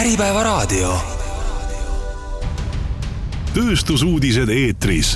Äripäevaraadio. 0.00 0.92
tööstusuudised 3.54 4.48
eetris. 4.48 5.10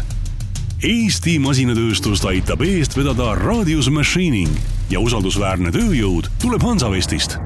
Eesti 0.84 1.38
masinatööstust 1.40 2.26
aitab 2.28 2.60
eest 2.66 2.96
vedada 2.98 3.30
Radius 3.38 3.88
Machining 3.90 4.50
ja 4.92 5.00
usaldusväärne 5.00 5.72
tööjõud 5.72 6.28
tuleb 6.42 6.68
Hansavestist. 6.68 7.38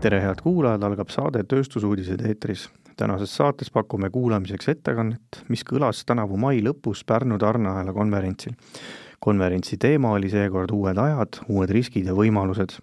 tere, 0.00 0.20
head 0.20 0.40
kuulajad, 0.40 0.82
algab 0.82 1.12
saade 1.12 1.44
Tööstusuudised 1.44 2.24
eetris. 2.26 2.70
tänases 2.96 3.36
saates 3.36 3.70
pakume 3.70 4.10
kuulamiseks 4.10 4.68
ettekannet, 4.68 5.44
mis 5.48 5.64
kõlas 5.64 6.04
tänavu 6.06 6.36
mai 6.36 6.62
lõpus 6.62 7.04
Pärnu 7.06 7.38
tarneahela 7.38 7.92
konverentsil. 7.92 8.52
Konverentsi 9.24 9.76
teema 9.80 10.10
oli 10.12 10.28
seekord 10.28 10.72
uued 10.76 10.98
ajad, 11.00 11.38
uued 11.48 11.70
riskid 11.72 12.10
ja 12.10 12.12
võimalused 12.16 12.76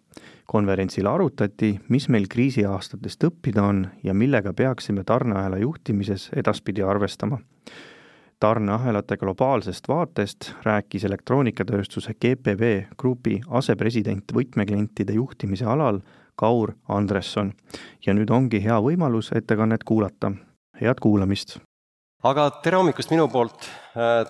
konverentsil 0.49 1.05
arutati, 1.07 1.75
mis 1.93 2.07
meil 2.09 2.25
kriisiaastatest 2.31 3.27
õppida 3.29 3.61
on 3.61 3.83
ja 4.03 4.15
millega 4.17 4.53
peaksime 4.57 5.05
tarneahela 5.05 5.61
juhtimises 5.61 6.29
edaspidi 6.35 6.83
arvestama. 6.83 7.39
tarneahelate 8.41 9.17
globaalsest 9.21 9.87
vaatest 9.87 10.51
rääkis 10.65 11.03
elektroonikatööstuse 11.05 12.13
GPV 12.13 12.73
Grupi 12.97 13.41
asepresident 13.47 14.33
võtmeklientide 14.33 15.13
juhtimise 15.13 15.65
alal 15.65 16.01
Kaur 16.35 16.73
Andresson. 16.87 17.53
ja 18.05 18.13
nüüd 18.13 18.29
ongi 18.29 18.63
hea 18.63 18.81
võimalus 18.81 19.31
ettekannet 19.35 19.83
kuulata. 19.83 20.31
head 20.81 20.97
kuulamist! 21.01 21.61
Aga 22.21 22.47
tere 22.61 22.77
hommikust 22.77 23.09
minu 23.13 23.25
poolt, 23.33 23.65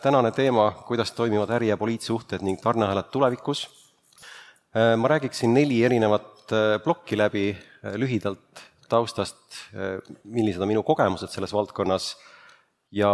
tänane 0.03 0.31
teema, 0.35 0.69
kuidas 0.87 1.11
toimivad 1.11 1.51
äri- 1.57 1.71
ja 1.71 1.77
poliitsuhted 1.77 2.43
ning 2.45 2.59
tarneahelad 2.61 3.11
tulevikus. 3.11 3.67
Äh, 4.71 4.95
ma 4.95 5.07
räägiksin 5.11 5.53
neli 5.53 5.83
erinevat 5.83 6.51
äh, 6.55 6.79
plokki 6.83 7.17
läbi 7.17 7.49
äh, 7.51 7.95
lühidalt 7.99 8.61
taustast, 8.91 9.37
millised 10.27 10.59
on 10.59 10.67
minu 10.67 10.81
kogemused 10.83 11.31
selles 11.31 11.53
valdkonnas. 11.55 12.17
Ja 12.91 13.07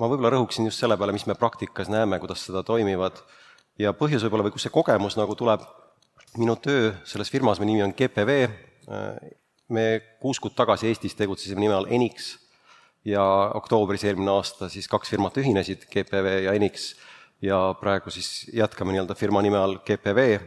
ma 0.00 0.08
võib-olla 0.08 0.30
rõhuksin 0.32 0.64
just 0.64 0.80
selle 0.80 0.96
peale, 0.96 1.12
mis 1.12 1.26
me 1.28 1.36
praktikas 1.36 1.90
näeme, 1.92 2.16
kuidas 2.20 2.46
seda 2.46 2.62
toimivad. 2.64 3.20
Ja 3.76 3.92
põhjus 3.92 4.24
võib-olla 4.24 4.46
või 4.46 4.54
kust 4.54 4.70
see 4.70 4.72
kogemus 4.72 5.18
nagu 5.20 5.36
tuleb, 5.36 5.66
minu 6.40 6.56
töö 6.56 6.94
selles 7.04 7.28
firmas, 7.28 7.60
mille 7.60 7.74
nimi 7.74 7.84
on 7.84 7.92
GPV, 7.92 8.38
me 9.68 9.84
kuus 10.24 10.40
kuud 10.40 10.56
tagasi 10.56 10.88
Eestis 10.88 11.18
tegutsesime 11.18 11.60
nime 11.60 11.76
all 11.76 11.92
Enix 11.92 12.32
ja 13.04 13.24
oktoobris 13.54 14.04
eelmine 14.04 14.30
aasta 14.30 14.68
siis 14.72 14.88
kaks 14.88 15.10
firmat 15.10 15.36
ühinesid, 15.42 15.88
GPV 15.90 16.36
ja 16.46 16.56
Enix, 16.58 16.92
ja 17.42 17.74
praegu 17.80 18.10
siis 18.14 18.50
jätkame 18.54 18.94
nii-öelda 18.94 19.16
firma 19.18 19.42
nime 19.42 19.58
all 19.58 19.80
GPV 19.86 20.38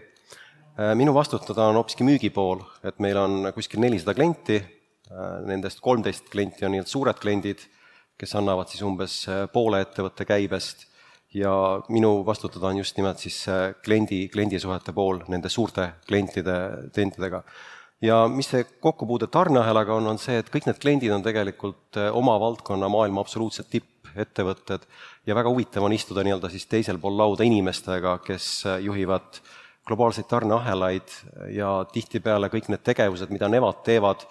Äh, 0.76 0.92
minu 0.92 1.14
vastutada 1.16 1.70
on 1.70 1.78
hoopiski 1.80 2.04
müügipool, 2.04 2.60
et 2.84 2.98
meil 3.00 3.16
on 3.16 3.46
kuskil 3.56 3.80
nelisada 3.80 4.12
klienti, 4.18 4.58
äh, 5.08 5.38
nendest 5.48 5.80
kolmteist 5.80 6.28
klienti 6.34 6.66
on 6.68 6.74
nii-öelda 6.74 6.92
suured 6.92 7.22
kliendid, 7.22 7.62
kes 8.20 8.36
annavad 8.36 8.68
siis 8.68 8.84
umbes 8.84 9.22
äh, 9.32 9.46
poole 9.54 9.80
ettevõtte 9.86 10.28
käibest 10.28 10.84
ja 11.32 11.54
minu 11.88 12.26
vastutada 12.28 12.74
on 12.74 12.82
just 12.82 13.00
nimelt 13.00 13.24
siis 13.24 13.38
kliendi, 13.88 14.26
kliendisuhete 14.34 14.92
pool 14.96 15.22
nende 15.32 15.48
suurte 15.52 15.94
klientide, 16.10 16.58
klientidega. 16.92 17.42
Ja 18.02 18.26
mis 18.32 18.50
see 18.52 18.66
kokkupuude 18.84 19.28
tarneahelaga 19.32 19.96
on, 19.96 20.08
on 20.14 20.22
see, 20.22 20.40
et 20.42 20.50
kõik 20.52 20.68
need 20.68 20.80
kliendid 20.82 21.14
on 21.16 21.24
tegelikult 21.24 22.00
oma 22.12 22.36
valdkonna 22.42 22.90
maailma 22.92 23.24
absoluutselt 23.24 23.70
tippettevõtted. 23.72 24.84
Ja 25.26 25.36
väga 25.38 25.50
huvitav 25.50 25.86
on 25.88 25.94
istuda 25.96 26.24
nii-öelda 26.26 26.52
siis 26.54 26.68
teisel 26.70 27.00
pool 27.02 27.18
lauda 27.18 27.48
inimestega, 27.48 28.18
kes 28.26 28.50
juhivad 28.84 29.40
äh, 29.40 29.54
globaalseid 29.86 30.28
tarneahelaid 30.30 31.14
ja 31.54 31.70
tihtipeale 31.94 32.50
kõik 32.54 32.72
need 32.74 32.84
tegevused, 32.86 33.30
mida 33.34 33.50
nemad 33.52 33.84
teevad, 33.86 34.26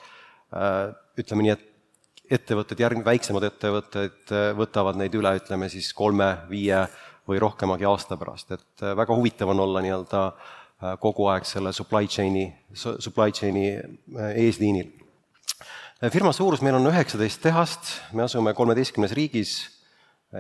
äh, 0.55 0.91
ütleme 1.21 1.47
nii, 1.47 1.55
et 1.55 2.35
ettevõtted, 2.39 2.81
järg-, 2.81 3.05
väiksemad 3.07 3.47
ettevõtted 3.51 4.35
äh, 4.35 4.51
võtavad 4.59 4.99
neid 4.99 5.15
üle, 5.15 5.37
ütleme 5.39 5.71
siis 5.73 5.93
kolme, 5.95 6.33
viie 6.51 6.85
või 7.29 7.39
rohkemagi 7.41 7.87
aasta 7.89 8.19
pärast, 8.21 8.51
et 8.57 8.83
äh, 8.85 8.97
väga 8.99 9.15
huvitav 9.17 9.55
on 9.55 9.63
olla 9.67 9.85
nii-öelda 9.85 10.27
kogu 11.01 11.29
aeg 11.33 11.47
selle 11.49 11.73
supply 11.73 12.09
chain'i, 12.11 12.49
supply 12.75 13.33
chain'i 13.33 13.69
eesliinil. 14.35 14.91
firma 16.13 16.33
suurus, 16.33 16.61
meil 16.61 16.75
on 16.77 16.91
üheksateist 16.91 17.41
tehast, 17.41 17.93
me 18.13 18.27
asume 18.27 18.53
kolmeteistkümnes 18.55 19.15
riigis, 19.17 19.55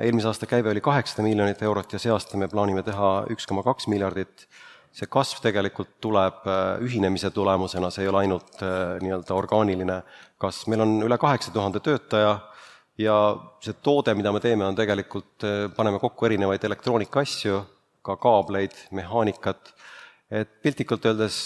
eelmise 0.00 0.28
aasta 0.28 0.47
käive 0.47 0.71
oli 0.71 0.81
kaheksasada 0.81 1.22
miljonit 1.27 1.62
eurot 1.62 1.93
ja 1.93 2.00
see 2.03 2.12
aasta 2.12 2.39
me 2.41 2.49
plaanime 2.50 2.83
teha 2.83 3.11
üks 3.33 3.47
koma 3.47 3.62
kaks 3.67 3.87
miljardit. 3.93 4.49
See 4.95 5.09
kasv 5.11 5.41
tegelikult 5.43 5.97
tuleb 6.03 6.45
äh, 6.47 6.59
ühinemise 6.87 7.33
tulemusena, 7.34 7.89
see 7.91 8.05
ei 8.05 8.11
ole 8.12 8.21
ainult 8.22 8.61
äh, 8.62 8.95
nii-öelda 9.03 9.34
orgaaniline 9.34 9.97
kasv, 10.39 10.69
meil 10.71 10.84
on 10.84 10.93
üle 11.03 11.19
kaheksa 11.19 11.51
tuhande 11.55 11.83
töötaja 11.83 12.37
ja 13.03 13.16
see 13.65 13.75
toode, 13.83 14.15
mida 14.15 14.31
me 14.31 14.43
teeme, 14.43 14.66
on 14.69 14.78
tegelikult, 14.78 15.43
äh, 15.43 15.65
paneme 15.75 15.99
kokku 16.03 16.28
erinevaid 16.28 16.62
elektroonikaasju, 16.71 17.59
ka 18.06 18.16
kaableid, 18.22 18.77
mehaanikat, 18.95 19.75
et 20.34 20.50
piltlikult 20.65 21.05
öeldes 21.06 21.39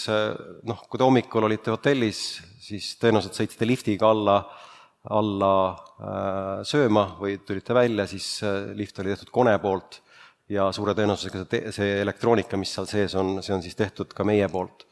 noh, 0.65 0.79
kui 0.89 0.97
te 0.97 1.05
hommikul 1.05 1.45
olite 1.45 1.73
hotellis, 1.73 2.39
siis 2.63 2.91
tõenäoliselt 3.01 3.37
sõitsite 3.37 3.67
liftiga 3.69 4.09
alla, 4.09 4.37
alla 5.13 5.53
äh, 5.69 6.61
sööma 6.67 7.05
või 7.19 7.37
tulite 7.45 7.77
välja, 7.77 8.07
siis 8.09 8.39
lift 8.77 8.97
oli 8.99 9.13
tehtud 9.13 9.33
kone 9.35 9.55
poolt 9.61 10.01
ja 10.49 10.69
suure 10.75 10.95
tõenäosusega 10.97 11.45
see, 11.45 11.73
see 11.75 11.97
elektroonika, 12.03 12.57
mis 12.59 12.71
seal 12.73 12.87
sees 12.89 13.15
on, 13.19 13.39
see 13.45 13.53
on 13.55 13.65
siis 13.65 13.77
tehtud 13.77 14.13
ka 14.15 14.25
meie 14.27 14.47
poolt. 14.51 14.85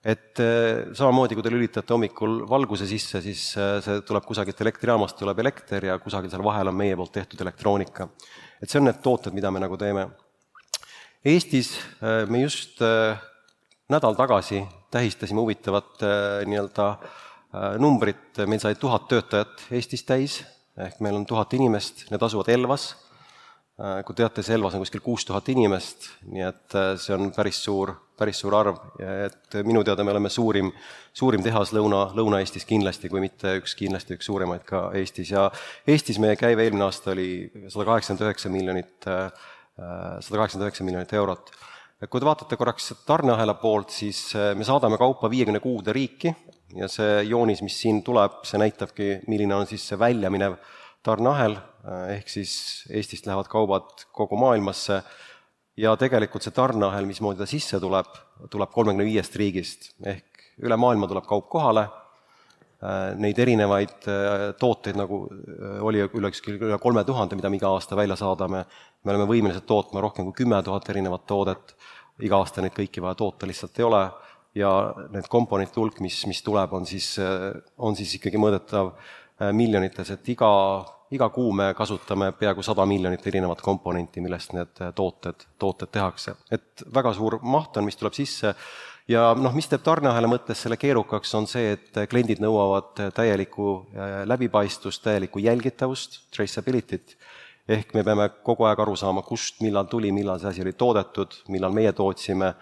et 0.00 0.40
äh, 0.40 0.88
samamoodi, 0.96 1.36
kui 1.36 1.44
te 1.44 1.52
lülitate 1.52 1.92
hommikul 1.92 2.38
valguse 2.48 2.86
sisse, 2.88 3.20
siis 3.22 3.50
äh, 3.60 3.76
see 3.84 4.00
tuleb 4.08 4.24
kusagilt 4.26 4.60
elektrijaamast, 4.64 5.18
tuleb 5.20 5.38
elekter 5.44 5.90
ja 5.90 5.98
kusagil 6.00 6.32
seal 6.32 6.44
vahel 6.44 6.72
on 6.72 6.78
meie 6.78 6.96
poolt 6.96 7.12
tehtud 7.12 7.40
elektroonika. 7.44 8.08
et 8.60 8.68
see 8.68 8.80
on 8.80 8.88
need 8.88 9.02
tooted, 9.04 9.36
mida 9.36 9.50
me 9.50 9.62
nagu 9.62 9.76
teeme. 9.76 10.08
Eestis 11.24 11.74
äh, 12.00 12.24
me 12.28 12.40
just 12.44 12.80
nädal 13.90 14.14
tagasi 14.16 14.62
tähistasime 14.90 15.40
huvitavat 15.40 16.02
nii-öelda 16.46 16.86
numbrit, 17.82 18.38
meil 18.46 18.62
sai 18.62 18.76
tuhat 18.78 19.08
töötajat 19.10 19.66
Eestis 19.74 20.02
täis, 20.06 20.40
ehk 20.78 21.00
meil 21.04 21.18
on 21.18 21.26
tuhat 21.26 21.54
inimest, 21.58 22.06
need 22.10 22.22
asuvad 22.22 22.50
Elvas. 22.54 22.92
Äh, 23.80 24.02
kui 24.04 24.12
teate, 24.12 24.42
Selvas 24.44 24.74
on 24.76 24.82
kuskil 24.82 25.00
kuus 25.00 25.24
tuhat 25.24 25.46
inimest, 25.48 26.10
nii 26.28 26.42
et 26.44 26.74
äh, 26.76 26.90
see 27.00 27.14
on 27.16 27.30
päris 27.32 27.62
suur, 27.64 27.94
päris 28.18 28.42
suur 28.42 28.52
arv. 28.58 28.76
Et 29.00 29.56
minu 29.64 29.80
teada 29.86 30.04
me 30.04 30.12
oleme 30.12 30.28
suurim, 30.28 30.68
suurim 31.16 31.40
tehas 31.40 31.72
Lõuna, 31.72 32.02
Lõuna-Eestis 32.16 32.68
kindlasti, 32.68 33.08
kui 33.08 33.22
mitte 33.24 33.54
üks, 33.62 33.72
kindlasti 33.78 34.18
üks 34.18 34.28
suuremaid 34.28 34.66
ka 34.68 34.90
Eestis. 35.00 35.32
Ja 35.32 35.46
Eestis 35.88 36.20
meie 36.20 36.36
käive 36.36 36.66
eelmine 36.66 36.84
aasta 36.90 37.14
oli 37.14 37.30
sada 37.70 37.88
kaheksakümmend 37.88 38.26
üheksa 38.26 38.52
miljonit, 38.52 39.08
äh, 39.08 39.48
sada 39.80 40.36
kaheksakümmend 40.36 40.68
üheksa 40.68 40.84
miljonit 40.84 41.12
eurot. 41.16 41.50
kui 42.08 42.20
te 42.20 42.26
vaatate 42.26 42.56
korraks 42.60 42.92
tarneahela 43.06 43.54
poolt, 43.60 43.90
siis 43.90 44.34
me 44.56 44.64
saadame 44.64 44.98
kaupa 45.00 45.30
viiekümne 45.32 45.60
kuude 45.60 45.92
riiki 45.96 46.34
ja 46.76 46.88
see 46.90 47.22
joonis, 47.28 47.62
mis 47.64 47.76
siin 47.82 48.02
tuleb, 48.06 48.42
see 48.46 48.60
näitabki, 48.60 49.08
milline 49.30 49.56
on 49.56 49.66
siis 49.70 49.86
see 49.90 49.98
väljaminev 49.98 50.58
tarneahel, 51.06 51.56
äh, 51.56 52.16
ehk 52.16 52.28
siis 52.28 52.54
Eestist 52.90 53.26
lähevad 53.28 53.48
kaubad 53.50 54.04
kogu 54.12 54.38
maailmasse 54.40 55.00
ja 55.80 55.94
tegelikult 56.00 56.44
see 56.44 56.54
tarneahel, 56.54 57.08
mismoodi 57.08 57.40
ta 57.40 57.48
sisse 57.48 57.80
tuleb, 57.80 58.10
tuleb 58.52 58.72
kolmekümne 58.74 59.06
viiest 59.08 59.36
riigist, 59.40 59.90
ehk 60.04 60.44
üle 60.60 60.76
maailma 60.76 61.08
tuleb 61.08 61.26
kaup 61.28 61.48
kohale, 61.52 61.86
neid 63.20 63.38
erinevaid 63.38 64.08
äh, 64.08 64.46
tooteid, 64.60 64.96
nagu 64.96 65.22
oli 65.84 66.00
üle, 66.06 66.32
üle 66.56 66.78
kolme 66.80 67.04
tuhande, 67.04 67.36
mida 67.36 67.50
me 67.52 67.60
iga 67.60 67.74
aasta 67.74 67.98
välja 67.98 68.16
saadame, 68.16 68.64
me 69.04 69.12
oleme 69.14 69.28
võimelised 69.28 69.66
tootma 69.68 70.00
rohkem 70.00 70.30
kui 70.30 70.44
kümme 70.44 70.62
tuhat 70.64 70.88
erinevat 70.88 71.26
toodet, 71.28 71.74
iga 72.24 72.40
aasta 72.40 72.64
neid 72.64 72.76
kõiki 72.76 73.02
vaja 73.04 73.18
toota 73.20 73.48
lihtsalt 73.48 73.78
ei 73.80 73.88
ole, 73.88 74.02
ja 74.56 74.70
need 75.12 75.28
komponentide 75.30 75.78
hulk, 75.78 76.00
mis, 76.02 76.22
mis 76.26 76.40
tuleb, 76.42 76.72
on 76.74 76.88
siis, 76.88 77.12
on 77.78 77.94
siis 77.96 78.16
ikkagi 78.16 78.40
mõõdetav 78.40 78.94
Äh, 79.40 79.52
miljonites, 79.56 80.10
et 80.12 80.28
iga, 80.28 80.48
iga 81.16 81.30
kuu 81.32 81.52
me 81.56 81.70
kasutame 81.72 82.26
peaaegu 82.36 82.60
sada 82.62 82.84
miljonit 82.84 83.24
erinevat 83.26 83.62
komponenti, 83.64 84.20
millest 84.20 84.52
need 84.52 84.82
äh, 84.84 84.90
tooted, 84.92 85.46
tooted 85.58 85.88
tehakse. 85.88 86.34
et 86.52 86.84
väga 86.94 87.14
suur 87.16 87.38
maht 87.40 87.78
on, 87.80 87.86
mis 87.88 87.96
tuleb 87.96 88.12
sisse 88.12 88.52
ja 89.10 89.30
noh, 89.34 89.54
mis 89.56 89.68
teeb 89.70 89.82
tarneahela 89.84 90.30
mõttes 90.30 90.62
selle 90.62 90.78
keerukaks, 90.80 91.34
on 91.38 91.48
see, 91.50 91.74
et 91.76 92.00
kliendid 92.10 92.42
nõuavad 92.42 93.08
täielikku 93.16 93.70
äh, 93.74 94.20
läbipaistvust, 94.30 95.02
täielikku 95.06 95.42
jälgitavust, 95.42 96.20
traceability't, 96.34 97.16
ehk 97.70 97.94
me 97.94 98.04
peame 98.06 98.28
kogu 98.46 98.66
aeg 98.68 98.84
aru 98.86 98.94
saama, 98.98 99.24
kust, 99.26 99.60
millal 99.64 99.88
tuli, 99.90 100.12
millal 100.14 100.40
see 100.42 100.52
asi 100.52 100.64
oli 100.64 100.74
toodetud, 100.78 101.42
millal 101.54 101.74
meie 101.76 101.92
tootsime, 101.96 102.54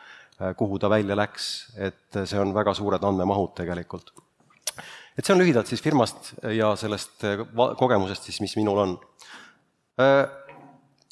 kuhu 0.57 0.79
ta 0.79 0.87
välja 0.91 1.17
läks, 1.19 1.47
et 1.83 2.19
see 2.23 2.39
on 2.39 2.53
väga 2.55 2.75
suured 2.79 3.03
andmemahud 3.03 3.57
tegelikult. 3.59 4.13
Et 5.19 5.27
see 5.27 5.35
on 5.35 5.41
lühidalt 5.43 5.67
siis 5.67 5.83
firmast 5.83 6.31
ja 6.55 6.71
sellest 6.79 7.25
äh, 7.27 7.41
kogemusest 7.79 8.29
siis, 8.29 8.39
mis 8.45 8.55
minul 8.61 8.85
on. 8.85 8.93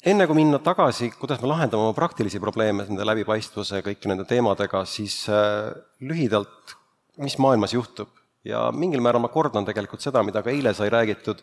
Äh, 0.07 0.11
enne 0.13 0.23
kui 0.23 0.37
minna 0.39 0.59
tagasi, 0.63 1.09
kuidas 1.19 1.41
me 1.43 1.49
lahendame 1.51 1.83
oma 1.83 1.93
praktilisi 1.95 2.39
probleeme 2.39 2.85
nende 2.87 3.03
läbipaistvuse, 3.03 3.81
kõiki 3.83 4.07
nende 4.07 4.23
teemadega, 4.23 4.85
siis 4.87 5.25
äh, 5.27 5.73
lühidalt, 5.99 6.75
mis 7.19 7.35
maailmas 7.43 7.75
juhtub? 7.75 8.13
ja 8.47 8.69
mingil 8.71 9.01
määral 9.03 9.19
ma 9.19 9.27
kordan 9.27 9.65
tegelikult 9.67 9.99
seda, 9.99 10.21
mida 10.23 10.39
ka 10.39 10.47
eile 10.53 10.71
sai 10.71 10.87
räägitud, 10.87 11.41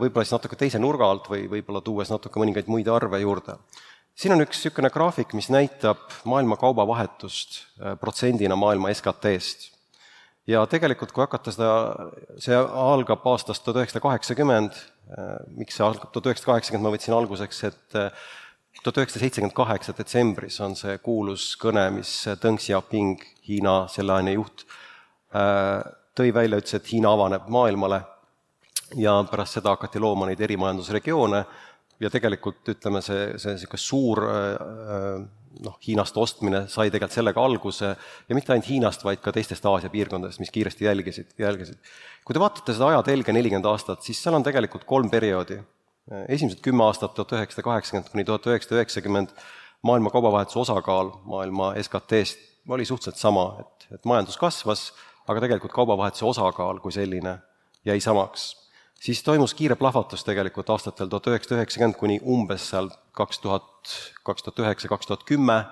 võib-olla 0.00 0.24
siis 0.26 0.34
natuke 0.34 0.56
teise 0.58 0.80
nurga 0.82 1.06
alt 1.06 1.28
või 1.30 1.44
võib-olla 1.52 1.78
tuues 1.84 2.10
natuke 2.10 2.40
mõningaid 2.42 2.66
muid 2.66 2.88
arve 2.90 3.20
juurde. 3.22 3.54
siin 4.18 4.34
on 4.34 4.42
üks 4.42 4.58
niisugune 4.58 4.90
graafik, 4.90 5.36
mis 5.38 5.46
näitab 5.54 6.00
maailma 6.26 6.58
kaubavahetust 6.58 7.60
protsendina 8.00 8.58
maailma 8.58 8.90
SKT-st 8.90 9.77
ja 10.48 10.64
tegelikult, 10.70 11.12
kui 11.14 11.24
hakata 11.24 11.52
seda, 11.54 11.70
see 12.40 12.56
algab 12.56 13.26
aastast 13.28 13.64
tuhat 13.64 13.82
üheksasada 13.82 14.04
kaheksakümmend, 14.06 14.80
äh, 15.12 15.38
miks 15.58 15.78
see 15.78 15.86
algab? 15.86 16.10
tuhat 16.12 16.30
üheksasada 16.30 16.54
kaheksakümmend, 16.54 16.88
ma 16.88 16.94
võtsin 16.94 17.16
alguseks, 17.16 17.62
et 17.68 17.98
äh, 17.98 18.28
tuhat 18.82 19.02
üheksasada 19.02 19.24
seitsekümmend 19.26 19.56
kaheksa 19.56 19.94
detsembris 19.98 20.60
on 20.64 20.76
see 20.78 20.98
kuulus 21.04 21.50
kõne, 21.60 21.88
mis 21.98 22.12
Deng 22.42 22.60
Xiaoping, 22.62 23.24
Hiina 23.48 23.80
selleaine 23.92 24.36
juht, 24.38 24.66
äh, 25.36 25.80
tõi 26.18 26.32
välja, 26.34 26.60
ütles, 26.62 26.78
et 26.78 26.92
Hiina 26.92 27.12
avaneb 27.14 27.48
maailmale 27.52 28.02
ja 28.96 29.18
pärast 29.30 29.58
seda 29.58 29.74
hakati 29.76 30.00
looma 30.00 30.28
neid 30.28 30.40
erimajandusregioone. 30.40 31.44
Ja 31.98 32.06
tegelikult 32.14 32.68
ütleme, 32.70 33.00
see, 33.02 33.32
see 33.42 33.56
niisugune 33.56 33.80
suur 33.82 34.20
noh, 35.64 35.78
Hiinast 35.86 36.16
ostmine 36.20 36.64
sai 36.70 36.88
tegelikult 36.92 37.16
sellega 37.16 37.44
alguse 37.44 37.90
ja 37.90 38.36
mitte 38.36 38.52
ainult 38.54 38.68
Hiinast, 38.68 39.04
vaid 39.06 39.22
ka 39.24 39.32
teistest 39.34 39.66
Aasia 39.66 39.90
piirkondadest, 39.92 40.42
mis 40.42 40.52
kiiresti 40.54 40.86
jälgisid, 40.86 41.32
jälgisid. 41.38 41.78
kui 42.24 42.36
te 42.36 42.42
vaatate 42.42 42.76
seda 42.76 42.92
ajatelge 42.92 43.34
nelikümmend 43.34 43.68
aastat, 43.70 44.02
siis 44.06 44.20
seal 44.22 44.36
on 44.38 44.46
tegelikult 44.46 44.84
kolm 44.88 45.10
perioodi. 45.10 45.60
esimesed 46.28 46.60
kümme 46.64 46.84
aastat, 46.84 47.14
tuhat 47.14 47.32
üheksasada 47.36 47.64
kaheksakümmend 47.66 48.12
kuni 48.12 48.24
tuhat 48.24 48.46
üheksasada 48.46 48.80
üheksakümmend, 48.80 49.34
maailma 49.82 50.10
kaubavahetuse 50.10 50.58
osakaal 50.58 51.12
maailma 51.24 51.74
SKT-st 51.82 52.38
oli 52.68 52.84
suhteliselt 52.84 53.20
sama, 53.20 53.56
et, 53.60 53.88
et 53.94 54.04
majandus 54.04 54.36
kasvas, 54.36 54.92
aga 55.28 55.40
tegelikult 55.44 55.72
kaubavahetuse 55.72 56.24
osakaal 56.24 56.80
kui 56.84 56.92
selline 56.92 57.38
jäi 57.84 58.00
samaks 58.00 58.50
siis 59.00 59.22
toimus 59.22 59.54
kiire 59.54 59.76
plahvatus 59.78 60.24
tegelikult 60.26 60.70
aastatel 60.74 61.10
tuhat 61.10 61.30
üheksasada 61.30 61.60
üheksakümmend 61.62 61.98
kuni 61.98 62.18
umbes 62.22 62.68
seal 62.72 62.90
kaks 63.16 63.42
tuhat, 63.44 63.94
kaks 64.26 64.46
tuhat 64.46 64.64
üheksa, 64.64 64.90
kaks 64.90 65.10
tuhat 65.10 65.24
kümme. 65.28 65.64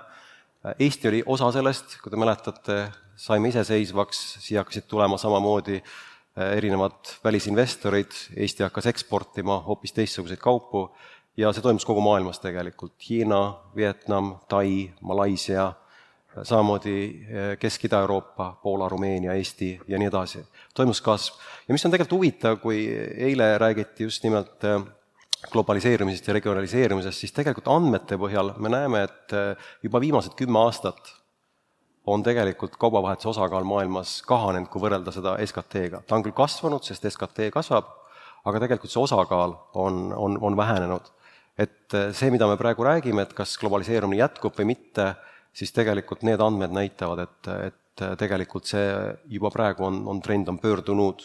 Eesti 0.78 1.08
oli 1.08 1.22
osa 1.26 1.52
sellest, 1.54 1.98
kui 2.02 2.10
te 2.10 2.18
mäletate, 2.18 2.78
saime 3.16 3.52
iseseisvaks, 3.52 4.22
siia 4.42 4.64
hakkasid 4.64 4.88
tulema 4.90 5.18
samamoodi 5.18 5.76
eh, 5.78 6.56
erinevad 6.56 7.14
välisinvestorid, 7.24 8.14
Eesti 8.36 8.66
hakkas 8.66 8.90
eksportima 8.90 9.60
hoopis 9.68 9.94
teistsuguseid 9.94 10.42
kaupu 10.42 10.88
ja 11.38 11.52
see 11.52 11.62
toimus 11.62 11.86
kogu 11.86 12.02
maailmas 12.02 12.42
tegelikult, 12.42 12.96
Hiina, 13.08 13.60
Vietnam, 13.76 14.36
Tai, 14.48 14.90
Malaisia 15.00 15.72
samamoodi 16.42 17.26
eh, 17.28 17.58
Kesk-Ida-Euroopa, 17.58 18.52
Poola, 18.62 18.88
Rumeenia, 18.88 19.34
Eesti 19.34 19.80
ja 19.88 19.98
nii 19.98 20.08
edasi. 20.10 20.44
toimus 20.74 21.00
kasv. 21.00 21.34
ja 21.68 21.72
mis 21.72 21.84
on 21.84 21.90
tegelikult 21.90 22.18
huvitav, 22.18 22.58
kui 22.60 22.86
eile 23.28 23.58
räägiti 23.58 24.04
just 24.04 24.24
nimelt 24.24 24.64
eh, 24.64 24.80
globaliseerumisest 25.52 26.28
ja 26.28 26.34
regionaliseerumisest, 26.34 27.18
siis 27.18 27.32
tegelikult 27.32 27.68
andmete 27.68 28.18
põhjal 28.20 28.54
me 28.58 28.72
näeme, 28.72 29.04
et 29.08 29.36
eh, 29.36 29.68
juba 29.82 30.00
viimased 30.00 30.36
kümme 30.36 30.60
aastat 30.64 31.12
on 32.06 32.22
tegelikult 32.22 32.76
kaubavahetuse 32.78 33.28
osakaal 33.28 33.64
maailmas 33.66 34.20
kahanenud, 34.26 34.68
kui 34.70 34.82
võrrelda 34.82 35.12
seda 35.14 35.36
SKT-ga. 35.42 36.02
ta 36.06 36.14
on 36.18 36.22
küll 36.22 36.36
kasvanud, 36.36 36.84
sest 36.84 37.08
SKT 37.10 37.50
kasvab, 37.54 37.88
aga 38.46 38.60
tegelikult 38.62 38.92
see 38.92 39.02
osakaal 39.02 39.56
on, 39.74 40.12
on, 40.14 40.38
on 40.40 40.56
vähenenud. 40.56 41.12
et 41.58 41.94
see, 42.12 42.30
mida 42.30 42.46
me 42.46 42.58
praegu 42.60 42.84
räägime, 42.84 43.22
et 43.22 43.32
kas 43.32 43.56
globaliseerumine 43.58 44.20
jätkub 44.20 44.54
või 44.58 44.74
mitte, 44.74 45.14
siis 45.56 45.72
tegelikult 45.72 46.24
need 46.26 46.42
andmed 46.42 46.74
näitavad, 46.76 47.24
et, 47.24 47.50
et 47.70 48.04
tegelikult 48.20 48.68
see 48.68 48.84
juba 49.32 49.50
praegu 49.54 49.86
on, 49.88 50.02
on 50.10 50.20
trend, 50.20 50.50
on 50.52 50.60
pöördunud. 50.60 51.24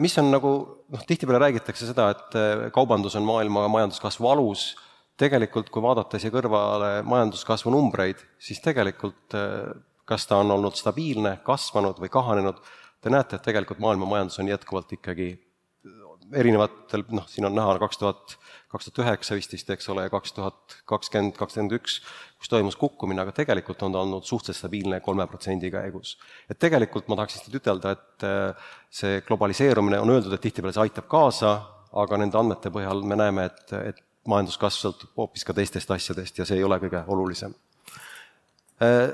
Mis 0.00 0.16
on 0.20 0.28
nagu, 0.32 0.50
noh, 0.92 1.02
tihtipeale 1.08 1.40
räägitakse 1.40 1.88
seda, 1.88 2.10
et 2.12 2.72
kaubandus 2.74 3.16
on 3.16 3.24
maailma 3.24 3.66
majanduskasvu 3.72 4.28
alus, 4.28 4.66
tegelikult 5.20 5.68
kui 5.72 5.84
vaadata 5.84 6.20
siia 6.20 6.32
kõrvale 6.32 6.98
majanduskasvu 7.08 7.72
numbreid, 7.72 8.20
siis 8.40 8.60
tegelikult 8.64 9.36
kas 10.10 10.26
ta 10.26 10.40
on 10.42 10.50
olnud 10.50 10.74
stabiilne, 10.78 11.36
kasvanud 11.46 12.00
või 12.02 12.10
kahanenud, 12.10 12.58
te 13.00 13.12
näete, 13.12 13.38
et 13.38 13.46
tegelikult 13.46 13.78
maailma 13.82 14.08
majandus 14.10 14.40
on 14.42 14.50
jätkuvalt 14.50 14.96
ikkagi 14.98 15.30
erinevatel, 16.36 17.04
noh, 17.14 17.26
siin 17.30 17.46
on 17.48 17.54
näha 17.56 17.76
kaks 17.82 17.98
tuhat, 18.00 18.34
kaks 18.70 18.88
tuhat 18.88 19.00
üheksa 19.04 19.36
vist 19.38 19.54
vist, 19.54 19.70
eks 19.72 19.88
ole, 19.92 20.04
ja 20.06 20.12
kaks 20.12 20.34
tuhat 20.36 20.76
kakskümmend, 20.90 21.34
kakskümmend 21.38 21.74
üks, 21.78 22.00
kus 22.40 22.52
toimus 22.52 22.78
kukkumine, 22.80 23.22
aga 23.24 23.34
tegelikult 23.36 23.82
on 23.86 23.94
ta 23.94 24.02
olnud 24.04 24.26
suhteliselt 24.28 24.62
stabiilne 24.64 25.00
kolme 25.04 25.26
protsendi 25.30 25.70
käigus. 25.72 26.16
et 26.50 26.58
tegelikult 26.58 27.08
ma 27.08 27.18
tahaks 27.18 27.38
lihtsalt 27.38 27.58
ütelda, 27.60 27.94
et 27.96 28.26
äh, 28.28 28.68
see 28.90 29.22
globaliseerumine, 29.26 30.00
on 30.00 30.14
öeldud, 30.16 30.34
et 30.34 30.44
tihtipeale 30.46 30.74
see 30.76 30.86
aitab 30.86 31.08
kaasa, 31.10 31.56
aga 32.04 32.20
nende 32.22 32.38
andmete 32.38 32.70
põhjal 32.70 33.02
me 33.02 33.18
näeme, 33.18 33.48
et, 33.50 33.74
et 33.94 34.04
majanduskasv 34.30 34.84
sõltub 34.84 35.18
hoopis 35.18 35.46
ka 35.46 35.56
teistest 35.56 35.90
asjadest 35.90 36.38
ja 36.38 36.46
see 36.46 36.60
ei 36.60 36.64
ole 36.66 36.78
kõige 36.82 37.02
olulisem 37.10 37.56
äh, 38.84 39.10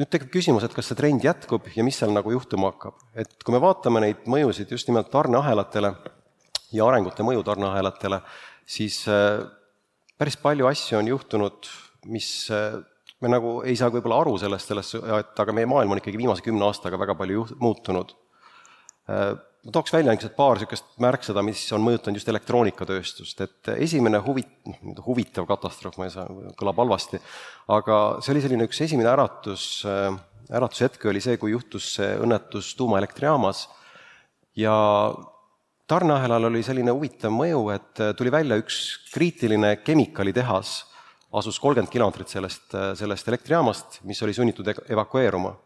nüüd 0.00 0.10
tekib 0.10 0.32
küsimus, 0.34 0.64
et 0.66 0.74
kas 0.74 0.88
see 0.90 0.98
trend 0.98 1.24
jätkub 1.24 1.68
ja 1.76 1.84
mis 1.86 1.98
seal 2.00 2.14
nagu 2.14 2.32
juhtuma 2.34 2.72
hakkab. 2.72 2.98
et 3.14 3.36
kui 3.44 3.54
me 3.54 3.62
vaatame 3.62 4.02
neid 4.02 4.24
mõjusid 4.26 4.72
just 4.74 4.88
nimelt 4.90 5.10
tarneahelatele 5.12 5.94
ja 6.74 6.88
arengute 6.88 7.26
mõju 7.26 7.44
tarneahelatele, 7.46 8.20
siis 8.66 9.04
äh, 9.10 9.44
päris 10.18 10.36
palju 10.42 10.66
asju 10.66 10.98
on 10.98 11.12
juhtunud, 11.12 11.70
mis 12.10 12.50
äh, 12.50 12.80
me 13.22 13.30
nagu 13.30 13.60
ei 13.62 13.76
saa 13.78 13.92
võib-olla 13.94 14.20
aru 14.24 14.36
sellest, 14.42 14.72
sellest, 14.72 14.98
et 14.98 15.42
aga 15.44 15.54
meie 15.56 15.70
maailm 15.70 15.94
on 15.94 16.02
ikkagi 16.02 16.18
viimase 16.20 16.44
kümne 16.44 16.66
aastaga 16.66 16.98
väga 17.00 17.14
palju 17.18 17.40
juht-, 17.40 17.56
muutunud 17.62 18.16
äh, 19.08 19.34
ma 19.64 19.72
tooks 19.72 19.92
välja 19.94 20.12
niisugused 20.12 20.36
paar 20.36 20.58
niisugust 20.58 20.96
märksõda, 21.00 21.42
mis 21.44 21.62
on 21.72 21.84
mõjutanud 21.84 22.20
just 22.20 22.28
elektroonikatööstust, 22.28 23.40
et 23.46 23.70
esimene 23.78 24.20
huvi-, 24.24 24.44
noh, 24.68 25.04
huvitav 25.06 25.46
katastroof, 25.48 25.96
ma 26.00 26.08
ei 26.08 26.12
saa, 26.12 26.26
kõlab 26.58 26.82
halvasti, 26.82 27.20
aga 27.72 28.00
see 28.24 28.34
oli 28.34 28.42
selline 28.44 28.66
üks 28.68 28.82
esimene 28.84 29.08
äratus, 29.14 29.68
äratushetk 30.52 31.06
oli 31.08 31.22
see, 31.24 31.38
kui 31.40 31.54
juhtus 31.54 31.94
see 31.96 32.10
õnnetus 32.20 32.74
tuumaelektrijaamas 32.76 33.64
ja 34.60 34.74
tarneahelal 35.88 36.50
oli 36.50 36.60
selline 36.64 36.92
huvitav 36.92 37.32
mõju, 37.32 37.62
et 37.72 38.02
tuli 38.18 38.32
välja 38.32 38.58
üks 38.60 38.82
kriitiline 39.14 39.78
kemikalitehas, 39.84 40.82
asus 41.34 41.56
kolmkümmend 41.62 41.92
kilomeetrit 41.92 42.36
sellest, 42.36 42.68
sellest 43.00 43.32
elektrijaamast, 43.32 44.02
mis 44.04 44.20
oli 44.22 44.36
sunnitud 44.36 44.68
evakueeruma. 44.88 45.56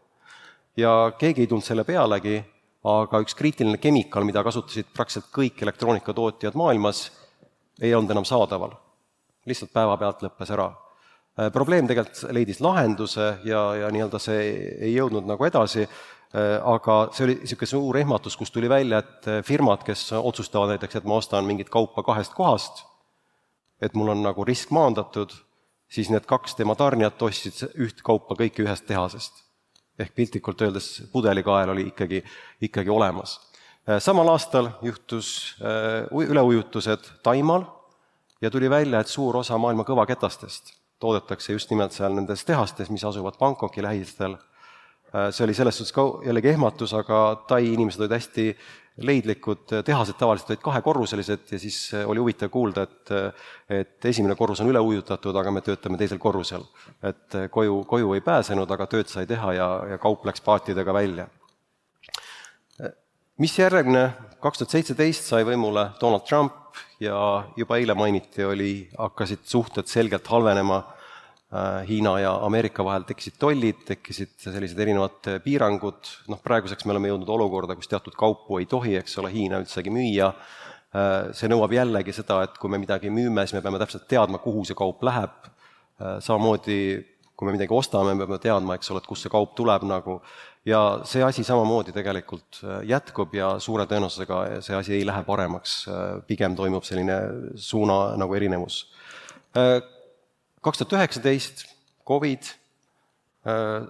ja 0.77 1.11
keegi 1.19 1.43
ei 1.43 1.47
tulnud 1.51 1.65
selle 1.65 1.83
pealegi 1.83 2.37
aga 2.87 3.19
üks 3.23 3.35
kriitiline 3.35 3.79
kemikaal, 3.81 4.23
mida 4.27 4.43
kasutasid 4.45 4.91
praktiliselt 4.95 5.31
kõik 5.35 5.63
elektroonikatootjad 5.65 6.55
maailmas, 6.59 7.09
ei 7.81 7.95
olnud 7.95 8.11
enam 8.11 8.27
saadaval. 8.27 8.77
lihtsalt 9.45 9.71
päevapealt 9.73 10.21
lõppes 10.21 10.51
ära. 10.53 10.67
Äh, 11.39 11.49
probleem 11.51 11.87
tegelikult 11.87 12.33
leidis 12.35 12.59
lahenduse 12.61 13.39
ja, 13.47 13.61
ja 13.75 13.89
nii-öelda 13.89 14.19
see 14.21 14.43
ei 14.85 14.93
jõudnud 14.93 15.25
nagu 15.25 15.45
edasi, 15.47 15.87
äh, 15.87 16.59
aga 16.61 16.97
see 17.15 17.25
oli 17.25 17.37
niisugune 17.39 17.71
suur 17.71 17.97
ehmatus, 17.97 18.37
kus 18.37 18.51
tuli 18.51 18.69
välja, 18.69 18.99
et 18.99 19.27
äh, 19.27 19.41
firmad, 19.43 19.83
kes 19.87 20.11
otsustavad 20.19 20.75
näiteks, 20.75 20.99
et 20.99 21.09
ma 21.09 21.17
ostan 21.17 21.47
mingit 21.47 21.71
kaupa 21.73 22.03
kahest 22.03 22.35
kohast, 22.37 22.83
et 23.81 23.95
mul 23.95 24.13
on 24.13 24.23
nagu 24.23 24.45
risk 24.45 24.71
maandatud, 24.75 25.33
siis 25.89 26.11
need 26.13 26.27
kaks 26.29 26.59
tema 26.59 26.75
tarnijat 26.77 27.21
ostsid 27.25 27.63
üht 27.79 28.03
kaupa 28.05 28.37
kõike 28.37 28.67
ühest 28.67 28.85
tehasest 28.85 29.48
ehk 29.99 30.15
piltlikult 30.15 30.61
öeldes 30.61 31.03
pudelikael 31.11 31.69
oli 31.75 31.87
ikkagi, 31.91 32.23
ikkagi 32.61 32.89
olemas. 32.89 33.39
Äh, 33.89 33.99
samal 33.99 34.27
aastal 34.31 34.71
juhtus 34.81 35.55
äh, 35.61 36.07
üleujutused 36.29 37.11
Taimaal 37.23 37.65
ja 38.41 38.51
tuli 38.51 38.69
välja, 38.69 38.99
et 38.99 39.07
suur 39.07 39.37
osa 39.37 39.57
maailma 39.57 39.83
kõvaketastest 39.87 40.79
toodetakse 40.99 41.53
just 41.53 41.71
nimelt 41.71 41.95
seal 41.95 42.13
nendes 42.15 42.43
tehastes, 42.45 42.91
mis 42.91 43.03
asuvad 43.07 43.39
Bangkoki 43.39 43.83
lähistel. 43.83 44.35
Äh, 45.13 45.29
see 45.31 45.45
oli 45.47 45.55
selles 45.57 45.79
suhtes 45.79 45.95
ka 45.95 46.05
jällegi 46.25 46.51
ehmatus, 46.53 46.93
aga 46.93 47.39
Tai 47.47 47.63
inimesed 47.65 48.03
olid 48.03 48.17
hästi 48.17 48.49
leidlikud, 49.05 49.65
tehased 49.85 50.17
tavaliselt 50.19 50.53
olid 50.53 50.61
kahekorruselised 50.63 51.51
ja 51.51 51.59
siis 51.59 51.77
oli 52.05 52.19
huvitav 52.19 52.51
kuulda, 52.53 52.83
et 52.83 53.13
et 53.69 54.05
esimene 54.05 54.35
korrus 54.35 54.61
on 54.63 54.69
üle 54.71 54.81
ujutatud, 54.81 55.35
aga 55.35 55.51
me 55.51 55.61
töötame 55.61 55.97
teisel 55.97 56.17
korrusel. 56.17 56.63
et 57.03 57.37
koju, 57.51 57.83
koju 57.87 58.13
ei 58.13 58.21
pääsenud, 58.21 58.71
aga 58.71 58.87
tööd 58.87 59.07
sai 59.07 59.25
teha 59.29 59.53
ja, 59.53 59.69
ja 59.93 59.97
kaup 59.97 60.25
läks 60.25 60.41
paatidega 60.41 60.93
välja. 60.93 61.27
mis 63.37 63.59
järgne, 63.59 64.11
kaks 64.39 64.57
tuhat 64.57 64.77
seitseteist 64.77 65.23
sai 65.23 65.43
võimule 65.47 65.89
Donald 66.01 66.27
Trump 66.27 66.53
ja 66.99 67.43
juba 67.55 67.77
eile 67.77 67.93
mainiti, 67.93 68.43
oli, 68.43 68.89
hakkasid 68.97 69.45
suhted 69.45 69.87
selgelt 69.87 70.27
halvenema 70.27 70.83
Äh, 70.83 70.98
Hiina 71.49 72.11
ja 72.21 72.35
Ameerika 72.45 72.83
vahel 72.85 73.07
tekkisid 73.09 73.39
tollid, 73.41 73.79
tekkisid 73.87 74.35
sellised 74.43 74.77
erinevad 74.77 75.31
piirangud, 75.41 76.11
noh 76.29 76.41
praeguseks 76.45 76.85
me 76.85 76.93
oleme 76.93 77.09
jõudnud 77.09 77.31
olukorda, 77.33 77.73
kus 77.79 77.89
teatud 77.89 78.13
kaupu 78.13 78.59
ei 78.61 78.67
tohi, 78.69 78.93
eks 78.99 79.17
ole, 79.17 79.31
Hiina 79.33 79.57
üldsegi 79.63 79.89
müüa, 79.93 80.27
äh, 80.93 81.31
see 81.33 81.49
nõuab 81.49 81.73
jällegi 81.73 82.13
seda, 82.13 82.43
et 82.45 82.59
kui 82.61 82.69
me 82.69 82.77
midagi 82.77 83.09
müüme, 83.09 83.47
siis 83.47 83.57
me 83.57 83.63
peame 83.65 83.81
täpselt 83.81 84.05
teadma, 84.11 84.37
kuhu 84.43 84.61
see 84.69 84.77
kaup 84.77 85.01
läheb, 85.09 85.49
äh, 85.49 86.19
samamoodi 86.21 86.77
kui 87.39 87.47
me 87.47 87.55
midagi 87.55 87.71
ostame, 87.71 88.13
me 88.13 88.25
peame 88.27 88.41
teadma, 88.43 88.75
eks 88.75 88.89
ole, 88.91 88.99
et 88.99 89.07
kust 89.07 89.23
see 89.23 89.31
kaup 89.31 89.53
tuleb 89.55 89.85
nagu, 89.87 90.17
ja 90.67 90.81
see 91.07 91.23
asi 91.23 91.45
samamoodi 91.47 91.93
tegelikult 91.95 92.59
äh, 92.61 92.81
jätkub 92.89 93.33
ja 93.33 93.53
suure 93.63 93.85
tõenäosusega 93.89 94.59
see 94.65 94.75
asi 94.77 94.97
ei 94.97 95.05
lähe 95.07 95.23
paremaks, 95.25 95.79
äh, 95.87 96.09
pigem 96.27 96.57
toimub 96.59 96.85
selline 96.85 97.21
suuna 97.55 98.01
nagu 98.19 98.37
erinevus. 98.37 98.83
Kaks 100.59 100.81
tuhat 100.81 100.97
üheksateist, 100.97 101.63
Covid, 102.07 102.43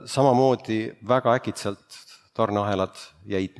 samamoodi 0.05 0.83
väga 1.07 1.33
äkitselt 1.39 1.97
tarneahelad 2.37 2.99
jäid 3.25 3.57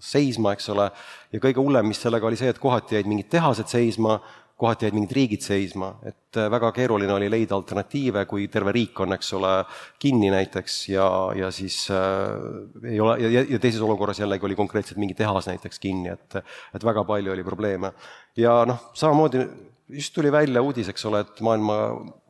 seisma, 0.00 0.52
eks 0.56 0.68
ole, 0.72 0.90
ja 1.32 1.40
kõige 1.40 1.60
hullem, 1.60 1.88
mis 1.88 2.00
sellega 2.00 2.28
oli 2.28 2.36
see, 2.36 2.50
et 2.52 2.60
kohati 2.60 2.98
jäid 2.98 3.08
mingid 3.08 3.30
tehased 3.32 3.68
seisma, 3.68 4.18
kohati 4.60 4.86
jäid 4.86 4.96
mingid 4.96 5.16
riigid 5.16 5.44
seisma, 5.44 5.94
et 6.04 6.36
äh, 6.36 6.50
väga 6.52 6.68
keeruline 6.76 7.12
oli 7.16 7.30
leida 7.32 7.56
alternatiive, 7.56 8.26
kui 8.28 8.46
terve 8.52 8.76
riik 8.76 9.00
on, 9.00 9.16
eks 9.16 9.32
ole, 9.40 9.52
kinni 10.00 10.28
näiteks 10.32 10.78
ja, 10.92 11.08
ja 11.36 11.48
siis 11.52 11.82
äh, 11.96 12.92
ei 12.92 13.00
ole, 13.00 13.16
ja, 13.24 13.44
ja 13.54 13.60
teises 13.60 13.80
olukorras 13.84 14.20
jällegi 14.20 14.48
oli 14.48 14.60
konkreetselt 14.60 15.00
mingi 15.00 15.16
tehas 15.16 15.48
näiteks 15.48 15.80
kinni, 15.80 16.12
et 16.12 16.40
et 16.76 16.84
väga 16.84 17.04
palju 17.08 17.32
oli 17.32 17.44
probleeme. 17.44 17.92
ja 18.36 18.62
noh, 18.68 18.90
samamoodi 18.92 19.46
just 19.88 20.14
tuli 20.14 20.32
välja 20.32 20.62
uudis, 20.62 20.88
eks 20.92 21.08
ole, 21.08 21.24
et 21.24 21.40
maailma 21.44 21.80
Äh, 21.80 22.29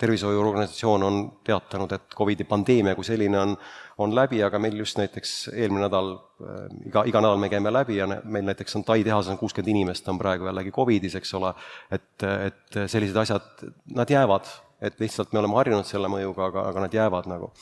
tervishoiuorganisatsioon 0.00 1.02
on 1.02 1.16
teatanud, 1.44 1.92
et 1.92 2.14
Covidi 2.16 2.44
pandeemia 2.48 2.94
kui 2.96 3.04
selline 3.04 3.38
on, 3.40 3.54
on 4.00 4.14
läbi, 4.14 4.40
aga 4.44 4.58
meil 4.62 4.78
just 4.80 4.98
näiteks 5.00 5.50
eelmine 5.52 5.84
nädal, 5.84 6.14
äh, 6.44 6.64
iga, 6.88 7.04
iga 7.10 7.20
nädal 7.20 7.40
me 7.42 7.50
käime 7.52 7.72
läbi 7.72 7.98
ja 7.98 8.06
meil 8.08 8.46
näiteks 8.48 8.78
on 8.78 8.84
Tai 8.88 9.04
tehases 9.04 9.32
on 9.34 9.38
kuuskümmend 9.40 9.72
inimest, 9.74 10.08
on 10.08 10.18
praegu 10.18 10.48
jällegi 10.48 10.72
Covidis, 10.72 11.16
eks 11.20 11.34
ole, 11.36 11.52
et, 11.92 12.26
et 12.48 12.80
sellised 12.86 13.16
asjad, 13.20 13.64
nad 13.96 14.10
jäävad, 14.10 14.48
et 14.80 15.00
lihtsalt 15.00 15.34
me 15.34 15.42
oleme 15.42 15.58
harjunud 15.60 15.88
selle 15.88 16.08
mõjuga, 16.12 16.48
aga, 16.48 16.68
aga 16.72 16.86
nad 16.86 16.96
jäävad 16.96 17.28
nagu. 17.30 17.52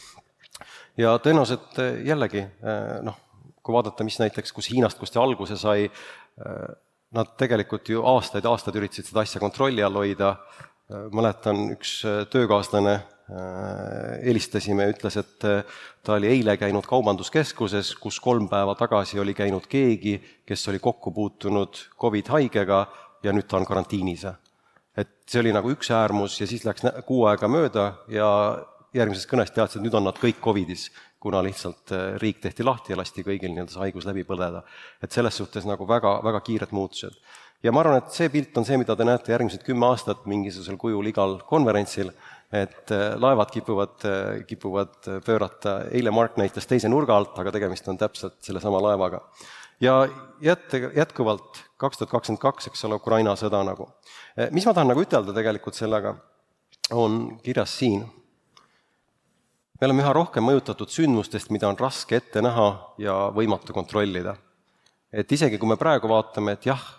ja 0.96 1.16
tõenäoliselt 1.22 1.82
äh, 1.82 2.02
jällegi 2.06 2.46
noh, 3.02 3.18
kui 3.62 3.74
vaadata, 3.74 4.06
mis 4.06 4.20
näiteks, 4.22 4.54
kus 4.54 4.70
Hiinast, 4.70 4.98
kust 5.00 5.16
see 5.16 5.22
alguse 5.22 5.58
sai, 5.60 5.90
nad 7.14 7.30
tegelikult 7.40 7.88
ju 7.88 8.02
aastaid-aastaid 8.04 8.76
üritasid 8.80 9.08
seda 9.08 9.24
asja 9.24 9.40
kontrolli 9.40 9.84
all 9.84 9.96
hoida, 9.96 10.34
mäletan, 10.88 11.68
üks 11.74 12.02
äh, 12.06 12.22
töökaaslane 12.30 12.94
äh, 12.94 13.02
helistasime 14.24 14.86
ja 14.86 14.92
ütles, 14.94 15.18
et 15.20 15.44
äh, 15.44 15.80
ta 16.02 16.16
oli 16.16 16.30
eile 16.32 16.56
käinud 16.60 16.86
Kaubanduskeskuses, 16.88 17.94
kus 18.00 18.20
kolm 18.24 18.48
päeva 18.48 18.74
tagasi 18.78 19.20
oli 19.20 19.34
käinud 19.36 19.68
keegi, 19.68 20.18
kes 20.48 20.68
oli 20.72 20.80
kokku 20.80 21.12
puutunud 21.12 21.82
Covid-haigega 22.00 22.86
ja 23.22 23.34
nüüd 23.34 23.48
ta 23.48 23.58
on 23.60 23.68
karantiinis. 23.68 24.24
et 24.98 25.10
see 25.28 25.40
oli 25.40 25.52
nagu 25.52 25.70
üks 25.70 25.92
äärmus 25.94 26.40
ja 26.40 26.46
siis 26.46 26.64
läks 26.64 26.82
kuu 27.06 27.26
aega 27.28 27.48
mööda 27.48 27.92
ja 28.08 28.30
järgmisest 28.94 29.28
kõnest 29.30 29.54
teadsid, 29.54 29.78
et 29.78 29.84
nüüd 29.84 29.94
on 29.94 30.08
nad 30.08 30.16
kõik 30.18 30.40
Covidis, 30.40 30.88
kuna 31.20 31.42
lihtsalt 31.44 31.92
riik 32.22 32.40
tehti 32.40 32.64
lahti 32.64 32.94
ja 32.94 32.96
lasti 32.98 33.22
kõigil 33.26 33.52
nii-öelda 33.52 33.74
see 33.74 33.82
haigus 33.82 34.06
läbi 34.08 34.24
põdeda. 34.24 34.62
et 35.02 35.12
selles 35.12 35.36
suhtes 35.36 35.66
nagu 35.66 35.86
väga, 35.86 36.20
väga 36.24 36.40
kiired 36.40 36.72
muutused 36.72 37.14
ja 37.62 37.72
ma 37.74 37.82
arvan, 37.82 38.02
et 38.02 38.14
see 38.14 38.30
pilt 38.32 38.56
on 38.58 38.66
see, 38.66 38.78
mida 38.80 38.96
te 38.96 39.06
näete 39.06 39.32
järgmised 39.34 39.64
kümme 39.66 39.88
aastat 39.90 40.26
mingisugusel 40.30 40.78
kujul 40.80 41.10
igal 41.10 41.38
konverentsil, 41.48 42.12
et 42.54 42.92
äh, 42.94 43.12
laevad 43.20 43.50
kipuvad, 43.52 43.96
äh, 44.08 44.42
kipuvad 44.48 44.98
pöörata, 45.24 45.78
eile 45.92 46.12
Mark 46.14 46.38
näitas 46.40 46.68
teise 46.70 46.88
nurga 46.88 47.16
alt, 47.18 47.36
aga 47.38 47.52
tegemist 47.52 47.88
on 47.90 47.98
täpselt 48.00 48.38
sellesama 48.46 48.80
laevaga. 48.82 49.24
ja 49.80 50.08
jät-, 50.42 50.94
jätkuvalt 50.96 51.62
kaks 51.76 51.98
tuhat 51.98 52.10
kakskümmend 52.10 52.42
kaks, 52.42 52.66
eks 52.66 52.84
ole, 52.84 52.96
Ukraina 52.98 53.36
sõda 53.38 53.62
nagu. 53.66 53.90
Äh, 54.38 54.50
mis 54.50 54.66
ma 54.66 54.74
tahan 54.74 54.88
nagu 54.94 55.02
ütelda 55.02 55.34
tegelikult 55.34 55.74
sellega, 55.78 56.14
on 56.90 57.38
kirjas 57.42 57.78
siin. 57.78 58.06
me 59.80 59.86
oleme 59.86 60.02
üha 60.02 60.12
rohkem 60.12 60.46
mõjutatud 60.46 60.90
sündmustest, 60.90 61.50
mida 61.50 61.68
on 61.68 61.78
raske 61.78 62.16
ette 62.16 62.42
näha 62.42 62.94
ja 62.98 63.28
võimatu 63.34 63.74
kontrollida. 63.74 64.36
et 65.12 65.32
isegi, 65.32 65.58
kui 65.58 65.68
me 65.68 65.76
praegu 65.76 66.08
vaatame, 66.08 66.52
et 66.52 66.66
jah, 66.66 66.97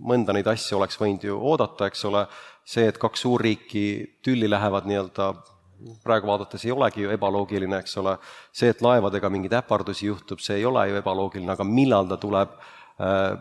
mõnda 0.00 0.34
neid 0.34 0.48
asju 0.50 0.78
oleks 0.78 0.98
võinud 0.98 1.24
ju 1.26 1.38
oodata, 1.38 1.88
eks 1.90 2.04
ole, 2.08 2.24
see, 2.66 2.86
et 2.88 2.98
kaks 3.00 3.24
suurriiki 3.26 3.84
tülli 4.24 4.48
lähevad 4.50 4.88
nii-öelda 4.90 5.32
praegu 6.04 6.28
vaadates 6.30 6.64
ei 6.64 6.72
olegi 6.72 7.04
ju 7.04 7.12
ebaloogiline, 7.12 7.80
eks 7.82 7.98
ole, 8.00 8.16
see, 8.54 8.70
et 8.72 8.82
laevadega 8.84 9.30
mingeid 9.32 9.56
äpardusi 9.60 10.08
juhtub, 10.08 10.40
see 10.42 10.60
ei 10.60 10.68
ole 10.68 10.86
ju 10.88 11.00
ebaloogiline, 11.00 11.50
aga 11.54 11.66
millal 11.68 12.08
ta 12.10 12.18
tuleb, 12.20 12.54
äh, 13.02 13.34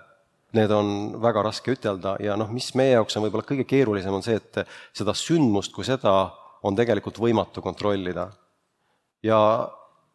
need 0.58 0.74
on 0.74 0.90
väga 1.22 1.46
raske 1.48 1.74
ütelda 1.74 2.18
ja 2.22 2.36
noh, 2.38 2.52
mis 2.54 2.74
meie 2.78 2.98
jaoks 2.98 3.18
on 3.18 3.26
võib-olla 3.26 3.48
kõige 3.48 3.66
keerulisem, 3.70 4.14
on 4.14 4.26
see, 4.26 4.38
et 4.38 4.62
seda 4.94 5.16
sündmust 5.18 5.74
kui 5.74 5.88
seda 5.88 6.14
on 6.64 6.78
tegelikult 6.78 7.18
võimatu 7.20 7.64
kontrollida. 7.66 8.30
ja 9.24 9.40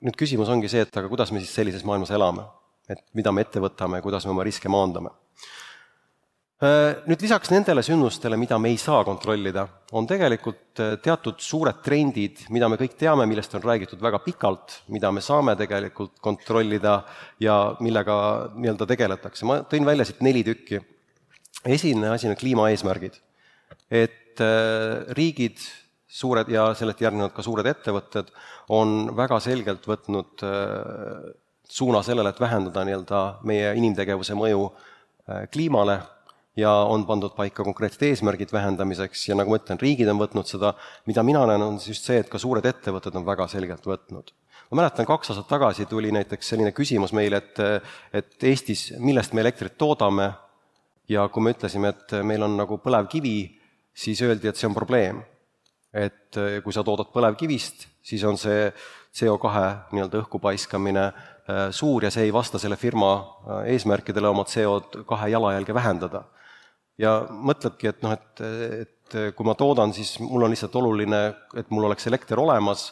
nüüd 0.04 0.14
küsimus 0.16 0.50
ongi 0.52 0.68
see, 0.68 0.84
et 0.84 0.96
aga 0.96 1.08
kuidas 1.08 1.32
me 1.32 1.40
siis 1.42 1.54
sellises 1.54 1.84
maailmas 1.84 2.12
elame? 2.14 2.46
et 2.88 3.02
mida 3.14 3.32
me 3.32 3.42
ette 3.42 3.60
võtame 3.60 3.98
ja 3.98 4.04
kuidas 4.04 4.24
me 4.24 4.30
oma 4.32 4.44
riske 4.46 4.68
maandame 4.68 5.10
nüüd 6.58 7.20
lisaks 7.22 7.52
nendele 7.52 7.84
sündmustele, 7.86 8.34
mida 8.34 8.56
me 8.58 8.72
ei 8.72 8.78
saa 8.82 9.04
kontrollida, 9.06 9.62
on 9.94 10.08
tegelikult 10.10 10.80
äh, 10.82 10.96
teatud 10.98 11.38
suured 11.38 11.78
trendid, 11.84 12.40
mida 12.50 12.66
me 12.66 12.78
kõik 12.80 12.96
teame, 12.98 13.28
millest 13.30 13.54
on 13.54 13.62
räägitud 13.62 14.02
väga 14.02 14.18
pikalt, 14.24 14.80
mida 14.90 15.12
me 15.14 15.22
saame 15.22 15.54
tegelikult 15.58 16.16
kontrollida 16.24 16.96
ja 17.38 17.76
millega 17.78 18.16
nii-öelda 18.56 18.90
tegeletakse. 18.90 19.46
ma 19.46 19.60
tõin 19.70 19.86
välja 19.86 20.08
siit 20.08 20.20
neli 20.20 20.42
tükki. 20.42 20.82
esimene 21.64 22.10
asi 22.10 22.28
on 22.28 22.34
kliimaeesmärgid. 22.34 23.20
et 23.90 24.42
äh, 24.42 25.14
riigid, 25.14 25.62
suured 26.08 26.48
ja 26.50 26.74
sellelt 26.74 27.00
järgnevad 27.00 27.36
ka 27.36 27.42
suured 27.42 27.66
ettevõtted, 27.66 28.34
on 28.68 29.14
väga 29.14 29.38
selgelt 29.38 29.86
võtnud 29.86 30.42
suuna 31.68 32.02
sellele, 32.02 32.30
et 32.30 32.40
vähendada 32.40 32.82
nii-öelda 32.82 33.24
meie 33.44 33.74
inimtegevuse 33.76 34.34
mõju 34.34 34.72
kliimale 35.52 36.00
ja 36.58 36.72
on 36.90 37.04
pandud 37.06 37.34
paika 37.36 37.62
konkreetsed 37.64 38.02
eesmärgid 38.08 38.50
vähendamiseks 38.52 39.28
ja 39.28 39.36
nagu 39.38 39.52
ma 39.52 39.60
ütlen, 39.60 39.78
riigid 39.80 40.10
on 40.10 40.18
võtnud 40.18 40.48
seda, 40.48 40.72
mida 41.06 41.22
mina 41.26 41.44
näen, 41.46 41.62
on 41.62 41.78
just 41.78 42.08
see, 42.08 42.18
et 42.18 42.30
ka 42.30 42.40
suured 42.42 42.66
ettevõtted 42.66 43.14
on 43.18 43.26
väga 43.26 43.46
selgelt 43.50 43.86
võtnud. 43.86 44.32
ma 44.70 44.82
mäletan, 44.82 45.06
kaks 45.06 45.30
aastat 45.32 45.48
tagasi 45.48 45.86
tuli 45.86 46.10
näiteks 46.12 46.54
selline 46.54 46.74
küsimus 46.76 47.14
meile, 47.16 47.38
et 47.42 47.62
et 48.12 48.44
Eestis, 48.50 48.92
millest 48.98 49.32
me 49.32 49.40
elektrit 49.44 49.78
toodame, 49.78 50.32
ja 51.08 51.28
kui 51.32 51.42
me 51.42 51.54
ütlesime, 51.54 51.94
et 51.94 52.18
meil 52.22 52.42
on 52.42 52.56
nagu 52.58 52.78
põlevkivi, 52.82 53.36
siis 53.94 54.20
öeldi, 54.22 54.48
et 54.48 54.56
see 54.56 54.68
on 54.68 54.76
probleem. 54.76 55.22
et 55.94 56.36
kui 56.62 56.72
sa 56.72 56.82
toodad 56.84 57.08
põlevkivist, 57.14 57.86
siis 58.04 58.22
on 58.28 58.36
see 58.36 58.66
CO2 59.16 59.52
nii-öelda 59.96 60.18
õhku 60.20 60.36
paiskamine 60.38 61.06
äh, 61.06 61.70
suur 61.72 62.04
ja 62.04 62.10
see 62.12 62.26
ei 62.28 62.32
vasta 62.32 62.60
selle 62.60 62.76
firma 62.76 63.14
äh, 63.16 63.70
eesmärkidele 63.72 64.28
oma 64.28 64.44
CO2 64.44 65.30
jalajälge 65.32 65.74
vähendada 65.74 66.26
ja 66.98 67.18
mõtledki, 67.30 67.90
et 67.92 68.04
noh, 68.04 68.14
et, 68.14 68.42
et 68.84 69.18
kui 69.36 69.46
ma 69.46 69.54
toodan, 69.58 69.94
siis 69.96 70.16
mul 70.20 70.44
on 70.44 70.52
lihtsalt 70.52 70.74
oluline, 70.80 71.20
et 71.56 71.70
mul 71.74 71.86
oleks 71.88 72.08
elekter 72.10 72.40
olemas, 72.42 72.90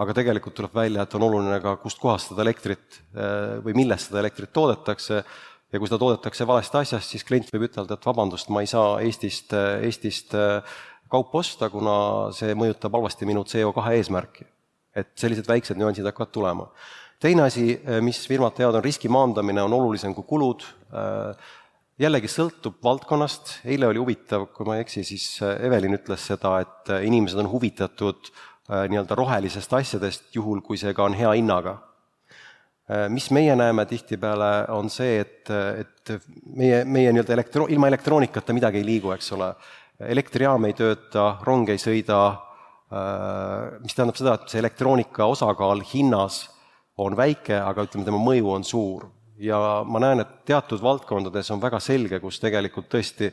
aga 0.00 0.14
tegelikult 0.16 0.56
tuleb 0.56 0.76
välja, 0.76 1.04
et 1.04 1.14
on 1.18 1.26
oluline 1.26 1.58
ka, 1.62 1.76
kustkohast 1.82 2.32
seda 2.32 2.44
elektrit 2.46 3.00
eh, 3.12 3.58
või 3.64 3.76
millest 3.82 4.08
seda 4.08 4.22
elektrit 4.22 4.52
toodetakse, 4.56 5.20
ja 5.70 5.78
kui 5.78 5.90
seda 5.90 6.00
toodetakse 6.02 6.46
valest 6.48 6.78
asjast, 6.80 7.12
siis 7.12 7.26
klient 7.26 7.50
võib 7.52 7.68
ütelda, 7.68 7.98
et 7.98 8.08
vabandust, 8.08 8.48
ma 8.54 8.64
ei 8.64 8.70
saa 8.70 8.96
Eestist, 9.04 9.52
Eestist 9.84 10.34
eh, 10.38 10.78
kaupa 11.10 11.42
osta, 11.42 11.68
kuna 11.72 11.98
see 12.36 12.56
mõjutab 12.58 12.96
halvasti 12.96 13.28
minu 13.28 13.44
CO2 13.44 13.98
eesmärki. 13.98 14.48
et 14.90 15.12
sellised 15.14 15.46
väiksed 15.46 15.78
nüansid 15.78 16.06
hakkavad 16.08 16.32
tulema. 16.34 16.66
teine 17.20 17.42
asi, 17.42 17.78
eh, 17.84 18.00
mis 18.00 18.24
firmad 18.26 18.56
teevad, 18.56 18.80
on 18.80 18.84
riski 18.84 19.08
maandamine, 19.08 19.62
on 19.62 19.72
olulisem 19.72 20.14
kui 20.14 20.24
kulud, 20.24 20.64
jällegi 22.00 22.30
sõltub 22.32 22.78
valdkonnast, 22.84 23.58
eile 23.68 23.88
oli 23.90 24.00
huvitav, 24.00 24.46
kui 24.54 24.66
ma 24.68 24.78
ei 24.78 24.86
eksi, 24.86 25.04
siis 25.04 25.26
äh, 25.44 25.58
Evelin 25.68 25.98
ütles 25.98 26.24
seda, 26.30 26.56
et 26.64 26.92
äh, 26.92 27.04
inimesed 27.08 27.40
on 27.42 27.50
huvitatud 27.52 28.30
äh, 28.30 28.86
nii-öelda 28.90 29.18
rohelisest 29.18 29.74
asjadest, 29.76 30.30
juhul 30.34 30.62
kui 30.64 30.80
see 30.80 30.94
ka 30.96 31.06
on 31.08 31.16
hea 31.18 31.36
hinnaga. 31.36 31.80
Mis 33.14 33.28
meie 33.30 33.52
näeme 33.54 33.84
tihtipeale, 33.86 34.64
on 34.74 34.88
see, 34.90 35.20
et, 35.22 35.46
et 35.78 36.10
meie, 36.58 36.80
meie 36.82 37.12
nii-öelda 37.14 37.36
elektro-, 37.36 37.68
ilma 37.70 37.86
elektroonikata 37.86 38.50
midagi 38.56 38.80
ei 38.80 38.88
liigu, 38.88 39.12
eks 39.14 39.30
ole. 39.36 39.52
elektrijaam 40.10 40.66
ei 40.66 40.74
tööta, 40.74 41.28
rong 41.46 41.70
ei 41.70 41.78
sõida, 41.78 42.18
mis 43.84 43.94
tähendab 43.94 44.18
seda, 44.18 44.34
et 44.34 44.50
see 44.50 44.58
elektroonika 44.58 45.30
osakaal 45.30 45.84
hinnas 45.92 46.40
on 46.98 47.14
väike, 47.14 47.60
aga 47.62 47.86
ütleme, 47.86 48.08
tema 48.10 48.18
mõju 48.18 48.50
on 48.56 48.66
suur 48.66 49.06
ja 49.40 49.58
ma 49.88 50.00
näen, 50.02 50.22
et 50.22 50.32
teatud 50.48 50.82
valdkondades 50.82 51.50
on 51.54 51.60
väga 51.62 51.80
selge, 51.82 52.20
kus 52.20 52.40
tegelikult 52.42 52.90
tõesti 52.92 53.30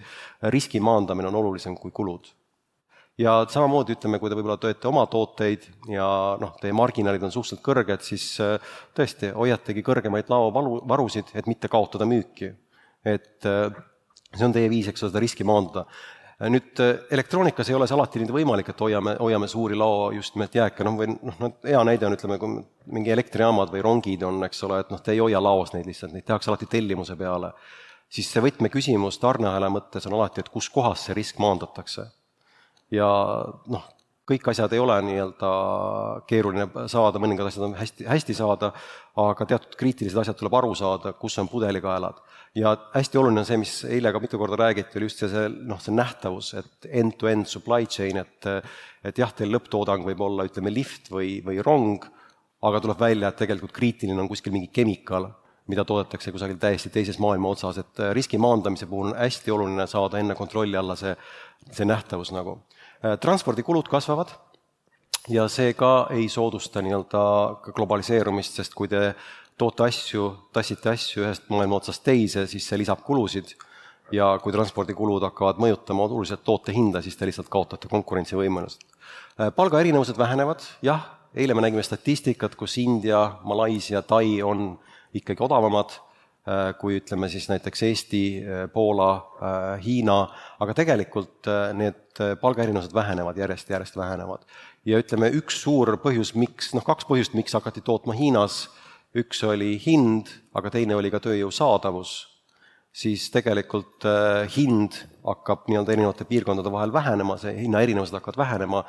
riski 0.53 0.79
maandamine 0.83 1.29
on 1.31 1.39
olulisem 1.41 1.75
kui 1.77 1.91
kulud. 1.91 2.29
ja 3.17 3.47
samamoodi 3.49 3.95
ütleme, 3.97 4.19
kui 4.21 4.29
te 4.29 4.35
võib-olla 4.37 4.59
teete 4.61 4.87
oma 4.87 5.07
tooteid 5.09 5.63
ja 5.89 6.05
noh, 6.37 6.51
teie 6.61 6.73
marginaalid 6.77 7.23
on 7.25 7.33
suhteliselt 7.33 7.63
kõrged, 7.65 8.03
siis 8.05 8.25
äh, 8.43 8.59
tõesti, 8.93 9.31
hoiategi 9.33 9.81
kõrgemaid 9.83 10.29
laovalu, 10.29 10.83
varusid, 10.87 11.33
et 11.33 11.49
mitte 11.49 11.67
kaotada 11.67 12.05
müüki. 12.05 12.53
et 13.05 13.45
äh, 13.45 13.73
see 14.35 14.45
on 14.45 14.53
teie 14.53 14.69
viis, 14.69 14.87
eks 14.87 15.03
ole, 15.03 15.11
seda 15.11 15.23
riski 15.23 15.47
maandada. 15.47 15.87
Nüüd 16.45 16.81
elektroonikas 17.11 17.71
ei 17.71 17.75
ole 17.77 17.87
see 17.89 17.95
alati 17.97 18.21
nii 18.21 18.33
võimalik, 18.35 18.69
et 18.69 18.81
hoiame, 18.85 19.15
hoiame 19.17 19.47
suuri 19.49 19.77
lao 19.77 20.11
just 20.13 20.35
nimelt 20.35 20.53
jääke, 20.53 20.85
noh 20.85 20.97
või 20.99 21.09
noh, 21.15 21.39
no 21.41 21.49
hea 21.65 21.81
näide 21.87 22.05
on, 22.05 22.13
ütleme, 22.13 22.37
kui 22.41 22.59
mingi 22.93 23.13
elektrijaamad 23.13 23.73
või 23.73 23.81
rongid 23.85 24.25
on, 24.27 24.37
eks 24.45 24.61
ole, 24.67 24.83
et 24.83 24.93
noh, 24.93 25.01
te 25.01 25.15
ei 25.15 25.23
hoia 25.23 25.41
laos 25.41 25.73
neid 25.73 25.89
lihtsalt, 25.89 26.13
neid 26.13 26.27
tehakse 26.27 26.53
alati 26.53 26.69
tellimuse 26.69 27.17
peale. 27.17 27.53
siis 28.09 28.29
see 28.31 28.41
võtmeküsimus 28.43 29.17
tarneahela 29.19 29.69
mõttes 29.73 30.05
on 30.07 30.13
alati, 30.19 30.45
et 30.45 30.49
kus 30.53 30.69
kohas 30.69 31.07
see 31.07 31.17
risk 31.17 31.41
maandatakse. 31.41 32.05
ja 32.91 33.09
noh, 33.73 33.89
kõik 34.27 34.49
asjad 34.51 34.73
ei 34.75 34.81
ole 34.83 34.95
nii-öelda 35.07 35.49
keeruline 36.27 36.87
saada, 36.91 37.19
mõningad 37.23 37.47
asjad 37.47 37.67
on 37.69 37.75
hästi, 37.79 38.07
hästi 38.09 38.35
saada, 38.35 38.73
aga 39.23 39.47
teatud 39.47 39.77
kriitilised 39.79 40.19
asjad 40.19 40.37
tuleb 40.39 40.57
aru 40.59 40.73
saada, 40.75 41.13
kus 41.15 41.37
on 41.39 41.47
pudelikaelad. 41.51 42.19
ja 42.55 42.73
hästi 42.93 43.17
oluline 43.17 43.43
on 43.43 43.47
see, 43.47 43.57
mis 43.61 43.73
eile 43.85 44.11
ka 44.11 44.19
mitu 44.19 44.39
korda 44.41 44.57
räägiti, 44.59 44.97
oli 44.97 45.07
just 45.07 45.21
see, 45.21 45.29
see 45.31 45.47
noh, 45.69 45.79
see 45.79 45.95
nähtavus, 45.95 46.53
et 46.59 46.87
end-to-end 46.89 47.45
-end 47.45 47.51
supply 47.51 47.85
chain, 47.85 48.17
et 48.17 48.45
et 49.03 49.17
jah, 49.17 49.31
teil 49.31 49.53
lõpptoodang 49.53 50.03
võib 50.03 50.21
olla, 50.21 50.43
ütleme, 50.43 50.73
lift 50.73 51.11
või, 51.11 51.39
või 51.45 51.61
rong, 51.63 52.03
aga 52.67 52.81
tuleb 52.81 52.99
välja, 52.99 53.29
et 53.29 53.37
tegelikult 53.37 53.71
kriitiline 53.71 54.19
on 54.19 54.27
kuskil 54.27 54.51
mingi 54.51 54.67
kemikaal, 54.73 55.29
mida 55.67 55.85
toodetakse 55.85 56.31
kusagil 56.31 56.57
täiesti 56.57 56.89
teises 56.89 57.19
maailma 57.19 57.53
otsas, 57.53 57.77
et 57.77 57.99
riski 58.15 58.37
maandamise 58.37 58.87
puhul 58.87 59.11
on 59.11 59.19
hästi 59.19 59.51
oluline 59.51 59.87
saada 59.87 60.19
enne 60.19 60.35
kontrolli 60.35 60.75
alla 60.77 60.95
see, 60.95 61.15
see 61.71 61.85
nähtavus 61.85 62.31
nagu 62.35 62.57
transpordikulud 63.01 63.87
kasvavad 63.91 64.31
ja 65.29 65.47
see 65.51 65.73
ka 65.77 66.07
ei 66.15 66.29
soodusta 66.31 66.81
nii-öelda 66.81 67.23
globaliseerumist, 67.75 68.59
sest 68.59 68.75
kui 68.77 68.87
te 68.91 69.11
toote 69.57 69.87
asju, 69.87 70.29
tassite 70.53 70.91
asju 70.93 71.25
ühest 71.25 71.49
maailma 71.51 71.79
otsast 71.81 72.03
teise, 72.05 72.45
siis 72.47 72.67
see 72.67 72.79
lisab 72.83 73.03
kulusid. 73.05 73.55
Ja 74.13 74.37
kui 74.39 74.53
transpordikulud 74.55 75.25
hakkavad 75.25 75.57
mõjutama 75.59 76.05
oluliselt 76.05 76.45
toote 76.47 76.71
hinda, 76.71 77.01
siis 77.03 77.17
te 77.19 77.27
lihtsalt 77.27 77.49
kaotate 77.51 77.89
konkurentsivõimelust. 77.91 78.85
Äh, 79.35 79.49
palgaerinevused 79.55 80.15
vähenevad, 80.15 80.63
jah, 80.85 81.09
eile 81.35 81.57
me 81.57 81.65
nägime 81.65 81.83
statistikat, 81.83 82.55
kus 82.55 82.77
India, 82.79 83.25
Malaisia, 83.43 84.01
Tai 84.07 84.41
on 84.47 84.69
ikkagi 85.17 85.43
odavamad. 85.43 85.91
Äh, 85.91 86.06
kui 86.79 87.01
ütleme 87.01 87.27
siis 87.29 87.49
näiteks 87.51 87.83
Eesti, 87.89 88.21
äh, 88.39 88.61
Poola, 88.71 89.09
äh, 89.15 89.83
Hiina, 89.83 90.19
aga 90.63 90.75
tegelikult 90.77 91.49
need 91.75 92.21
palgaerinevused 92.41 92.93
vähenevad 92.95 93.37
järjest, 93.37 93.69
järjest 93.69 93.97
vähenevad. 93.97 94.45
ja 94.85 94.97
ütleme, 95.01 95.27
üks 95.35 95.59
suur 95.61 95.97
põhjus, 95.99 96.31
miks, 96.39 96.71
noh, 96.73 96.85
kaks 96.85 97.05
põhjust, 97.05 97.35
miks 97.35 97.53
hakati 97.53 97.83
tootma 97.83 98.15
Hiinas, 98.15 98.69
üks 99.17 99.43
oli 99.43 99.75
hind, 99.83 100.31
aga 100.55 100.71
teine 100.71 100.95
oli 100.95 101.11
ka 101.11 101.19
tööjõu 101.19 101.51
saadavus, 101.51 102.15
siis 102.95 103.27
tegelikult 103.29 104.07
hind 104.55 104.95
hakkab 105.27 105.67
nii-öelda 105.67 105.93
erinevate 105.93 106.25
piirkondade 106.25 106.71
vahel 106.71 106.93
vähenema, 106.95 107.35
see 107.37 107.53
hinnaerinevused 107.59 108.15
hakkavad 108.15 108.39
vähenema. 108.45 108.83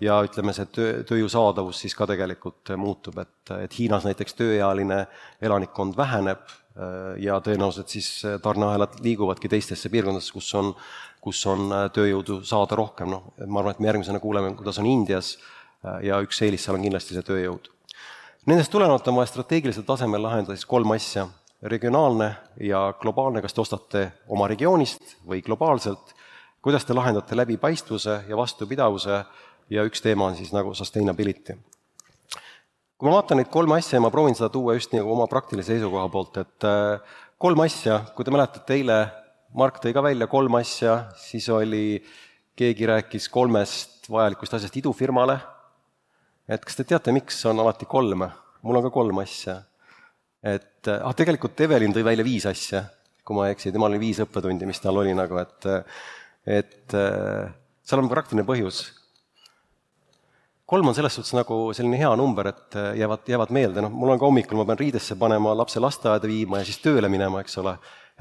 Ja 0.00 0.22
ütleme, 0.24 0.54
see 0.56 0.70
töö, 0.72 1.02
tööjõu 1.04 1.28
saadavus 1.28 1.82
siis 1.82 1.92
ka 1.98 2.06
tegelikult 2.08 2.70
muutub, 2.80 3.18
et, 3.20 3.52
et 3.66 3.74
Hiinas 3.76 4.06
näiteks 4.08 4.38
tööealine 4.38 5.02
elanikkond 5.42 5.98
väheneb, 5.98 6.46
Äh, 6.48 6.59
ja 7.18 7.40
tõenäoliselt 7.42 7.90
siis 7.90 8.08
äh, 8.24 8.38
tarneahelad 8.42 9.00
liiguvadki 9.02 9.48
teistesse 9.50 9.90
piirkondadesse, 9.90 10.32
kus 10.32 10.52
on, 10.54 10.70
kus 11.20 11.40
on 11.50 11.66
äh, 11.74 11.88
tööjõudu 11.94 12.40
saada 12.46 12.78
rohkem, 12.78 13.10
noh, 13.10 13.32
ma 13.46 13.62
arvan, 13.62 13.74
et 13.74 13.82
me 13.82 13.90
järgmisena 13.90 14.20
kuuleme, 14.22 14.52
kuidas 14.58 14.78
on 14.78 14.86
Indias 14.86 15.36
ja 16.04 16.18
üks 16.20 16.36
eelis 16.44 16.66
seal 16.66 16.76
on 16.76 16.82
kindlasti 16.84 17.16
see 17.16 17.24
tööjõud. 17.24 17.70
Nendest 18.50 18.68
tulenevalt 18.72 19.06
on 19.08 19.16
vaja 19.16 19.30
strateegilisel 19.30 19.86
tasemel 19.88 20.20
lahendada 20.20 20.52
siis 20.56 20.68
kolm 20.68 20.92
asja, 20.92 21.24
regionaalne 21.72 22.28
ja 22.60 22.82
globaalne, 23.00 23.40
kas 23.40 23.56
te 23.56 23.62
ostate 23.64 24.04
oma 24.28 24.48
regioonist 24.48 25.16
või 25.28 25.40
globaalselt, 25.44 26.12
kuidas 26.60 26.84
te 26.84 26.96
lahendate 26.96 27.36
läbipaistvuse 27.36 28.22
ja 28.28 28.36
vastupidavuse? 28.36 29.24
Ja 29.70 29.84
üks 29.86 30.02
teema 30.02 30.26
on 30.26 30.36
siis 30.36 30.50
nagu 30.52 30.74
sustainability 30.74 31.54
kui 33.00 33.08
ma 33.08 33.16
vaatan 33.16 33.38
neid 33.40 33.48
kolme 33.48 33.78
asja 33.80 33.96
ja 33.96 34.02
ma 34.04 34.10
proovin 34.12 34.34
seda 34.36 34.50
tuua 34.52 34.74
just 34.76 34.92
nagu 34.92 35.08
oma 35.14 35.24
praktilise 35.28 35.72
seisukoha 35.72 36.08
poolt, 36.12 36.34
et 36.42 36.66
äh, 36.68 37.14
kolm 37.40 37.62
asja, 37.64 38.02
kui 38.12 38.26
te 38.28 38.34
mäletate, 38.34 38.76
eile 38.76 38.98
Mark 39.56 39.80
tõi 39.80 39.94
ka 39.96 40.02
välja 40.04 40.28
kolm 40.30 40.58
asja, 40.60 40.98
siis 41.18 41.48
oli, 41.50 41.96
keegi 42.60 42.90
rääkis 42.90 43.30
kolmest 43.32 44.04
vajalikust 44.12 44.58
asjast 44.58 44.76
idufirmale, 44.82 45.38
et 46.44 46.60
kas 46.60 46.76
te 46.76 46.84
teate, 46.92 47.14
miks 47.16 47.40
on 47.48 47.64
alati 47.64 47.88
kolm? 47.88 48.28
mul 48.60 48.76
on 48.76 48.84
ka 48.84 48.92
kolm 48.92 49.24
asja. 49.24 49.56
et 50.44 50.92
äh, 50.92 51.00
ah, 51.00 51.16
tegelikult 51.16 51.56
Evelin 51.64 51.96
tõi 51.96 52.04
välja 52.04 52.28
viis 52.28 52.44
asja, 52.52 52.84
kui 53.24 53.38
ma 53.38 53.48
ei 53.48 53.56
eksi, 53.56 53.72
temal 53.72 53.94
oli 53.94 54.04
viis 54.04 54.20
õppetundi, 54.20 54.68
mis 54.68 54.84
tal 54.84 55.00
oli 55.00 55.16
nagu, 55.16 55.40
et 55.40 55.72
et 56.60 57.00
äh, 57.00 57.48
seal 57.80 58.04
on 58.04 58.12
praktiline 58.12 58.44
põhjus 58.44 58.90
kolm 60.70 60.86
on 60.86 60.94
selles 60.94 61.16
suhtes 61.18 61.34
nagu 61.34 61.56
selline 61.74 61.98
hea 61.98 62.10
number, 62.18 62.46
et 62.52 62.76
äh, 62.78 62.92
jäävad, 63.00 63.24
jäävad 63.26 63.54
meelde, 63.54 63.82
noh, 63.82 63.90
mul 63.90 64.12
on 64.14 64.20
ka 64.20 64.28
hommikul, 64.28 64.58
ma 64.60 64.66
pean 64.68 64.78
riidesse 64.78 65.16
panema 65.18 65.54
lapse 65.58 65.80
lasteaeda 65.82 66.28
viima 66.30 66.60
ja 66.60 66.68
siis 66.68 66.78
tööle 66.84 67.08
minema, 67.10 67.40
eks 67.42 67.56
ole, 67.62 67.72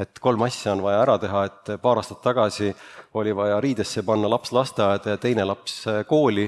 et 0.02 0.22
kolm 0.24 0.42
asja 0.48 0.74
on 0.74 0.82
vaja 0.82 1.04
ära 1.04 1.18
teha, 1.22 1.44
et 1.46 1.74
paar 1.84 2.00
aastat 2.02 2.24
tagasi 2.26 2.72
oli 3.20 3.36
vaja 3.38 3.60
riidesse 3.62 4.02
panna 4.08 4.32
laps 4.32 4.54
lasteaeda 4.56 5.14
ja 5.14 5.22
teine 5.22 5.46
laps 5.46 5.84
äh, 5.92 6.00
kooli, 6.10 6.48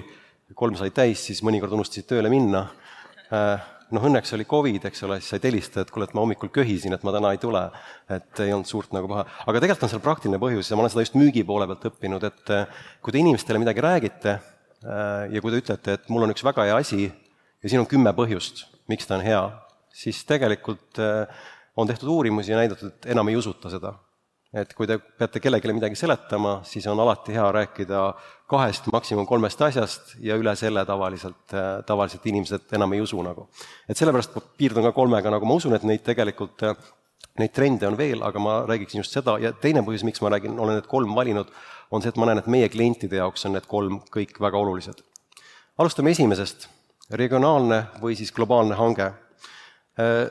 kolm 0.57 0.79
sai 0.79 0.89
täis, 0.95 1.21
siis 1.27 1.43
mõnikord 1.45 1.75
unustasid 1.77 2.07
tööle 2.09 2.31
minna. 2.33 2.63
Äh, 3.29 3.67
noh, 3.93 4.07
õnneks 4.09 4.33
oli 4.33 4.47
Covid, 4.49 4.87
eks 4.89 5.05
ole, 5.05 5.19
siis 5.21 5.35
said 5.35 5.45
helistada, 5.45 5.85
et 5.85 5.93
kuule, 5.93 6.07
et 6.09 6.15
ma 6.17 6.23
hommikul 6.25 6.49
köhisin, 6.55 6.95
et 6.97 7.05
ma 7.05 7.13
täna 7.13 7.35
ei 7.35 7.39
tule. 7.43 7.61
et 8.09 8.41
ei 8.41 8.55
olnud 8.55 8.67
suurt 8.67 8.95
nagu 8.97 9.07
paha. 9.11 9.27
aga 9.45 9.61
tegelikult 9.61 9.85
on 9.85 9.93
seal 9.93 10.01
praktiline 10.01 10.41
põhjus 10.41 10.71
ja 10.71 10.79
ma 10.79 10.87
olen 10.87 10.95
seda 10.95 11.05
just 11.05 11.19
müügi 11.19 11.45
poole 11.45 11.69
pealt 11.69 11.85
õppinud, 11.91 12.25
et 12.25 12.55
kui 13.03 13.13
te 13.13 13.21
inimestele 13.21 13.61
midagi 13.61 13.85
räägite, 13.85 14.39
ja 14.81 15.41
kui 15.41 15.51
te 15.53 15.61
ütlete, 15.61 15.97
et 15.97 16.07
mul 16.09 16.25
on 16.25 16.33
üks 16.33 16.43
väga 16.45 16.65
hea 16.69 16.77
asi 16.81 17.05
ja 17.05 17.69
siin 17.69 17.83
on 17.83 17.89
kümme 17.89 18.13
põhjust, 18.17 18.65
miks 18.89 19.07
ta 19.07 19.17
on 19.17 19.25
hea, 19.25 19.41
siis 19.93 20.23
tegelikult 20.27 21.01
äh, 21.01 21.43
on 21.77 21.89
tehtud 21.89 22.09
uurimusi 22.09 22.53
ja 22.53 22.61
näidatud, 22.61 22.93
et 22.93 23.11
enam 23.13 23.29
ei 23.29 23.37
usuta 23.39 23.71
seda. 23.73 23.93
et 24.51 24.73
kui 24.75 24.83
te 24.83 24.97
peate 24.99 25.39
kellelegi 25.39 25.71
midagi 25.71 25.95
seletama, 25.95 26.57
siis 26.67 26.83
on 26.91 26.99
alati 26.99 27.31
hea 27.31 27.45
rääkida 27.55 28.01
kahest, 28.51 28.89
maksimum 28.91 29.23
kolmest 29.25 29.61
asjast 29.63 30.15
ja 30.19 30.35
üle 30.35 30.51
selle 30.59 30.83
tavaliselt, 30.85 31.53
äh, 31.53 31.69
tavaliselt 31.87 32.25
inimesed 32.27 32.73
enam 32.75 32.93
ei 32.93 33.01
usu 33.01 33.21
nagu. 33.23 33.47
et 33.87 33.97
sellepärast 33.97 34.35
ma 34.35 34.43
piirdun 34.57 34.89
ka 34.89 34.95
kolmega, 34.97 35.31
nagu 35.31 35.47
ma 35.47 35.59
usun, 35.61 35.77
et 35.77 35.87
neid 35.87 36.03
tegelikult 36.07 36.65
Neid 37.39 37.53
trende 37.55 37.87
on 37.87 37.95
veel, 37.95 38.19
aga 38.27 38.41
ma 38.43 38.53
räägiksin 38.67 38.99
just 38.99 39.13
seda 39.15 39.37
ja 39.39 39.53
teine 39.55 39.85
põhjus, 39.87 40.03
miks 40.03 40.19
ma 40.19 40.33
räägin, 40.33 40.57
olen 40.59 40.75
need 40.75 40.87
kolm 40.91 41.13
valinud, 41.15 41.47
on 41.91 42.01
see, 42.01 42.11
et 42.11 42.19
ma 42.19 42.27
näen, 42.29 42.41
et 42.41 42.51
meie 42.51 42.69
klientide 42.71 43.19
jaoks 43.19 43.45
on 43.47 43.57
need 43.57 43.67
kolm 43.69 43.99
kõik 44.13 44.39
väga 44.41 44.59
olulised. 44.59 45.03
alustame 45.81 46.11
esimesest, 46.13 46.67
regionaalne 47.17 47.85
või 48.01 48.15
siis 48.15 48.31
globaalne 48.31 48.75
hange. 48.77 49.07
Äh, 49.99 50.29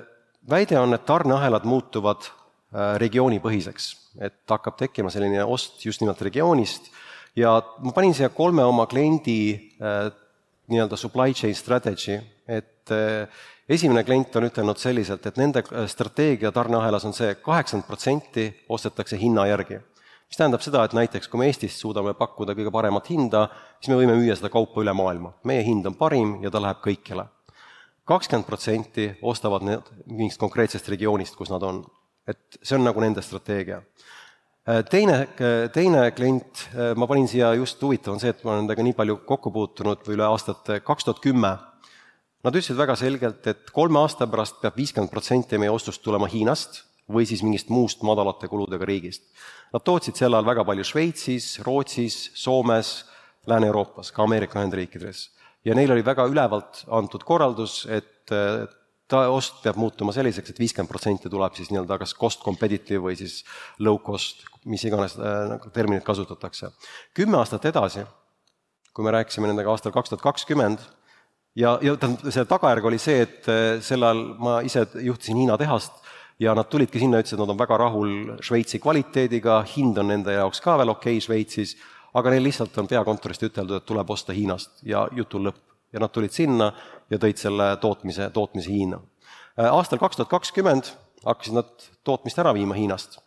väide 0.50 0.78
on, 0.80 0.94
et 0.94 1.04
tarneahelad 1.04 1.66
muutuvad 1.68 2.28
äh, 2.28 2.96
regioonipõhiseks, 3.02 3.90
et 4.20 4.40
hakkab 4.48 4.78
tekkima 4.78 5.10
selline 5.10 5.44
ost 5.44 5.84
just 5.84 6.00
nimelt 6.00 6.22
regioonist. 6.22 6.90
Ja 7.36 7.58
ma 7.82 7.92
panin 7.92 8.14
siia 8.14 8.30
kolme 8.34 8.64
oma 8.64 8.86
kliendi 8.90 9.40
äh, 9.82 10.08
nii-öelda 10.70 10.96
supply 10.96 11.34
chain 11.34 11.54
strategy, 11.54 12.20
et 12.46 12.90
esimene 13.70 14.04
klient 14.06 14.34
on 14.38 14.46
ütelnud 14.46 14.78
selliselt, 14.78 15.26
et 15.26 15.36
nende 15.38 15.62
strateegia 15.90 16.50
tarneahelas 16.54 17.04
on 17.06 17.14
see, 17.14 17.34
kaheksakümmend 17.42 17.86
protsenti 17.86 18.46
ostetakse 18.70 19.18
hinna 19.18 19.48
järgi 19.50 19.80
mis 20.30 20.38
tähendab 20.38 20.62
seda, 20.62 20.84
et 20.86 20.94
näiteks 20.94 21.26
kui 21.26 21.40
me 21.40 21.48
Eestis 21.50 21.74
suudame 21.80 22.12
pakkuda 22.14 22.54
kõige 22.54 22.70
paremat 22.70 23.08
hinda, 23.10 23.48
siis 23.80 23.90
me 23.90 23.98
võime 23.98 24.14
müüa 24.14 24.36
seda 24.38 24.50
kaupa 24.52 24.82
üle 24.84 24.94
maailma. 24.94 25.32
meie 25.44 25.64
hind 25.66 25.86
on 25.90 25.96
parim 25.98 26.36
ja 26.44 26.50
ta 26.54 26.62
läheb 26.62 26.78
kõikjale. 26.84 27.26
kakskümmend 28.06 28.46
protsenti 28.46 29.10
ostavad 29.22 29.62
need 29.66 29.90
mingist 30.06 30.38
konkreetsest 30.38 30.88
regioonist, 30.88 31.34
kus 31.34 31.50
nad 31.50 31.62
on. 31.62 31.84
et 32.28 32.58
see 32.62 32.76
on 32.76 32.84
nagu 32.84 33.00
nende 33.00 33.22
strateegia. 33.22 33.82
Teine, 34.90 35.26
teine 35.72 36.10
klient, 36.12 36.68
ma 36.94 37.06
panin 37.06 37.26
siia 37.26 37.54
just, 37.54 37.80
huvitav 37.82 38.12
on 38.12 38.20
see, 38.20 38.30
et 38.30 38.44
ma 38.44 38.52
olen 38.52 38.62
nendega 38.62 38.82
nii 38.82 38.94
palju 38.94 39.16
kokku 39.26 39.50
puutunud 39.50 40.04
või 40.06 40.14
üle 40.14 40.28
aastate, 40.28 40.78
kaks 40.84 41.08
tuhat 41.08 41.18
kümme, 41.24 41.56
nad 42.44 42.54
ütlesid 42.54 42.76
väga 42.78 42.94
selgelt, 42.94 43.46
et 43.50 43.72
kolme 43.74 43.98
aasta 43.98 44.28
pärast 44.30 44.60
peab 44.60 44.76
viiskümmend 44.76 45.10
protsenti 45.10 45.58
meie 45.58 45.72
ostust 45.74 46.04
tulema 46.04 46.28
Hiinast 46.30 46.84
või 47.12 47.26
siis 47.26 47.42
mingist 47.42 47.68
muust 47.68 48.02
madalate 48.06 48.48
kuludega 48.48 48.86
riigist 48.88 49.26
Nad 49.70 49.84
tootsid 49.86 50.18
sel 50.18 50.34
ajal 50.34 50.48
väga 50.48 50.64
palju 50.66 50.84
Šveitsis, 50.86 51.60
Rootsis, 51.66 52.18
Soomes, 52.38 52.90
Lääne-Euroopas, 53.50 54.10
ka 54.12 54.26
Ameerika 54.26 54.58
Ühendriikides. 54.58 55.30
ja 55.64 55.74
neil 55.74 55.92
oli 55.92 56.04
väga 56.04 56.24
ülevalt 56.24 56.84
antud 56.88 57.22
korraldus, 57.24 57.86
et 57.86 58.32
ta 59.10 59.24
ost 59.28 59.60
peab 59.62 59.76
muutuma 59.76 60.12
selliseks 60.16 60.48
et, 60.48 60.54
et 60.54 60.62
viiskümmend 60.62 60.88
protsenti 60.88 61.30
tuleb 61.30 61.54
siis 61.58 61.68
nii-öelda 61.70 61.98
kas 62.00 62.14
cost 62.16 62.40
competitive 62.44 63.02
või 63.04 63.18
siis 63.18 63.42
low 63.78 63.98
cost, 64.02 64.46
mis 64.64 64.84
iganes 64.88 65.16
äh, 65.18 65.42
nagu 65.50 65.70
terminit 65.74 66.04
kasutatakse. 66.06 66.70
kümme 67.14 67.38
aastat 67.38 67.66
edasi, 67.70 68.06
kui 68.94 69.04
me 69.04 69.14
rääkisime 69.14 69.50
nendega 69.50 69.70
aastal 69.70 69.92
kaks 69.92 70.10
tuhat 70.10 70.22
kakskümmend, 70.22 70.82
ja, 71.54 71.76
ja 71.82 71.96
tähendab, 71.96 72.30
selle 72.30 72.48
tagajärg 72.48 72.86
oli 72.90 72.98
see, 72.98 73.20
et 73.26 73.50
äh, 73.50 73.82
sel 73.84 74.02
ajal 74.02 74.24
ma 74.38 74.60
ise 74.66 74.86
juhtisin 74.94 75.42
Hiina 75.42 75.58
tehast 75.60 76.00
ja 76.40 76.54
nad 76.54 76.68
tulidki 76.70 76.98
sinna, 76.98 77.20
ütlesid, 77.20 77.36
et 77.36 77.42
nad 77.42 77.52
on 77.52 77.58
väga 77.58 77.76
rahul 77.80 78.12
Šveitsi 78.44 78.80
kvaliteediga, 78.80 79.60
hind 79.76 79.98
on 80.00 80.08
nende 80.10 80.34
jaoks 80.34 80.62
ka 80.64 80.78
veel 80.80 80.92
okei 80.94 81.18
okay 81.18 81.26
Šveitsis, 81.26 81.76
aga 82.16 82.32
neil 82.32 82.46
lihtsalt 82.48 82.78
on 82.80 82.88
peakontorist 82.90 83.44
üteldud, 83.50 83.80
et 83.82 83.86
tuleb 83.88 84.10
osta 84.10 84.34
Hiinast 84.36 84.82
ja 84.86 85.06
jutul 85.16 85.50
lõpp. 85.50 85.66
ja 85.92 85.98
nad 85.98 86.12
tulid 86.14 86.30
sinna 86.30 86.70
ja 87.10 87.18
tõid 87.18 87.40
selle 87.40 87.64
tootmise, 87.82 88.28
tootmise 88.30 88.70
Hiina. 88.70 89.00
Äh, 89.58 89.66
aastal 89.66 89.98
kaks 89.98 90.16
tuhat 90.16 90.30
kakskümmend 90.30 90.92
hakkasid 91.24 91.56
nad 91.56 91.70
tootmist 92.04 92.38
ära 92.38 92.54
viima 92.54 92.74
Hiinast. 92.74 93.18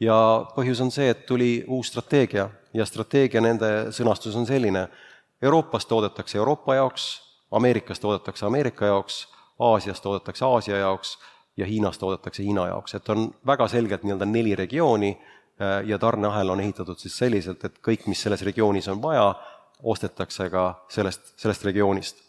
ja 0.00 0.46
põhjus 0.54 0.80
on 0.84 0.90
see, 0.90 1.08
et 1.10 1.26
tuli 1.26 1.64
uus 1.66 1.88
strateegia 1.88 2.50
ja 2.74 2.86
strateegia 2.86 3.40
nende 3.40 3.90
sõnastus 3.90 4.36
on 4.36 4.46
selline, 4.46 4.88
Euroopas 5.42 5.86
toodetakse 5.86 6.38
Euroopa 6.38 6.74
jaoks, 6.74 7.22
Ameerikas 7.50 8.00
toodetakse 8.00 8.46
Ameerika 8.46 8.86
jaoks, 8.86 9.26
Aasias 9.58 10.00
toodetakse 10.00 10.44
Aasia 10.44 10.76
jaoks 10.76 11.16
ja 11.56 11.66
Hiinas 11.66 11.98
toodetakse 11.98 12.42
Hiina 12.42 12.66
jaoks, 12.66 12.94
et 12.94 13.08
on 13.08 13.30
väga 13.46 13.68
selgelt 13.68 14.04
nii-öelda 14.04 14.28
neli 14.28 14.54
regiooni 14.56 15.10
äh, 15.16 15.80
ja 15.88 15.98
tarneahel 15.98 16.50
on 16.50 16.60
ehitatud 16.60 16.98
siis 17.00 17.16
selliselt, 17.18 17.64
et 17.64 17.78
kõik, 17.84 18.06
mis 18.10 18.22
selles 18.22 18.44
regioonis 18.46 18.88
on 18.92 19.02
vaja, 19.02 19.30
ostetakse 19.82 20.50
ka 20.52 20.68
sellest, 20.92 21.34
sellest 21.40 21.64
regioonist. 21.64 22.22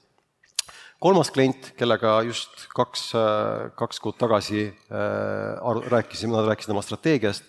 kolmas 0.99 1.31
klient, 1.31 1.73
kellega 1.77 2.21
just 2.27 2.67
kaks, 2.75 3.09
äh, 3.15 3.71
kaks 3.75 3.99
kuud 3.99 4.17
tagasi 4.19 4.67
äh, 4.67 5.59
aru, 5.61 5.83
rääkisime, 5.91 6.35
nad 6.37 6.47
rääkisid 6.47 6.71
oma 6.75 6.81
strateegiast 6.81 7.43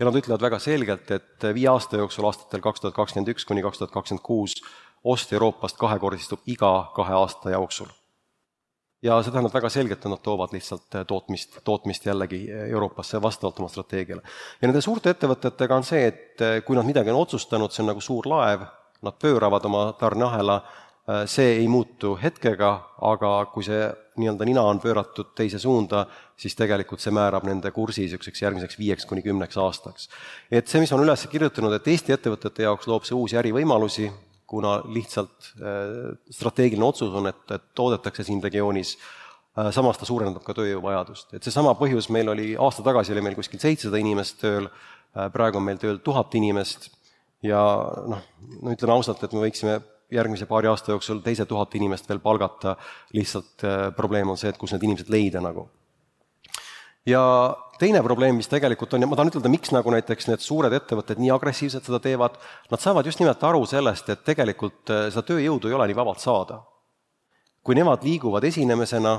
ja 0.00 0.08
nad 0.08 0.16
ütlevad 0.16 0.42
väga 0.42 0.58
selgelt, 0.58 1.10
et 1.10 1.50
viie 1.54 1.70
aasta 1.70 2.00
jooksul, 2.00 2.26
aastatel 2.26 2.62
kaks 2.64 2.80
tuhat 2.80 2.96
kakskümmend 2.96 3.34
üks 3.34 3.46
kuni 3.46 3.62
kaks 3.62 3.78
tuhat 3.78 3.94
kakskümmend 3.94 4.26
kuus, 4.26 4.58
ost 5.04 5.32
Euroopast 5.32 5.78
kahekordistub 5.78 6.42
iga 6.46 6.90
kahe 6.96 7.14
aasta 7.14 7.54
jooksul 7.54 7.99
ja 9.02 9.16
see 9.22 9.32
tähendab 9.32 9.54
väga 9.54 9.70
selgelt, 9.72 10.02
et 10.02 10.12
nad 10.12 10.22
toovad 10.24 10.52
lihtsalt 10.54 10.98
äh, 10.98 11.06
tootmist, 11.08 11.60
tootmist 11.64 12.06
jällegi 12.06 12.42
äh, 12.50 12.66
Euroopasse 12.68 13.22
vastavalt 13.22 13.60
oma 13.60 13.70
strateegiale. 13.72 14.22
ja 14.60 14.68
nende 14.68 14.82
suurte 14.84 15.14
ettevõtetega 15.14 15.80
on 15.80 15.86
see, 15.86 16.04
et 16.10 16.44
äh, 16.44 16.60
kui 16.66 16.76
nad 16.76 16.88
midagi 16.88 17.12
on 17.12 17.22
otsustanud, 17.22 17.72
see 17.72 17.84
on 17.84 17.92
nagu 17.94 18.04
suur 18.04 18.28
laev, 18.28 18.66
nad 19.00 19.16
pööravad 19.16 19.64
oma 19.64 19.90
tarneahela, 19.96 20.60
see 21.26 21.56
ei 21.56 21.64
muutu 21.66 22.12
hetkega, 22.20 22.68
aga 23.08 23.30
kui 23.50 23.64
see 23.66 23.86
nii-öelda 24.20 24.46
nina 24.46 24.62
on 24.68 24.78
pööratud 24.78 25.32
teise 25.34 25.58
suunda, 25.58 26.04
siis 26.38 26.54
tegelikult 26.54 27.00
see 27.02 27.10
määrab 27.16 27.46
nende 27.48 27.72
kursi 27.74 28.04
niisuguseks 28.04 28.42
järgmiseks 28.44 28.78
viieks 28.78 29.08
kuni 29.08 29.24
kümneks 29.24 29.56
aastaks. 29.58 30.10
et 30.52 30.68
see, 30.68 30.84
mis 30.84 30.92
on 30.92 31.02
üles 31.02 31.24
kirjutanud, 31.32 31.72
et 31.74 31.88
Eesti 31.88 32.14
ettevõtete 32.14 32.68
jaoks 32.68 32.86
loob 32.86 33.08
see 33.08 33.16
uusi 33.16 33.40
ärivõimalusi, 33.40 34.10
kuna 34.50 34.80
lihtsalt 34.90 35.52
äh, 35.62 36.12
strateegiline 36.34 36.86
otsus 36.86 37.14
on, 37.14 37.30
et, 37.30 37.42
et 37.54 37.68
toodetakse 37.78 38.26
siin 38.26 38.42
regioonis, 38.42 38.96
äh, 39.58 39.70
samas 39.74 40.00
ta 40.00 40.08
suurendab 40.08 40.42
ka 40.46 40.56
tööjõuvajadust. 40.58 41.36
et 41.38 41.46
seesama 41.46 41.76
põhjus, 41.78 42.10
meil 42.10 42.32
oli, 42.32 42.52
aasta 42.58 42.84
tagasi 42.86 43.14
oli 43.14 43.24
meil 43.28 43.38
kuskil 43.38 43.62
seitsesada 43.62 44.00
inimest 44.02 44.40
tööl, 44.42 44.66
äh, 44.66 45.30
praegu 45.32 45.60
on 45.60 45.68
meil 45.70 45.80
tööl 45.82 46.02
tuhat 46.04 46.34
inimest 46.40 46.90
ja 47.46 47.62
noh, 48.10 48.26
no 48.60 48.74
ütleme 48.74 48.98
ausalt, 48.98 49.22
et 49.24 49.36
me 49.36 49.46
võiksime 49.46 49.80
järgmise 50.10 50.48
paari 50.50 50.66
aasta 50.66 50.90
jooksul 50.90 51.22
teise 51.22 51.46
tuhat 51.46 51.74
inimest 51.78 52.08
veel 52.10 52.18
palgata, 52.18 52.74
lihtsalt 53.14 53.62
probleem 53.94 54.32
on 54.32 54.40
see, 54.40 54.50
et 54.50 54.58
kus 54.58 54.74
need 54.74 54.88
inimesed 54.88 55.12
leida 55.12 55.42
nagu 55.44 55.68
ja 57.06 57.22
teine 57.78 58.02
probleem, 58.02 58.36
mis 58.36 58.48
tegelikult 58.50 58.94
on 58.94 59.04
ja 59.04 59.08
ma 59.08 59.16
tahan 59.16 59.30
ütelda, 59.32 59.50
miks 59.52 59.72
nagu 59.72 59.92
näiteks 59.94 60.28
need 60.28 60.44
suured 60.44 60.74
ettevõtted 60.76 61.20
nii 61.20 61.32
agressiivselt 61.34 61.86
seda 61.86 62.00
teevad, 62.02 62.36
nad 62.70 62.82
saavad 62.82 63.08
just 63.08 63.22
nimelt 63.22 63.42
aru 63.44 63.64
sellest, 63.68 64.10
et 64.12 64.24
tegelikult 64.26 64.92
äh, 64.92 65.06
seda 65.12 65.24
tööjõudu 65.30 65.70
ei 65.70 65.76
ole 65.78 65.88
nii 65.90 66.00
vabalt 66.00 66.22
saada. 66.22 66.62
kui 67.60 67.76
nemad 67.76 68.00
liiguvad 68.04 68.44
esinemesena, 68.48 69.18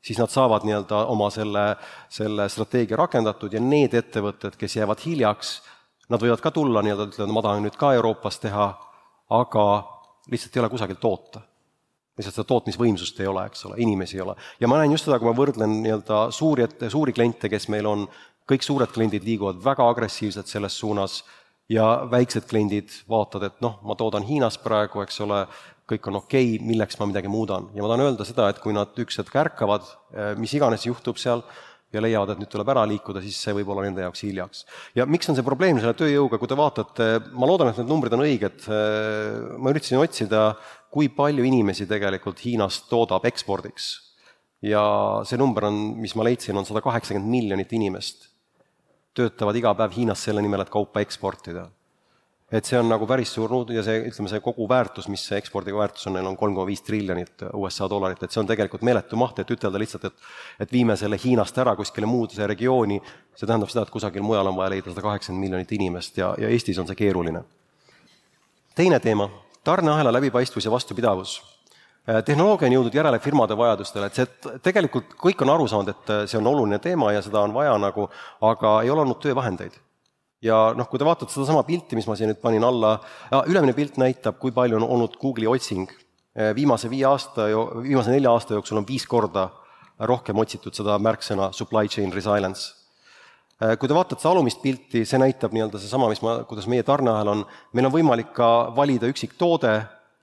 siis 0.00 0.16
nad 0.18 0.30
saavad 0.32 0.64
nii-öelda 0.64 1.02
oma 1.12 1.28
selle, 1.30 1.76
selle 2.08 2.48
strateegia 2.48 2.96
rakendatud 2.96 3.52
ja 3.52 3.60
need 3.60 3.94
ettevõtted, 3.94 4.56
kes 4.56 4.76
jäävad 4.76 5.04
hiljaks, 5.04 5.60
nad 6.08 6.20
võivad 6.20 6.40
ka 6.40 6.50
tulla 6.50 6.82
nii-öelda, 6.82 7.10
ütlevad, 7.12 7.34
ma 7.36 7.42
tahan 7.44 7.62
nüüd 7.66 7.76
ka 7.76 7.92
Euroopas 7.98 8.40
teha, 8.40 8.66
aga 9.28 9.66
lihtsalt 10.32 10.56
ei 10.56 10.64
ole 10.64 10.72
kusagilt 10.72 11.00
toota 11.00 11.44
lihtsalt 12.18 12.36
seda 12.36 12.48
tootmisvõimsust 12.50 13.20
ei 13.22 13.28
ole, 13.30 13.46
eks 13.48 13.66
ole, 13.68 13.78
inimesi 13.82 14.18
ei 14.18 14.24
ole. 14.26 14.36
ja 14.60 14.68
ma 14.68 14.80
näen 14.80 14.92
just 14.92 15.08
seda, 15.08 15.18
kui 15.20 15.30
ma 15.30 15.36
võrdlen 15.36 15.78
nii-öelda 15.84 16.24
suuri 16.34 16.66
ette, 16.66 16.90
suuri 16.92 17.14
kliente, 17.16 17.48
kes 17.52 17.68
meil 17.72 17.88
on, 17.88 18.06
kõik 18.48 18.66
suured 18.66 18.92
kliendid 18.92 19.24
liiguvad 19.24 19.62
väga 19.64 19.86
agressiivselt 19.94 20.50
selles 20.50 20.76
suunas 20.78 21.22
ja 21.72 21.86
väiksed 22.10 22.48
kliendid 22.50 22.92
vaatavad, 23.08 23.48
et 23.48 23.64
noh, 23.64 23.78
ma 23.86 23.96
toodan 23.98 24.26
Hiinas 24.26 24.58
praegu, 24.60 25.00
eks 25.04 25.20
ole, 25.24 25.44
kõik 25.88 26.08
on 26.10 26.20
okei 26.20 26.56
okay,, 26.56 26.66
milleks 26.66 26.98
ma 27.00 27.08
midagi 27.08 27.30
muudan. 27.32 27.70
ja 27.74 27.82
ma 27.82 27.90
tahan 27.90 28.06
öelda 28.06 28.28
seda, 28.28 28.48
et 28.50 28.60
kui 28.62 28.74
nad 28.76 28.92
üks 28.98 29.20
hetk 29.22 29.36
ärkavad, 29.44 29.86
eh, 30.12 30.32
mis 30.40 30.52
iganes 30.58 30.86
juhtub 30.88 31.20
seal, 31.20 31.44
ja 31.92 32.00
leiavad, 32.00 32.32
et 32.32 32.40
nüüd 32.40 32.48
tuleb 32.48 32.70
ära 32.72 32.86
liikuda, 32.88 33.20
siis 33.20 33.36
see 33.36 33.52
võib 33.58 33.68
olla 33.72 33.84
nende 33.84 34.00
jaoks 34.04 34.22
hiljaks. 34.24 34.64
ja 34.96 35.06
miks 35.06 35.28
on 35.28 35.36
see 35.36 35.44
probleem 35.44 35.80
selle 35.80 35.96
tööjõuga, 35.96 36.38
kui 36.40 36.48
te 36.48 36.56
vaatate, 36.56 37.08
ma 37.36 37.48
loodan, 37.48 37.68
et 37.68 37.80
need 37.80 37.90
numbrid 37.90 38.16
on 38.16 38.24
õiged, 38.24 38.68
eh, 38.68 39.58
ma 39.58 39.74
üritasin 39.74 40.00
otsida 40.00 40.44
kui 40.92 41.08
palju 41.08 41.44
inimesi 41.48 41.86
tegelikult 41.88 42.44
Hiinast 42.44 42.88
toodab 42.90 43.24
ekspordiks. 43.24 43.92
ja 44.62 44.82
see 45.26 45.38
number 45.40 45.64
on, 45.66 45.78
mis 45.98 46.14
ma 46.14 46.22
leidsin, 46.22 46.56
on 46.56 46.66
sada 46.68 46.80
kaheksakümmend 46.84 47.30
miljonit 47.30 47.72
inimest 47.72 48.28
töötavad 49.16 49.56
iga 49.58 49.72
päev 49.76 49.94
Hiinas 49.96 50.24
selle 50.24 50.42
nimel, 50.44 50.62
et 50.62 50.72
kaupa 50.72 51.00
eksportida. 51.04 51.68
et 52.52 52.68
see 52.68 52.76
on 52.76 52.84
nagu 52.84 53.06
päris 53.08 53.30
suur 53.32 53.48
nud- 53.48 53.70
ja 53.72 53.80
see, 53.82 54.02
ütleme, 54.10 54.28
see 54.28 54.40
kogu 54.44 54.66
väärtus, 54.68 55.06
mis 55.08 55.22
see 55.24 55.38
ekspordiga 55.40 55.78
väärtus 55.78 56.06
on, 56.06 56.12
neil 56.12 56.26
on 56.28 56.36
kolm 56.36 56.54
koma 56.54 56.66
viis 56.68 56.82
triljonit 56.84 57.46
USA 57.56 57.88
dollarit, 57.88 58.22
et 58.22 58.30
see 58.30 58.40
on 58.42 58.46
tegelikult 58.46 58.82
meeletu 58.84 59.16
maht, 59.16 59.38
et 59.40 59.50
ütelda 59.50 59.80
lihtsalt, 59.80 60.04
et 60.04 60.66
et 60.66 60.72
viime 60.72 60.96
selle 60.96 61.16
Hiinast 61.16 61.58
ära 61.58 61.72
kuskile 61.76 62.06
muude 62.06 62.46
regiooni, 62.46 63.00
see 63.34 63.46
tähendab 63.46 63.72
seda, 63.72 63.86
et 63.86 63.94
kusagil 63.94 64.22
mujal 64.22 64.52
on 64.52 64.56
vaja 64.56 64.74
leida 64.74 64.90
sada 64.90 65.00
kaheksakümmend 65.00 65.46
miljonit 65.46 65.72
inimest 65.72 66.18
ja, 66.18 66.34
ja 66.38 66.48
Eestis 66.48 66.78
on 66.78 66.86
see 66.86 66.94
keeruline. 66.94 67.42
teine 68.74 69.00
teema 69.00 69.30
tarneahela 69.64 70.12
läbipaistvus 70.12 70.64
ja 70.64 70.70
vastupidavus. 70.70 71.42
Äh, 72.08 72.24
tehnoloogia 72.24 72.66
on 72.66 72.74
jõudnud 72.76 72.94
järele 72.94 73.18
firmade 73.22 73.56
vajadustele, 73.56 74.08
et 74.08 74.18
see, 74.18 74.56
tegelikult 74.62 75.14
kõik 75.20 75.44
on 75.44 75.52
aru 75.54 75.68
saanud, 75.70 75.92
et 75.92 76.10
äh, 76.10 76.24
see 76.26 76.40
on 76.40 76.50
oluline 76.50 76.80
teema 76.82 77.12
ja 77.14 77.22
seda 77.22 77.44
on 77.46 77.54
vaja 77.54 77.76
nagu, 77.78 78.08
aga 78.42 78.80
ei 78.82 78.90
ole 78.90 79.04
olnud 79.04 79.20
töövahendeid. 79.22 79.78
ja 80.42 80.72
noh, 80.74 80.88
kui 80.90 80.98
te 80.98 81.06
vaatate 81.06 81.30
sedasama 81.30 81.62
pilti, 81.62 81.94
mis 81.94 82.08
ma 82.10 82.16
siin 82.18 82.32
nüüd 82.32 82.40
panin 82.42 82.64
alla, 82.66 82.96
ülemine 83.46 83.76
pilt 83.76 84.00
näitab, 84.02 84.40
kui 84.42 84.50
palju 84.50 84.80
on 84.80 84.88
olnud 84.88 85.14
Google'i 85.20 85.46
otsing. 85.46 85.86
Äh, 86.34 86.50
viimase 86.58 86.90
viie 86.90 87.06
aasta, 87.06 87.46
viimase 87.82 88.10
nelja 88.10 88.34
aasta 88.34 88.58
jooksul 88.58 88.82
on 88.82 88.88
viis 88.88 89.06
korda 89.06 89.50
rohkem 90.02 90.38
otsitud 90.42 90.74
seda 90.74 90.98
märksõna 90.98 91.52
supply 91.54 91.86
chain 91.86 92.10
resilience 92.10 92.81
kui 93.78 93.88
te 93.88 93.94
vaatate 93.94 94.20
seda 94.22 94.32
alumist 94.32 94.62
pilti, 94.62 95.04
see 95.06 95.20
näitab 95.20 95.52
nii-öelda 95.54 95.80
seesama, 95.80 96.08
mis 96.10 96.22
ma, 96.24 96.38
kuidas 96.48 96.68
meie 96.70 96.84
tarneahel 96.86 97.32
on, 97.34 97.42
meil 97.76 97.88
on 97.88 97.94
võimalik 97.94 98.32
ka 98.36 98.48
valida 98.76 99.10
üksik 99.12 99.36
toode 99.38 99.74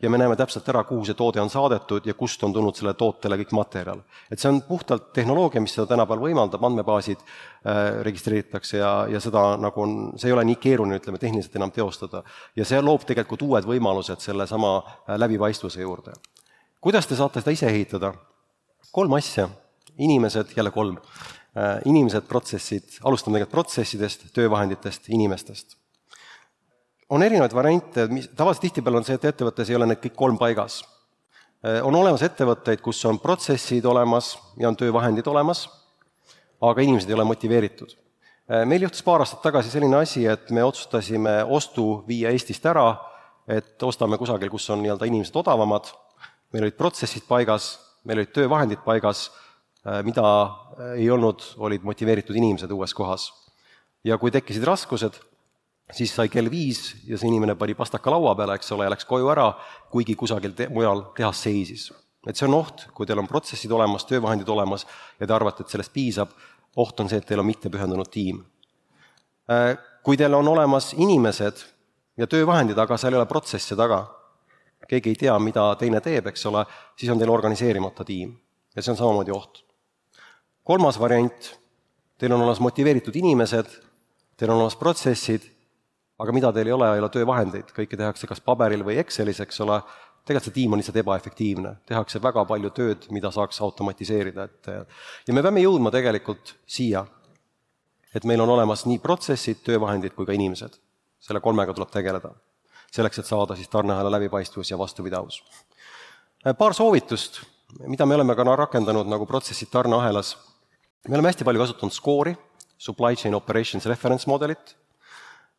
ja 0.02 0.10
me 0.10 0.18
näeme 0.18 0.36
täpselt 0.40 0.68
ära, 0.72 0.84
kuhu 0.88 1.04
see 1.08 1.18
toode 1.18 1.42
on 1.42 1.50
saadetud 1.52 2.06
ja 2.08 2.16
kust 2.18 2.44
on 2.48 2.54
tulnud 2.56 2.78
sellele 2.78 2.96
tootele 3.00 3.38
kõik 3.42 3.52
materjal. 3.56 4.02
et 4.32 4.40
see 4.40 4.50
on 4.50 4.62
puhtalt 4.68 5.12
tehnoloogia, 5.14 5.62
mis 5.62 5.76
seda 5.76 5.88
tänapäeval 5.92 6.24
võimaldab, 6.30 6.64
andmebaasid 6.66 7.20
äh, 7.20 8.02
registreeritakse 8.08 8.78
ja, 8.80 8.94
ja 9.12 9.20
seda 9.20 9.58
nagu 9.60 9.84
on, 9.84 9.96
see 10.18 10.32
ei 10.32 10.36
ole 10.36 10.46
nii 10.48 10.60
keeruline, 10.62 11.02
ütleme, 11.02 11.20
tehniliselt 11.20 11.56
enam 11.60 11.72
teostada. 11.76 12.24
ja 12.56 12.66
see 12.66 12.82
loob 12.82 13.04
tegelikult 13.08 13.44
uued 13.44 13.68
võimalused 13.68 14.24
sellesama 14.24 14.78
äh, 14.80 15.18
läbipaistvuse 15.20 15.82
juurde. 15.82 16.16
kuidas 16.82 17.08
te 17.08 17.20
saate 17.20 17.44
seda 17.44 17.56
ise 17.58 17.68
ehitada? 17.68 18.14
kolm 18.92 19.14
asja, 19.14 19.50
inimesed, 19.98 20.56
jälle 20.56 20.72
kolm 20.72 20.98
Äh, 20.98 21.39
inimesed, 21.86 22.28
protsessid, 22.30 23.00
alustame 23.04 23.40
tegelikult 23.40 23.56
protsessidest, 23.56 24.28
töövahenditest, 24.34 25.10
inimestest. 25.10 25.78
on 27.10 27.24
erinevaid 27.26 27.54
variante, 27.58 28.06
mis, 28.08 28.28
tavaliselt 28.38 28.68
tihtipeale 28.68 29.00
on 29.00 29.06
see, 29.06 29.16
et 29.18 29.24
ettevõttes 29.26 29.70
ei 29.70 29.76
ole 29.76 29.88
need 29.90 30.02
kõik 30.04 30.14
kolm 30.16 30.38
paigas. 30.38 30.84
Äh, 31.66 31.80
on 31.82 31.96
olemas 31.96 32.22
ettevõtteid, 32.22 32.84
kus 32.86 33.02
on 33.10 33.18
protsessid 33.20 33.86
olemas 33.90 34.36
ja 34.62 34.70
on 34.70 34.78
töövahendid 34.78 35.28
olemas, 35.28 35.66
aga 36.62 36.86
inimesed 36.86 37.10
ei 37.10 37.18
ole 37.18 37.26
motiveeritud. 37.26 37.98
Äh, 37.98 38.62
meil 38.70 38.86
juhtus 38.86 39.02
paar 39.02 39.26
aastat 39.26 39.42
tagasi 39.42 39.74
selline 39.74 39.98
asi, 39.98 40.28
et 40.30 40.54
me 40.54 40.64
otsustasime 40.64 41.40
ostu 41.50 42.04
viia 42.08 42.30
Eestist 42.30 42.70
ära, 42.70 42.94
et 43.50 43.82
ostame 43.84 44.22
kusagil, 44.22 44.54
kus 44.54 44.70
on 44.70 44.84
nii-öelda 44.86 45.10
inimesed 45.10 45.42
odavamad, 45.42 45.90
meil 46.54 46.70
olid 46.70 46.78
protsessid 46.78 47.26
paigas, 47.26 47.74
meil 48.06 48.22
olid 48.22 48.38
töövahendid 48.38 48.86
paigas 48.86 49.32
Äh, 49.32 49.49
mida 50.04 50.26
äh, 50.44 50.94
ei 51.02 51.10
olnud, 51.12 51.44
olid 51.58 51.86
motiveeritud 51.88 52.36
inimesed 52.36 52.72
uues 52.72 52.94
kohas. 52.94 53.32
ja 54.04 54.18
kui 54.18 54.32
tekkisid 54.32 54.64
raskused, 54.64 55.18
siis 55.92 56.14
sai 56.16 56.30
kell 56.32 56.48
viis 56.52 56.94
ja 57.08 57.18
see 57.18 57.28
inimene 57.28 57.56
pani 57.60 57.74
pastaka 57.76 58.12
laua 58.14 58.36
peale, 58.36 58.56
eks 58.56 58.72
ole, 58.72 58.86
ja 58.86 58.94
läks 58.94 59.08
koju 59.10 59.28
ära, 59.34 59.50
kuigi 59.92 60.16
kusagil 60.16 60.54
te 60.56 60.70
mujal 60.72 61.10
tehas 61.18 61.42
seisis. 61.44 61.90
et 62.28 62.36
see 62.36 62.48
on 62.48 62.58
oht, 62.60 62.86
kui 62.94 63.08
teil 63.08 63.20
on 63.20 63.28
protsessid 63.28 63.72
olemas, 63.72 64.06
töövahendid 64.06 64.50
olemas 64.50 64.86
ja 65.20 65.28
te 65.28 65.34
arvate, 65.34 65.64
et 65.64 65.74
sellest 65.74 65.94
piisab, 65.94 66.34
oht 66.76 67.00
on 67.00 67.10
see, 67.10 67.18
et 67.18 67.26
teil 67.26 67.40
on 67.40 67.48
mittepühendunud 67.48 68.12
tiim. 68.12 68.44
Äh, 69.50 69.78
kui 70.04 70.18
teil 70.18 70.34
on 70.36 70.48
olemas 70.48 70.94
inimesed 70.94 71.64
ja 72.18 72.28
töövahendid, 72.28 72.78
aga 72.78 72.98
seal 72.98 73.16
ei 73.16 73.22
ole 73.22 73.30
protsesse 73.32 73.76
taga, 73.80 74.04
keegi 74.88 75.16
ei 75.16 75.24
tea, 75.26 75.40
mida 75.40 75.72
teine 75.80 76.02
teeb, 76.04 76.28
eks 76.30 76.46
ole, 76.52 76.66
siis 77.00 77.12
on 77.12 77.20
teil 77.20 77.32
organiseerimata 77.32 78.06
tiim 78.06 78.36
ja 78.76 78.84
see 78.84 78.94
on 78.94 79.00
samamoodi 79.00 79.34
oht 79.34 79.64
kolmas 80.70 81.00
variant, 81.02 81.48
teil 82.22 82.36
on 82.36 82.44
olemas 82.44 82.60
motiveeritud 82.62 83.16
inimesed, 83.18 83.72
teil 84.38 84.52
on 84.52 84.60
olemas 84.60 84.78
protsessid, 84.78 85.48
aga 86.22 86.34
mida 86.36 86.52
teil 86.54 86.70
ei 86.70 86.76
ole, 86.76 86.90
ei 86.94 87.02
ole 87.02 87.10
töövahendeid, 87.10 87.72
kõike 87.74 87.98
tehakse 87.98 88.28
kas 88.30 88.44
paberil 88.46 88.84
või 88.86 89.00
Excelis, 89.02 89.40
eks 89.42 89.64
ole, 89.66 89.80
tegelikult 90.28 90.46
see 90.46 90.58
tiim 90.60 90.76
on 90.76 90.82
lihtsalt 90.82 91.00
ebaefektiivne, 91.02 91.72
tehakse 91.90 92.22
väga 92.22 92.44
palju 92.46 92.70
tööd, 92.76 93.08
mida 93.16 93.32
saaks 93.34 93.58
automatiseerida, 93.66 94.46
et 94.46 94.70
ja 95.26 95.34
me 95.34 95.42
peame 95.46 95.64
jõudma 95.64 95.90
tegelikult 95.96 96.54
siia, 96.70 97.02
et 98.14 98.28
meil 98.30 98.46
on 98.46 98.54
olemas 98.54 98.86
nii 98.86 99.02
protsessid, 99.02 99.64
töövahendid 99.66 100.14
kui 100.14 100.28
ka 100.30 100.38
inimesed. 100.38 100.78
selle 101.20 101.42
kolmega 101.44 101.74
tuleb 101.76 101.90
tegeleda, 101.92 102.30
selleks 102.96 103.20
et 103.20 103.28
saada 103.28 103.56
siis 103.56 103.68
tarneahela 103.68 104.12
läbipaistvus 104.12 104.70
ja 104.72 104.78
vastupidavus. 104.78 105.42
paar 106.58 106.74
soovitust, 106.74 107.42
mida 107.88 108.06
me 108.06 108.16
oleme 108.16 108.36
ka 108.36 108.44
rakendanud 108.44 109.08
nagu 109.08 109.26
protsessid 109.26 109.70
tarneahelas, 109.72 110.38
me 111.08 111.16
oleme 111.16 111.32
hästi 111.32 111.48
palju 111.48 111.64
kasutanud 111.64 111.96
skoori, 111.96 112.36
supply 112.80 113.16
chain 113.20 113.36
operations 113.36 113.88
reference 113.90 114.28
modelit, 114.30 114.76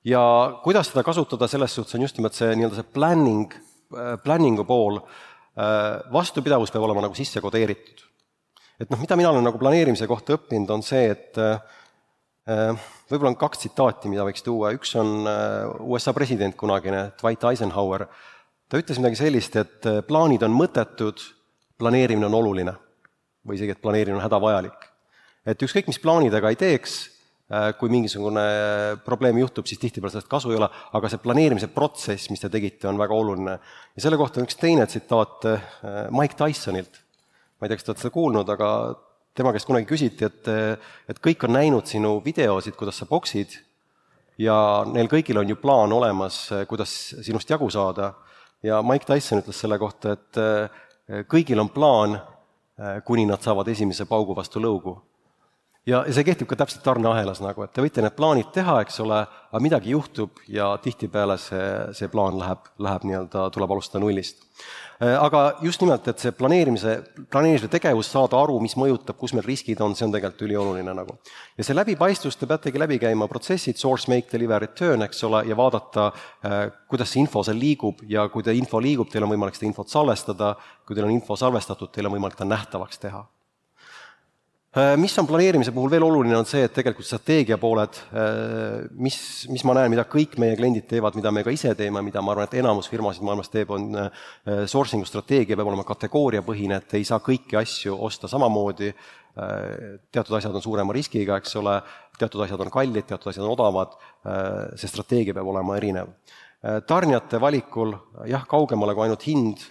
ja 0.04 0.22
kuidas 0.64 0.90
seda 0.90 1.04
kasutada, 1.06 1.48
selles 1.48 1.74
suhtes 1.74 1.96
on 1.96 2.06
just 2.06 2.18
nimelt 2.18 2.36
see 2.36 2.52
nii-öelda 2.56 2.80
see 2.80 2.92
planning, 2.94 3.56
planning'u 4.24 4.64
pool, 4.68 5.00
vastupidavus 6.12 6.72
peab 6.72 6.86
olema 6.86 7.04
nagu 7.04 7.16
sisse 7.18 7.42
kodeeritud. 7.42 8.06
et 8.80 8.88
noh, 8.88 9.00
mida 9.00 9.16
mina 9.16 9.28
olen 9.28 9.44
nagu 9.44 9.58
planeerimise 9.60 10.06
kohta 10.08 10.38
õppinud, 10.38 10.70
on 10.72 10.82
see, 10.84 11.10
et 11.12 11.36
võib-olla 12.46 13.34
on 13.34 13.40
kaks 13.40 13.60
tsitaati, 13.64 14.08
mida 14.08 14.24
võiks 14.24 14.44
tuua, 14.46 14.72
üks 14.72 14.94
on 14.96 15.28
USA 15.84 16.14
president 16.16 16.56
kunagine, 16.56 17.10
Dwight 17.20 17.44
Eisenhower, 17.50 18.06
ta 18.68 18.80
ütles 18.80 19.02
midagi 19.02 19.20
sellist, 19.20 19.58
et 19.60 19.90
plaanid 20.08 20.46
on 20.46 20.56
mõttetud, 20.56 21.20
planeerimine 21.80 22.28
on 22.30 22.38
oluline. 22.40 22.76
või 23.46 23.56
isegi, 23.56 23.72
et 23.72 23.80
planeerimine 23.80 24.18
on 24.18 24.24
hädavajalik. 24.24 24.89
Et 25.50 25.62
ükskõik, 25.66 25.90
mis 25.90 26.00
plaanidega 26.02 26.52
ei 26.52 26.58
teeks, 26.60 27.00
Äh, 27.50 27.72
kui 27.74 27.90
mingisugune 27.90 28.42
probleem 29.02 29.40
juhtub, 29.40 29.66
siis 29.66 29.80
tihtipeale 29.82 30.12
sellest 30.14 30.30
kasu 30.30 30.52
ei 30.52 30.58
ole, 30.60 30.68
aga 30.94 31.08
see 31.10 31.18
planeerimise 31.18 31.66
protsess, 31.74 32.28
mis 32.30 32.38
te 32.38 32.46
tegite, 32.52 32.86
on 32.86 33.00
väga 33.00 33.16
oluline. 33.16 33.56
ja 33.96 34.04
selle 34.04 34.20
kohta 34.20 34.38
on 34.38 34.46
üks 34.46 34.58
teine 34.60 34.86
tsitaat 34.86 35.48
äh, 35.50 35.64
Mike 36.14 36.38
Tysonilt. 36.38 37.00
ma 37.58 37.66
ei 37.66 37.72
tea, 37.72 37.80
kas 37.80 37.88
te 37.88 37.90
olete 37.90 38.04
seda 38.04 38.14
kuulnud, 38.14 38.54
aga 38.54 38.70
tema 39.34 39.50
käest 39.50 39.66
kunagi 39.66 39.90
küsiti, 39.90 40.30
et, 40.30 40.52
et 41.10 41.18
kõik 41.26 41.48
on 41.48 41.56
näinud 41.58 41.90
sinu 41.90 42.14
videosid, 42.22 42.78
kuidas 42.78 43.02
sa 43.02 43.10
boksid, 43.10 43.58
ja 44.38 44.54
neil 44.86 45.10
kõigil 45.10 45.42
on 45.42 45.50
ju 45.50 45.58
plaan 45.58 45.90
olemas, 45.98 46.38
kuidas 46.70 46.94
sinust 47.18 47.50
jagu 47.50 47.66
saada, 47.66 48.12
ja 48.62 48.78
Mike 48.86 49.10
Tyson 49.10 49.42
ütles 49.42 49.58
selle 49.58 49.82
kohta, 49.82 50.14
et 50.14 50.38
äh, 50.38 50.82
kõigil 51.26 51.58
on 51.58 51.74
plaan, 51.74 52.20
kuni 53.04 53.26
nad 53.26 53.42
saavad 53.42 53.68
esimese 53.74 54.06
paugu 54.08 54.38
vastu 54.38 54.62
lõugu 54.62 55.00
ja, 55.90 56.02
ja 56.06 56.14
see 56.14 56.26
kehtib 56.26 56.48
ka 56.50 56.58
täpselt 56.60 56.84
tarneahelas 56.86 57.42
nagu, 57.44 57.64
et 57.64 57.72
te 57.74 57.82
võite 57.84 58.04
need 58.04 58.16
plaanid 58.16 58.52
teha, 58.54 58.80
eks 58.84 59.00
ole, 59.04 59.24
aga 59.50 59.62
midagi 59.62 59.94
juhtub 59.94 60.42
ja 60.50 60.72
tihtipeale 60.82 61.36
see, 61.40 61.66
see 61.96 62.10
plaan 62.12 62.38
läheb, 62.40 62.70
läheb 62.82 63.06
nii-öelda, 63.08 63.48
tuleb 63.54 63.74
alustada 63.74 64.02
nullist. 64.04 64.44
Äh, 65.00 65.14
aga 65.16 65.56
just 65.64 65.80
nimelt, 65.80 66.06
et 66.12 66.22
see 66.22 66.32
planeerimise, 66.36 66.98
planeerimise 67.32 67.70
tegevus, 67.72 68.10
saada 68.12 68.38
aru, 68.38 68.58
mis 68.62 68.76
mõjutab, 68.78 69.16
kus 69.20 69.34
meil 69.36 69.46
riskid 69.46 69.80
on, 69.84 69.96
see 69.96 70.06
on 70.06 70.14
tegelikult 70.14 70.44
ülioluline 70.46 70.94
nagu. 70.96 71.16
ja 71.56 71.66
see 71.66 71.76
läbipaistvus, 71.76 72.36
te 72.36 72.48
peategi 72.50 72.82
läbi 72.82 73.00
käima 73.00 73.28
protsessid, 73.30 73.80
source, 73.80 74.10
make, 74.12 74.28
deliver, 74.32 74.60
return, 74.60 75.06
eks 75.08 75.24
ole, 75.28 75.42
ja 75.48 75.58
vaadata, 75.58 76.10
äh, 76.44 76.62
kuidas 76.92 77.14
see 77.14 77.24
info 77.24 77.42
seal 77.46 77.58
liigub 77.58 78.04
ja 78.08 78.28
kui 78.28 78.46
teil 78.46 78.60
info 78.60 78.82
liigub, 78.82 79.10
teil 79.10 79.26
on 79.26 79.34
võimalik 79.34 79.58
seda 79.58 79.70
infot 79.72 79.90
salvestada, 79.90 80.54
kui 80.86 80.98
teil 80.98 81.08
on 81.08 81.16
info 81.16 81.38
salvestatud, 81.40 81.92
teil 81.94 82.10
on 82.10 82.18
võimalik 82.18 82.38
ta 82.38 82.48
nähtavaks 82.48 83.00
teha 83.08 83.24
mis 84.96 85.18
on 85.18 85.26
planeerimise 85.26 85.72
puhul 85.74 85.90
veel 85.90 86.04
oluline, 86.06 86.36
on 86.38 86.46
see, 86.46 86.62
et 86.62 86.74
tegelikult 86.74 87.06
strateegia 87.06 87.56
pooled, 87.58 87.96
äh, 88.14 88.84
mis, 89.02 89.16
mis 89.50 89.64
ma 89.66 89.74
näen, 89.74 89.90
mida 89.90 90.04
kõik 90.06 90.36
meie 90.38 90.54
kliendid 90.58 90.86
teevad, 90.92 91.16
mida 91.18 91.32
me 91.34 91.42
ka 91.42 91.50
ise 91.50 91.72
teeme, 91.74 92.02
mida 92.06 92.22
ma 92.22 92.36
arvan, 92.36 92.46
et 92.46 92.54
enamus 92.60 92.86
firmasid 92.90 93.26
maailmas 93.26 93.50
teeb, 93.50 93.72
on 93.74 93.88
äh, 93.98 94.28
sourcing'u 94.70 95.08
strateegia 95.08 95.58
peab 95.58 95.72
olema 95.72 95.86
kategooriapõhine, 95.88 96.78
et 96.78 96.94
ei 97.00 97.08
saa 97.08 97.18
kõiki 97.24 97.58
asju 97.58 97.96
osta 97.98 98.30
samamoodi, 98.30 98.92
teatud 100.10 100.34
asjad 100.36 100.56
on 100.58 100.62
suurema 100.62 100.92
riskiga, 100.92 101.36
eks 101.38 101.54
ole, 101.60 101.76
teatud 102.18 102.42
asjad 102.44 102.60
on 102.60 102.70
kallid, 102.74 103.06
teatud 103.06 103.30
asjad 103.30 103.44
on 103.46 103.52
odavad, 103.54 103.94
see 104.74 104.90
strateegia 104.90 105.36
peab 105.36 105.46
olema 105.52 105.76
erinev. 105.78 106.10
tarnijate 106.90 107.38
valikul 107.40 107.94
jah, 108.26 108.42
kaugemale 108.50 108.96
kui 108.98 109.06
ainult 109.06 109.26
hind, 109.30 109.62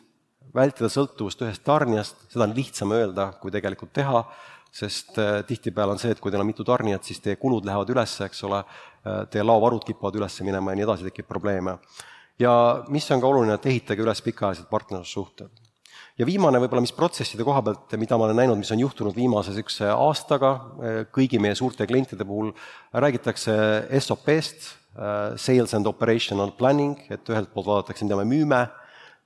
vältida 0.56 0.88
sõltuvust 0.90 1.44
ühest 1.44 1.66
tarnijast, 1.68 2.24
seda 2.32 2.48
on 2.48 2.56
lihtsam 2.56 2.96
öelda, 2.96 3.34
kui 3.42 3.52
tegelikult 3.52 3.92
teha 4.00 4.24
sest 4.72 5.18
äh, 5.18 5.40
tihtipeale 5.48 5.96
on 5.96 6.02
see, 6.02 6.12
et 6.14 6.20
kui 6.22 6.32
teil 6.32 6.44
on 6.44 6.50
mitu 6.50 6.66
tarnijat, 6.68 7.08
siis 7.08 7.22
teie 7.24 7.40
kulud 7.42 7.66
lähevad 7.68 7.90
üles, 7.94 8.16
eks 8.26 8.44
ole, 8.48 8.62
äh, 8.62 9.24
teie 9.32 9.46
laovarud 9.46 9.86
kipuvad 9.88 10.20
üles 10.20 10.38
minema 10.46 10.74
ja 10.74 10.80
nii 10.80 10.88
edasi, 10.88 11.08
tekib 11.10 11.30
probleeme. 11.30 11.80
ja 12.40 12.52
mis 12.88 13.10
on 13.12 13.20
ka 13.20 13.28
oluline, 13.28 13.58
et 13.58 13.66
ehitage 13.66 14.06
üles 14.06 14.22
pikaajalised 14.24 14.70
partnerlussuhted. 14.70 15.50
ja 16.20 16.26
viimane 16.26 16.62
võib-olla, 16.62 16.86
mis 16.86 16.96
protsesside 16.96 17.44
koha 17.44 17.62
pealt, 17.66 17.96
mida 17.98 18.18
ma 18.18 18.30
olen 18.30 18.42
näinud, 18.44 18.58
mis 18.58 18.72
on 18.72 18.80
juhtunud 18.80 19.16
viimase 19.16 19.52
niisuguse 19.56 19.90
aastaga 19.90 20.52
äh, 20.54 21.00
kõigi 21.12 21.42
meie 21.42 21.56
suurte 21.56 21.88
klientide 21.88 22.26
puhul, 22.26 22.54
räägitakse 22.94 23.56
SOP-st, 24.00 24.76
Sales 25.40 25.74
and 25.78 25.88
Operational 25.88 26.50
Planning, 26.58 26.98
et 27.14 27.30
ühelt 27.30 27.52
poolt 27.54 27.68
vaadatakse, 27.70 28.04
mida 28.04 28.18
me 28.20 28.26
müüme 28.28 28.66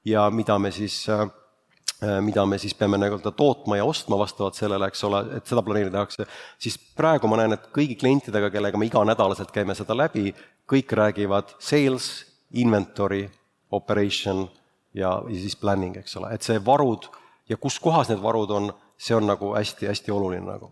ja 0.05 0.27
mida 0.29 0.57
me 0.59 0.69
siis 0.75 1.07
äh, 1.09 1.23
mida 2.21 2.45
me 2.45 2.57
siis 2.61 2.73
peame 2.77 2.97
nii-öelda 3.01 3.31
tootma 3.37 3.77
ja 3.77 3.85
ostma 3.85 4.17
vastavalt 4.19 4.57
sellele, 4.57 4.87
eks 4.91 5.03
ole, 5.07 5.21
et 5.37 5.47
seda 5.49 5.63
planeerida 5.65 5.97
tehakse, 5.97 6.27
siis 6.61 6.77
praegu 6.97 7.29
ma 7.31 7.39
näen, 7.41 7.55
et 7.55 7.69
kõigi 7.75 7.97
klientidega, 7.99 8.51
kellega 8.53 8.79
me 8.79 8.89
iganädalaselt 8.89 9.51
käime 9.55 9.75
seda 9.77 9.95
läbi, 9.97 10.31
kõik 10.69 10.93
räägivad 10.99 11.55
sales, 11.63 12.09
inventory, 12.53 13.25
operation 13.73 14.45
ja, 14.93 15.19
ja 15.27 15.39
siis 15.41 15.55
planning, 15.59 15.97
eks 16.01 16.17
ole, 16.21 16.33
et 16.35 16.45
see 16.45 16.59
varud 16.65 17.09
ja 17.49 17.57
kus 17.57 17.79
kohas 17.81 18.09
need 18.11 18.21
varud 18.23 18.51
on, 18.53 18.71
see 18.97 19.15
on 19.15 19.27
nagu 19.27 19.53
hästi-hästi 19.55 20.11
oluline 20.13 20.45
nagu. 20.47 20.71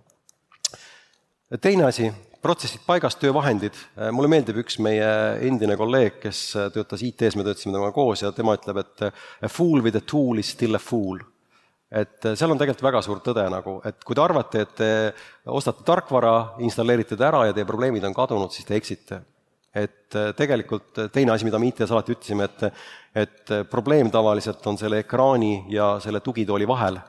teine 1.62 1.86
asi, 1.86 2.12
protsessid 2.41 2.82
paigas, 2.86 3.15
töövahendid, 3.21 3.77
äh, 3.97 4.10
mulle 4.13 4.30
meeldib 4.32 4.62
üks 4.63 4.80
meie 4.82 5.08
endine 5.45 5.77
kolleeg, 5.80 6.17
kes 6.23 6.39
äh, 6.58 6.69
töötas 6.73 7.04
IT-s, 7.06 7.38
me 7.38 7.45
töötasime 7.45 7.75
temaga 7.75 7.93
koos 7.95 8.23
ja 8.23 8.32
tema 8.36 8.56
ütleb, 8.58 8.82
et 8.82 9.04
äh, 9.08 9.27
a 9.45 9.49
fool 9.51 9.84
with 9.86 9.99
a 9.99 10.01
tool 10.06 10.41
is 10.41 10.54
still 10.56 10.77
a 10.77 10.82
fool. 10.82 11.21
et 11.91 12.23
seal 12.39 12.47
on 12.54 12.56
tegelikult 12.56 12.86
väga 12.86 13.01
suur 13.04 13.19
tõde 13.19 13.43
nagu, 13.51 13.73
et 13.84 13.97
kui 14.08 14.15
te 14.15 14.21
arvate, 14.23 14.62
et 14.63 14.69
te 14.80 14.91
ostate 15.51 15.84
tarkvara, 15.84 16.62
installeerite 16.63 17.17
ta 17.19 17.25
ära 17.27 17.41
ja 17.49 17.56
teie 17.58 17.67
probleemid 17.67 18.06
on 18.08 18.15
kadunud, 18.15 18.54
siis 18.56 18.65
te 18.65 18.77
eksite. 18.80 19.21
et 19.75 20.15
tegelikult 20.36 20.97
teine 21.12 21.32
asi, 21.32 21.45
mida 21.47 21.60
me 21.60 21.67
IT-s 21.67 21.91
alati 21.91 22.15
ütlesime, 22.15 22.47
et 22.47 22.71
et 23.12 23.51
probleem 23.69 24.08
tavaliselt 24.12 24.65
on 24.67 24.77
selle 24.80 25.01
ekraani 25.04 25.65
ja 25.69 25.97
selle 25.99 26.19
tugitooli 26.23 26.67
vahel. 26.67 26.99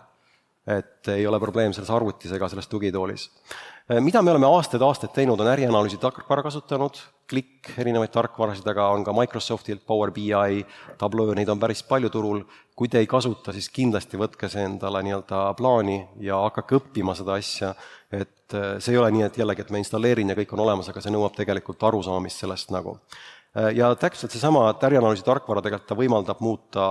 et 0.66 1.08
ei 1.08 1.26
ole 1.26 1.38
probleem 1.40 1.72
selles 1.72 1.90
arvutis 1.90 2.32
ega 2.32 2.48
selles 2.48 2.68
tugitoolis 2.68 3.30
Äh, 3.30 3.71
mida 4.00 4.22
me 4.22 4.30
oleme 4.30 4.46
aastaid-aastaid 4.46 5.12
teinud, 5.14 5.40
on 5.40 5.50
ärianalüüsi 5.50 5.98
tarkvara 6.00 6.44
kasutanud, 6.46 7.00
Klikk, 7.32 7.70
erinevaid 7.80 8.10
tarkvarasid, 8.12 8.66
aga 8.68 8.90
on 8.92 9.04
ka 9.06 9.12
Microsoftilt 9.16 9.86
Power 9.88 10.10
BI, 10.12 10.64
Tableau, 11.00 11.32
neid 11.34 11.48
on 11.48 11.60
päris 11.60 11.82
palju 11.88 12.10
turul. 12.12 12.42
kui 12.76 12.88
te 12.88 12.98
ei 12.98 13.06
kasuta, 13.06 13.52
siis 13.52 13.68
kindlasti 13.68 14.16
võtke 14.16 14.48
see 14.48 14.62
endale 14.64 15.02
nii-öelda 15.04 15.40
plaani 15.58 15.98
ja 16.24 16.38
hakake 16.46 16.78
õppima 16.78 17.12
seda 17.14 17.36
asja, 17.36 17.74
et 18.10 18.54
äh, 18.56 18.78
see 18.80 18.94
ei 18.94 18.98
ole 18.98 19.10
nii, 19.12 19.26
et 19.26 19.36
jällegi, 19.38 19.60
et 19.62 19.70
ma 19.70 19.80
installeerin 19.80 20.32
ja 20.32 20.36
kõik 20.38 20.54
on 20.56 20.64
olemas, 20.64 20.88
aga 20.88 21.02
see 21.04 21.12
nõuab 21.12 21.36
tegelikult 21.36 21.84
arusaamist 21.84 22.42
sellest 22.42 22.72
nagu 22.72 22.96
äh, 22.96 23.70
ja 23.76 23.92
täpselt 23.94 24.32
seesama, 24.32 24.64
et 24.72 24.86
ärianalüüsi 24.88 25.24
tarkvara 25.26 25.62
tegelikult 25.62 25.90
ta 25.92 25.98
võimaldab 26.00 26.40
muuta 26.40 26.86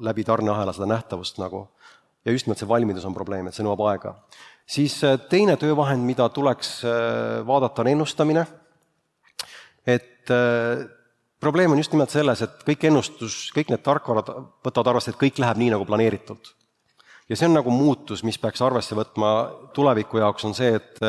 läbi 0.00 0.24
tarneahela 0.24 0.72
seda 0.72 0.88
nähtavust 0.96 1.38
nagu. 1.44 1.66
ja 2.24 2.32
just 2.32 2.48
nimelt 2.48 2.64
see 2.64 2.68
valmidus 2.68 3.04
on 3.04 3.14
probleem, 3.14 3.48
et 3.48 3.54
see 3.54 3.68
nõuab 3.68 3.84
aega 3.92 4.16
siis 4.68 5.04
äh, 5.04 5.18
teine 5.28 5.56
töövahend, 5.56 6.04
mida 6.04 6.28
tuleks 6.28 6.82
äh, 6.84 7.46
vaadata, 7.46 7.82
on 7.82 7.92
ennustamine. 7.94 8.46
et 9.86 10.30
äh, 10.30 10.86
probleem 11.40 11.72
on 11.72 11.78
just 11.78 11.92
nimelt 11.92 12.12
selles, 12.12 12.42
et 12.42 12.64
kõik 12.66 12.84
ennustus, 12.90 13.48
kõik 13.56 13.72
need 13.72 13.82
tarkvarad 13.82 14.28
võtavad 14.64 14.92
arvesse, 14.92 15.14
et 15.14 15.20
kõik 15.20 15.40
läheb 15.40 15.60
nii, 15.62 15.72
nagu 15.76 15.86
planeeritud. 15.88 16.52
ja 17.28 17.36
see 17.36 17.48
on 17.48 17.56
nagu 17.56 17.72
muutus, 17.72 18.24
mis 18.24 18.38
peaks 18.38 18.62
arvesse 18.62 18.96
võtma 18.96 19.30
tuleviku 19.74 20.20
jaoks, 20.20 20.44
on 20.44 20.54
see, 20.54 20.74
et 20.76 21.00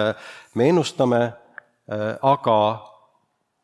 me 0.55 0.69
ennustame, 0.69 1.19
aga 2.21 2.55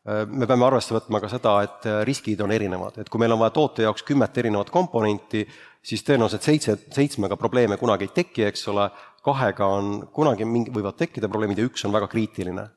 me 0.06 0.46
peame 0.48 0.64
arvesse 0.64 0.94
võtma 0.94 1.20
ka 1.20 1.28
seda, 1.28 1.52
et 1.66 1.88
riskid 2.08 2.40
on 2.40 2.52
erinevad, 2.52 2.96
et 2.98 3.08
kui 3.12 3.20
meil 3.20 3.34
on 3.34 3.42
vaja 3.42 3.52
toote 3.54 3.84
jaoks 3.84 4.04
kümmet 4.08 4.38
erinevat 4.40 4.70
komponenti, 4.72 5.44
siis 5.86 6.02
tõenäoliselt 6.06 6.46
seitse, 6.46 6.76
seitsmega 6.94 7.36
probleeme 7.38 7.76
kunagi 7.78 8.08
ei 8.08 8.14
teki, 8.22 8.46
eks 8.48 8.66
ole, 8.72 8.88
kahega 9.26 9.66
on 9.78 9.92
kunagi 10.14 10.46
mingi, 10.46 10.72
võivad 10.74 10.98
tekkida 11.00 11.30
probleemid 11.30 11.58
ja 11.58 11.66
üks 11.66 11.84
on 11.86 11.94
väga 11.94 12.08
kriitiline. 12.12 12.68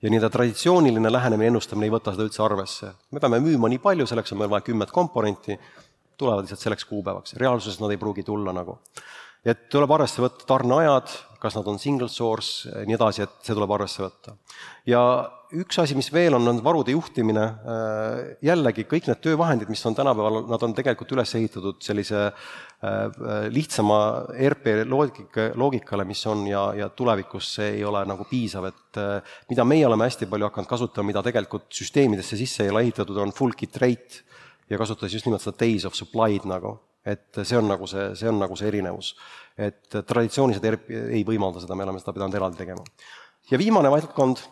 ja 0.00 0.08
nii-öelda 0.08 0.30
traditsiooniline 0.32 1.10
lähenemine, 1.12 1.50
ennustamine 1.52 1.90
ei 1.90 1.92
võta 1.92 2.14
seda 2.14 2.24
üldse 2.24 2.42
arvesse. 2.42 2.92
me 3.12 3.20
peame 3.20 3.40
müüma 3.44 3.68
nii 3.68 3.82
palju, 3.84 4.06
selleks 4.08 4.32
on 4.32 4.40
meil 4.40 4.50
vaja 4.50 4.64
kümmet 4.64 4.90
komponenti, 4.90 5.58
tulevad 6.16 6.44
lihtsalt 6.44 6.64
selleks 6.64 6.84
kuupäevaks, 6.88 7.36
reaalsuses 7.40 7.80
nad 7.80 7.92
ei 7.92 8.00
pruugi 8.00 8.24
tulla 8.24 8.52
nagu. 8.56 8.78
Et 9.46 9.66
tuleb 9.72 9.92
arvesse 9.96 10.22
võtta 10.22 10.46
tarneajad, 10.48 11.12
kas 11.40 11.56
nad 11.56 11.68
on 11.72 11.78
single 11.80 12.10
source, 12.12 12.68
nii 12.84 12.96
edasi, 12.96 13.24
et 13.24 13.36
see 13.46 13.56
tuleb 13.56 13.70
arvesse 13.72 14.02
võtta. 14.02 14.34
ja 14.88 15.00
üks 15.56 15.80
asi, 15.82 15.96
mis 15.98 16.10
veel 16.12 16.36
on, 16.36 16.44
on 16.46 16.58
varude 16.62 16.92
juhtimine, 16.92 17.42
äh, 17.42 18.18
jällegi 18.44 18.84
kõik 18.90 19.08
need 19.08 19.22
töövahendid, 19.24 19.70
mis 19.72 19.82
on 19.88 19.96
tänapäeval, 19.96 20.42
nad 20.50 20.66
on 20.66 20.74
tegelikult 20.76 21.14
üles 21.16 21.32
ehitatud 21.38 21.80
sellise 21.82 22.26
äh, 22.28 23.16
lihtsama 23.50 24.00
RP 24.52 24.84
loogika, 24.84 25.48
loogikale, 25.58 26.04
mis 26.08 26.22
on 26.30 26.44
ja, 26.50 26.66
ja 26.76 26.90
tulevikus 26.92 27.54
see 27.56 27.72
ei 27.78 27.84
ole 27.88 28.04
nagu 28.08 28.28
piisav, 28.28 28.68
et 28.68 29.00
mida 29.50 29.64
meie 29.64 29.88
oleme 29.88 30.06
hästi 30.10 30.28
palju 30.30 30.50
hakanud 30.50 30.70
kasutama, 30.70 31.08
mida 31.14 31.24
tegelikult 31.24 31.70
süsteemidesse 31.80 32.38
sisse 32.38 32.66
ei 32.66 32.74
ole 32.74 32.84
ehitatud, 32.86 33.16
on 33.24 33.34
full 33.34 33.56
kit 33.56 33.80
rate 33.80 34.22
ja 34.70 34.78
kasutades 34.78 35.16
just 35.16 35.26
nimelt 35.26 35.42
seda 35.42 35.56
days 35.64 35.88
of 35.88 35.96
supply'd 35.98 36.46
nagu 36.48 36.76
et 37.06 37.40
see 37.42 37.58
on 37.58 37.68
nagu 37.70 37.88
see, 37.88 38.10
see 38.18 38.28
on 38.28 38.40
nagu 38.42 38.56
see 38.58 38.68
erinevus. 38.68 39.14
et 39.60 39.92
traditsioonilised 39.92 40.64
ERP 40.64 40.88
ei 41.16 41.20
võimalda 41.26 41.60
seda, 41.60 41.76
me 41.76 41.84
oleme 41.84 42.00
seda 42.00 42.14
pidanud 42.16 42.36
eraldi 42.36 42.60
tegema. 42.60 42.84
ja 43.50 43.58
viimane 43.60 43.90
valdkond, 43.92 44.42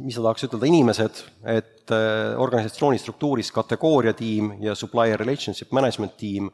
mis 0.00 0.16
ma 0.18 0.28
tahaks 0.28 0.46
ütelda, 0.48 0.68
inimesed, 0.70 1.20
et 1.54 1.92
äh, 1.94 2.34
organisatsiooni 2.40 2.98
struktuuris 2.98 3.52
kategooriatiim 3.54 4.56
ja 4.64 4.74
supplier 4.78 5.20
relationship 5.20 5.72
management 5.76 6.16
tiim, 6.20 6.50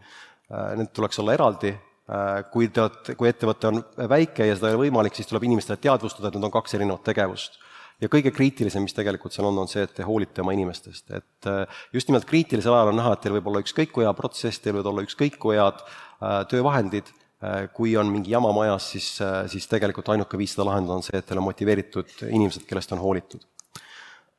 äh, 0.51 0.75
need 0.81 0.93
tuleks 0.97 1.21
olla 1.23 1.37
eraldi, 1.39 1.73
äh, 2.11 2.43
kui 2.53 2.69
te 2.69 2.85
olete, 2.85 3.17
kui 3.17 3.31
ettevõte 3.31 3.71
on 3.71 3.83
väike 4.11 4.49
ja 4.49 4.59
seda 4.59 4.71
ei 4.71 4.79
ole 4.79 4.89
võimalik, 4.89 5.17
siis 5.17 5.31
tuleb 5.31 5.47
inimestele 5.49 5.81
teadvustada, 5.81 6.29
et 6.29 6.39
need 6.39 6.49
on 6.51 6.57
kaks 6.59 6.79
erinevat 6.79 7.07
tegevust 7.07 7.61
ja 8.01 8.09
kõige 8.13 8.33
kriitilisem, 8.35 8.85
mis 8.87 8.97
tegelikult 8.97 9.35
seal 9.35 9.49
on, 9.51 9.63
on 9.63 9.71
see, 9.71 9.85
et 9.87 9.95
te 9.97 10.07
hoolite 10.07 10.43
oma 10.45 10.55
inimestest, 10.57 11.07
et 11.17 11.49
äh, 11.51 11.81
just 11.97 12.11
nimelt 12.11 12.27
kriitilisel 12.29 12.75
ajal 12.75 12.93
on 12.93 13.01
näha, 13.01 13.15
et 13.15 13.25
teil 13.25 13.37
võib 13.37 13.51
olla 13.51 13.63
ükskõik 13.65 13.93
kui 13.95 14.07
hea 14.07 14.13
protsess, 14.17 14.63
teil 14.63 14.79
võivad 14.79 14.93
olla 14.93 15.07
ükskõik 15.07 15.39
kui 15.43 15.59
head 15.59 15.81
äh, 15.85 16.43
töövahendid, 16.51 17.11
äh, 17.45 17.65
kui 17.77 17.97
on 18.01 18.13
mingi 18.13 18.33
jama 18.35 18.53
majas, 18.57 18.91
siis, 18.95 19.11
siis 19.53 19.69
tegelikult 19.71 20.13
ainuke 20.15 20.41
viis 20.41 20.57
seda 20.57 20.69
lahendada 20.71 20.99
on 20.99 21.07
see, 21.07 21.19
et 21.19 21.29
teil 21.29 21.41
on 21.43 21.49
motiveeritud 21.49 22.29
inimesed, 22.31 22.67
kellest 22.69 22.95
on 22.97 23.03
hoolitud. 23.05 23.45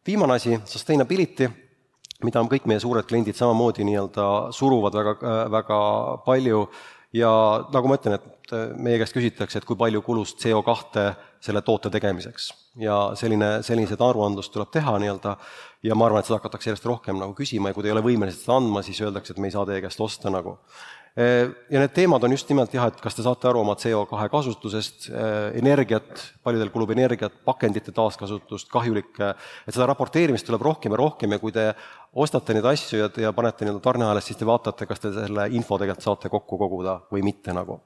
viimane 0.07 0.39
asi, 0.39 0.57
sustainability, 0.65 1.49
mida 2.25 2.41
kõik 2.49 2.65
meie 2.69 2.81
suured 2.81 3.05
kliendid 3.09 3.37
samamoodi 3.37 3.85
nii-öelda 3.85 4.25
suruvad 4.53 4.97
väga, 4.97 5.35
väga 5.53 5.77
palju 6.25 6.65
ja 7.13 7.31
nagu 7.73 7.89
ma 7.89 7.97
ütlen, 7.99 8.17
et 8.17 8.53
meie 8.79 8.99
käest 9.01 9.15
küsitakse, 9.15 9.59
et 9.59 9.67
kui 9.67 9.79
palju 9.79 10.01
kulus 10.05 10.35
CO2 10.39 11.05
selle 11.41 11.61
toote 11.65 11.91
tegemiseks. 11.93 12.51
ja 12.79 13.11
selline, 13.19 13.59
sellised 13.67 13.99
aruandlust 13.99 14.53
tuleb 14.53 14.69
teha 14.71 14.93
nii-öelda 15.03 15.35
ja 15.83 15.95
ma 15.95 16.05
arvan, 16.07 16.21
et 16.21 16.29
seda 16.29 16.37
hakatakse 16.39 16.69
järjest 16.69 16.87
rohkem 16.87 17.17
nagu 17.19 17.35
küsima 17.35 17.69
ja 17.69 17.75
kui 17.75 17.83
te 17.83 17.91
ei 17.91 17.95
ole 17.95 18.05
võimelised 18.05 18.45
seda 18.45 18.59
andma, 18.61 18.83
siis 18.85 19.01
öeldakse, 19.03 19.33
et 19.33 19.41
me 19.43 19.49
ei 19.49 19.55
saa 19.55 19.65
teie 19.67 19.81
käest 19.83 19.99
osta 19.99 20.31
nagu. 20.31 20.57
Ja 21.11 21.79
need 21.81 21.91
teemad 21.91 22.23
on 22.23 22.31
just 22.31 22.47
nimelt 22.47 22.71
jah, 22.71 22.85
et 22.87 23.01
kas 23.03 23.17
te 23.17 23.23
saate 23.25 23.49
aru 23.49 23.59
oma 23.65 23.73
CO2 23.75 24.29
kasutusest, 24.31 25.09
energiat, 25.59 26.21
palju 26.39 26.61
teil 26.61 26.71
kulub 26.71 26.93
energiat, 26.95 27.35
pakendite 27.43 27.91
taaskasutust, 27.91 28.69
kahjulikke, 28.71 29.33
et 29.67 29.75
seda 29.75 29.89
raporteerimist 29.91 30.47
tuleb 30.47 30.63
rohkem 30.69 30.95
ja 30.95 31.01
rohkem 31.01 31.35
ja 31.35 31.41
kui 31.41 31.51
te 31.51 31.67
ostate 32.15 32.55
neid 32.55 32.71
asju 32.71 33.03
ja, 33.03 33.11
ja 33.27 33.35
panete 33.35 33.67
nii-öelda 33.67 33.83
tarneahelas, 33.83 34.29
siis 34.31 34.39
te 34.39 34.47
vaatate, 34.47 34.87
kas 34.87 35.03
te 35.03 35.11
selle 35.17 35.49
info 35.51 35.75
tegelikult 35.81 36.07
saate 36.07 36.31
kokku 36.31 36.59
koguda 36.63 37.01
või 37.11 37.27
mitte 37.27 37.59
nagu. 37.59 37.81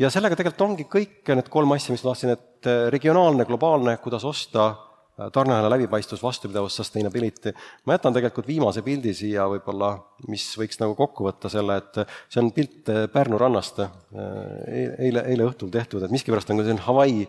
Ja 0.00 0.10
sellega 0.12 0.36
tegelikult 0.36 0.66
ongi 0.66 0.84
kõik 0.92 1.30
need 1.32 1.46
kolm 1.52 1.72
asja, 1.72 1.94
mis 1.94 2.02
ma 2.04 2.12
tahtsin, 2.12 2.34
et 2.36 2.68
äh, 2.68 2.82
regionaalne, 2.92 3.46
globaalne, 3.48 3.96
kuidas 4.04 4.26
osta, 4.28 4.66
äh, 4.68 4.95
tarneahela 5.32 5.70
läbipaistvus, 5.70 6.22
vastupidavus, 6.22 6.76
sustainability. 6.76 7.52
ma 7.84 7.94
jätan 7.96 8.12
tegelikult 8.12 8.46
viimase 8.46 8.82
pildi 8.82 9.14
siia 9.14 9.46
võib-olla, 9.48 9.94
mis 10.28 10.44
võiks 10.58 10.80
nagu 10.80 10.94
kokku 10.94 11.24
võtta 11.24 11.48
selle, 11.52 11.78
et 11.80 12.02
see 12.28 12.42
on 12.42 12.52
pilt 12.52 12.90
Pärnu 13.12 13.38
rannast 13.40 13.80
eile, 13.80 15.24
eile 15.24 15.48
õhtul 15.48 15.72
tehtud, 15.72 16.04
et 16.04 16.12
miskipärast 16.12 16.52
on 16.52 16.60
ka 16.60 16.68
selline 16.68 16.84
Hawaii, 16.84 17.26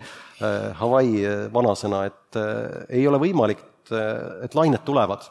Hawaii 0.82 1.26
vanasõna, 1.54 2.04
et 2.12 2.42
ei 2.90 3.08
ole 3.08 3.22
võimalik, 3.24 3.64
et 4.44 4.56
lained 4.56 4.84
tulevad 4.86 5.30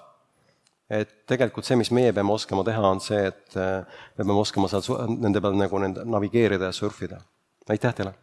et 0.91 1.17
tegelikult 1.27 1.67
see, 1.67 1.77
mis 1.79 1.91
meie 1.91 2.13
peame 2.15 2.31
oskama 2.33 2.63
teha, 2.67 2.83
on 2.89 3.03
see, 3.03 3.25
et 3.27 3.57
me 3.59 4.23
peame 4.23 4.39
oskama 4.39 4.71
seal 4.71 5.17
nende 5.17 5.43
peal 5.43 5.59
nagu 5.59 5.83
nende 5.83 6.07
navigeerida 6.07 6.71
ja 6.71 6.77
surfida. 6.77 7.21
aitäh 7.69 7.95
teile! 7.95 8.15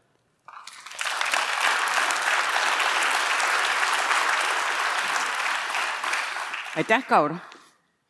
Aitäh, 6.78 7.06
Kaur! 7.08 7.36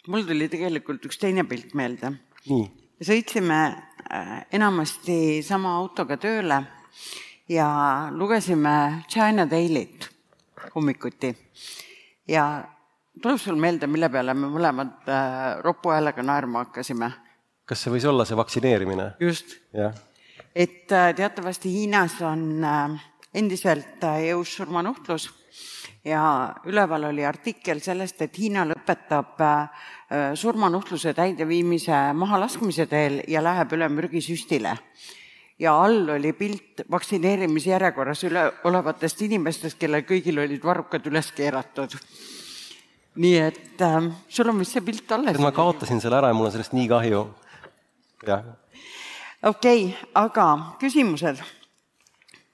mul 0.08 0.23
tuli 0.28 0.47
tegelikult 0.52 1.06
üks 1.08 1.19
teine 1.19 1.43
pilt 1.47 1.73
meelde. 1.76 2.13
sõitsime 3.04 3.60
äh, 3.67 4.38
enamasti 4.56 5.41
sama 5.43 5.76
autoga 5.80 6.17
tööle 6.17 6.62
ja 7.49 7.67
lugesime 8.12 9.04
China 9.12 9.45
Daily't 9.49 10.08
hommikuti 10.76 11.34
ja 12.28 12.45
tuleb 13.21 13.39
sul 13.39 13.60
meelde, 13.60 13.88
mille 13.88 14.10
peale 14.10 14.34
me 14.34 14.47
mõlemad 14.52 15.12
äh, 15.12 15.60
ropu 15.63 15.91
häälega 15.91 16.23
naerma 16.23 16.65
hakkasime? 16.65 17.12
kas 17.67 17.84
see 17.84 17.91
võis 17.91 18.08
olla 18.08 18.26
see 18.28 18.39
vaktsineerimine? 18.39 19.13
just. 19.19 19.58
et 20.56 20.91
äh, 20.91 21.12
teatavasti 21.15 21.71
Hiinas 21.71 22.21
on 22.23 22.63
äh, 22.63 22.99
endiselt 23.34 24.04
äh, 24.04 24.30
jõus 24.30 24.56
surmanuhtlus 24.56 25.32
ja 26.06 26.54
üleval 26.66 27.10
oli 27.10 27.26
artikkel 27.26 27.80
sellest, 27.80 28.22
et 28.22 28.38
Hiina 28.38 28.66
lõpetab 28.68 29.42
äh, 29.42 29.62
äh, 30.12 30.34
surmanuhtluse 30.36 31.13
täideviimise 31.13 32.06
mahalaskmise 32.13 32.86
teel 32.92 33.22
ja 33.28 33.44
läheb 33.44 33.74
üle 33.78 33.89
mürgisüstile 33.89 34.78
ja 35.60 35.74
all 35.80 36.10
oli 36.10 36.34
pilt 36.34 36.84
vaktsineerimisjärjekorras 36.92 38.24
üle 38.28 38.50
olevatest 38.68 39.22
inimestest, 39.22 39.80
kellel 39.80 40.04
kõigil 40.08 40.44
olid 40.44 40.63
varrukad 40.63 41.08
üles 41.08 41.32
keeratud 41.32 41.96
nii 43.16 43.38
et 43.38 43.82
äh, 43.82 44.10
sul 44.30 44.50
on 44.50 44.60
vist 44.60 44.74
see 44.74 44.82
pilt 44.86 45.12
alles? 45.12 45.38
ma 45.39 45.52
kaotasin 45.54 46.02
selle 46.02 46.18
ära 46.18 46.32
ja 46.32 46.38
mul 46.38 46.50
on 46.50 46.56
sellest 46.56 46.74
nii 46.74 46.88
kahju. 46.89 47.22
jah. 48.28 48.44
okei 49.44 49.86
okay,, 49.86 50.10
aga 50.13 50.48
küsimused. 50.82 51.44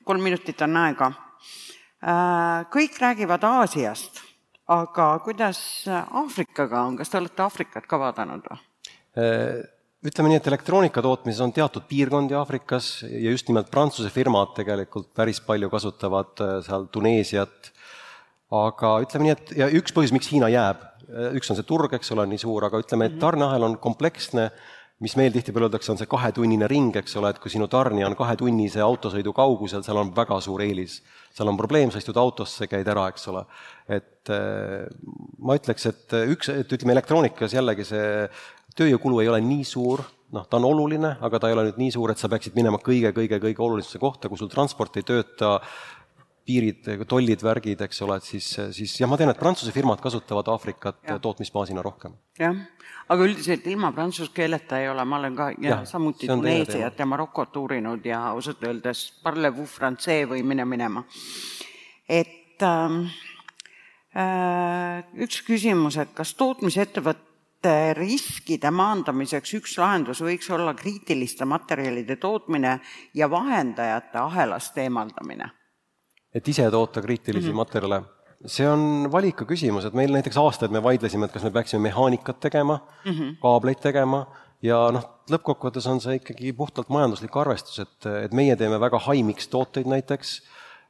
kolm 0.04 0.24
minutit 0.24 0.62
on 0.62 0.78
aega. 0.78 1.12
Kõik 2.00 3.00
räägivad 3.02 3.44
Aasiast, 3.44 4.22
aga 4.72 5.10
kuidas 5.26 5.60
Aafrikaga 5.90 6.86
on, 6.88 6.96
kas 7.00 7.12
te 7.12 7.20
olete 7.20 7.44
Aafrikat 7.44 7.90
ka 7.90 8.00
vaadanud 8.00 8.46
või? 8.48 8.62
Äh, 9.20 9.60
ütleme 10.06 10.32
nii, 10.32 10.40
et 10.40 10.48
elektroonika 10.48 11.04
tootmises 11.04 11.42
on 11.44 11.52
teatud 11.52 11.84
piirkondi 11.90 12.38
Aafrikas 12.40 13.02
ja 13.04 13.34
just 13.34 13.50
nimelt 13.52 13.72
Prantsuse 13.74 14.14
firmad 14.14 14.56
tegelikult 14.56 15.12
päris 15.18 15.42
palju 15.44 15.68
kasutavad 15.74 16.46
äh, 16.46 16.56
seal 16.64 16.88
Tuneesiat 16.94 17.74
aga 18.50 18.96
ütleme 19.04 19.28
nii, 19.28 19.36
et 19.36 19.52
ja 19.60 19.70
üks 19.78 19.94
põhjus, 19.94 20.14
miks 20.16 20.30
Hiina 20.32 20.50
jääb, 20.52 20.82
üks 21.38 21.52
on 21.52 21.58
see 21.58 21.68
turg, 21.68 21.94
eks 21.96 22.14
ole, 22.16 22.26
nii 22.30 22.42
suur, 22.42 22.66
aga 22.66 22.82
ütleme, 22.82 23.10
et 23.10 23.16
mhm. 23.16 23.22
tarneahel 23.24 23.68
on 23.70 23.78
kompleksne, 23.82 24.50
mis 25.00 25.16
meil 25.16 25.32
tihtipeale 25.32 25.70
öeldakse, 25.70 25.94
on 25.94 26.00
see 26.00 26.10
kahetunnine 26.12 26.68
ring, 26.68 26.96
eks 27.00 27.16
ole, 27.20 27.32
et 27.32 27.40
kui 27.40 27.52
sinu 27.52 27.70
tarnija 27.72 28.10
on 28.10 28.18
kahetunnise 28.20 28.82
autosõidu 28.84 29.32
kaugusel, 29.36 29.84
seal 29.86 30.00
on 30.02 30.12
väga 30.16 30.40
suur 30.44 30.64
eelis. 30.66 31.00
seal 31.36 31.48
on 31.48 31.58
probleem, 31.58 31.92
sa 31.92 32.02
istud 32.02 32.18
autosse, 32.20 32.68
käid 32.68 32.88
ära, 32.88 33.08
eks 33.14 33.28
ole. 33.32 33.46
et 33.88 34.32
eh, 34.36 34.88
ma 35.40 35.56
ütleks, 35.56 35.86
et 35.86 36.18
üks, 36.36 36.52
et 36.52 36.78
ütleme, 36.78 36.98
elektroonikas 36.98 37.56
jällegi 37.56 37.88
see 37.88 38.08
tööjõukulu 38.76 39.22
ei 39.24 39.32
ole 39.32 39.40
nii 39.44 39.64
suur, 39.68 40.04
noh, 40.36 40.46
ta 40.50 40.60
on 40.60 40.68
oluline, 40.70 41.16
aga 41.26 41.40
ta 41.40 41.50
ei 41.50 41.56
ole 41.56 41.70
nüüd 41.70 41.80
nii 41.82 41.94
suur, 41.96 42.12
et 42.12 42.22
sa 42.22 42.30
peaksid 42.32 42.58
minema 42.58 42.82
kõige-kõige-kõige 42.84 43.64
olulisemasse 43.66 44.02
kohta, 44.02 44.30
kui 44.30 44.40
sul 44.40 44.52
transport 44.52 45.00
ei 45.00 45.08
tööta, 45.08 45.58
piirid, 46.50 46.90
tollid, 47.10 47.44
värgid, 47.46 47.84
eks 47.86 48.02
ole, 48.06 48.18
et 48.20 48.26
siis, 48.26 48.48
siis 48.76 48.96
jah, 49.02 49.10
ma 49.10 49.20
tean, 49.20 49.30
et 49.34 49.40
Prantsuse 49.40 49.74
firmad 49.76 50.02
kasutavad 50.02 50.50
Aafrikat 50.50 51.02
ja. 51.06 51.20
tootmisbaasina 51.22 51.84
rohkem. 51.86 52.16
jah, 52.40 52.58
aga 53.14 53.28
üldiselt 53.28 53.68
ilma 53.70 53.92
prantsuse 53.94 54.34
keeleta 54.34 54.80
ei 54.82 54.90
ole, 54.90 55.06
ma 55.06 55.20
olen 55.20 55.38
ka 55.38 55.50
ja, 55.58 55.70
ja 55.70 55.80
samuti 55.90 56.30
Tuneesiat 56.30 57.00
ja 57.00 57.08
Marokot 57.10 57.58
uurinud 57.62 58.06
ja 58.06 58.24
ausalt 58.34 58.64
öeldes 58.66 59.06
parlez-vous 59.24 59.78
français 59.78 60.26
või 60.30 60.44
mine 60.48 60.66
minema. 60.70 61.04
et 62.10 62.66
ähm, 62.66 63.02
äh, 64.18 65.04
üks 65.26 65.44
küsimus, 65.46 66.00
et 66.02 66.16
kas 66.18 66.34
tootmisettevõtte 66.40 67.76
riskide 67.98 68.72
maandamiseks 68.72 69.54
üks 69.60 69.78
lahendus 69.78 70.24
võiks 70.26 70.50
olla 70.56 70.74
kriitiliste 70.74 71.45
materjalide 71.45 72.16
tootmine 72.18 72.80
ja 73.14 73.30
vahendajate 73.30 74.22
ahelast 74.24 74.78
eemaldamine 74.78 75.52
et 76.34 76.47
ise 76.47 76.71
toota 76.71 77.01
kriitilisi 77.01 77.47
mm 77.47 77.51
-hmm. 77.51 77.55
materjale. 77.55 78.01
see 78.45 78.69
on 78.69 79.11
valiku 79.11 79.45
küsimus, 79.45 79.86
et 79.86 79.93
meil 79.93 80.11
näiteks 80.11 80.38
aastaid 80.38 80.71
me 80.71 80.84
vaidlesime, 80.84 81.25
et 81.25 81.32
kas 81.32 81.43
me 81.43 81.51
peaksime 81.51 81.82
mehaanikat 81.82 82.39
tegema 82.39 82.80
mm, 83.05 83.11
-hmm. 83.11 83.36
kaableid 83.41 83.80
tegema 83.82 84.27
ja 84.61 84.77
noh, 84.91 85.05
lõppkokkuvõttes 85.32 85.88
on 85.89 86.01
see 86.01 86.19
ikkagi 86.19 86.53
puhtalt 86.53 86.89
majanduslik 86.89 87.36
arvestus, 87.36 87.80
et, 87.80 88.05
et 88.05 88.34
meie 88.34 88.55
teeme 88.55 88.80
väga 88.80 88.99
high-mix 88.99 89.47
tooteid 89.51 89.88
näiteks, 89.88 90.41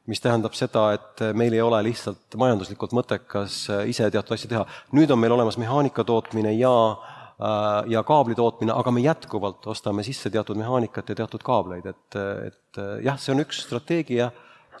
mis 0.06 0.20
tähendab 0.20 0.54
seda, 0.58 0.92
et 0.92 1.22
meil 1.34 1.52
ei 1.52 1.60
ole 1.60 1.82
lihtsalt 1.90 2.36
majanduslikult 2.36 2.92
mõttekas 2.96 3.62
ise 3.86 4.10
teatud 4.10 4.34
asju 4.34 4.50
teha. 4.50 4.66
nüüd 4.92 5.10
on 5.10 5.18
meil 5.18 5.32
olemas 5.32 5.58
mehaanika 5.58 6.04
tootmine 6.04 6.52
ja 6.52 6.74
ja 7.88 8.02
kaabli 8.04 8.34
tootmine, 8.36 8.72
aga 8.76 8.92
me 8.92 9.00
jätkuvalt 9.00 9.66
ostame 9.72 10.02
sisse 10.04 10.30
teatud 10.30 10.58
mehaanikat 10.60 11.08
ja 11.08 11.14
teatud 11.22 11.40
kaableid, 11.42 11.86
et, 11.88 12.16
et 12.46 12.80
jah, 13.04 13.16
see 13.16 13.32
on 13.32 13.40
üks 13.40 13.62
strateegia, 13.64 14.28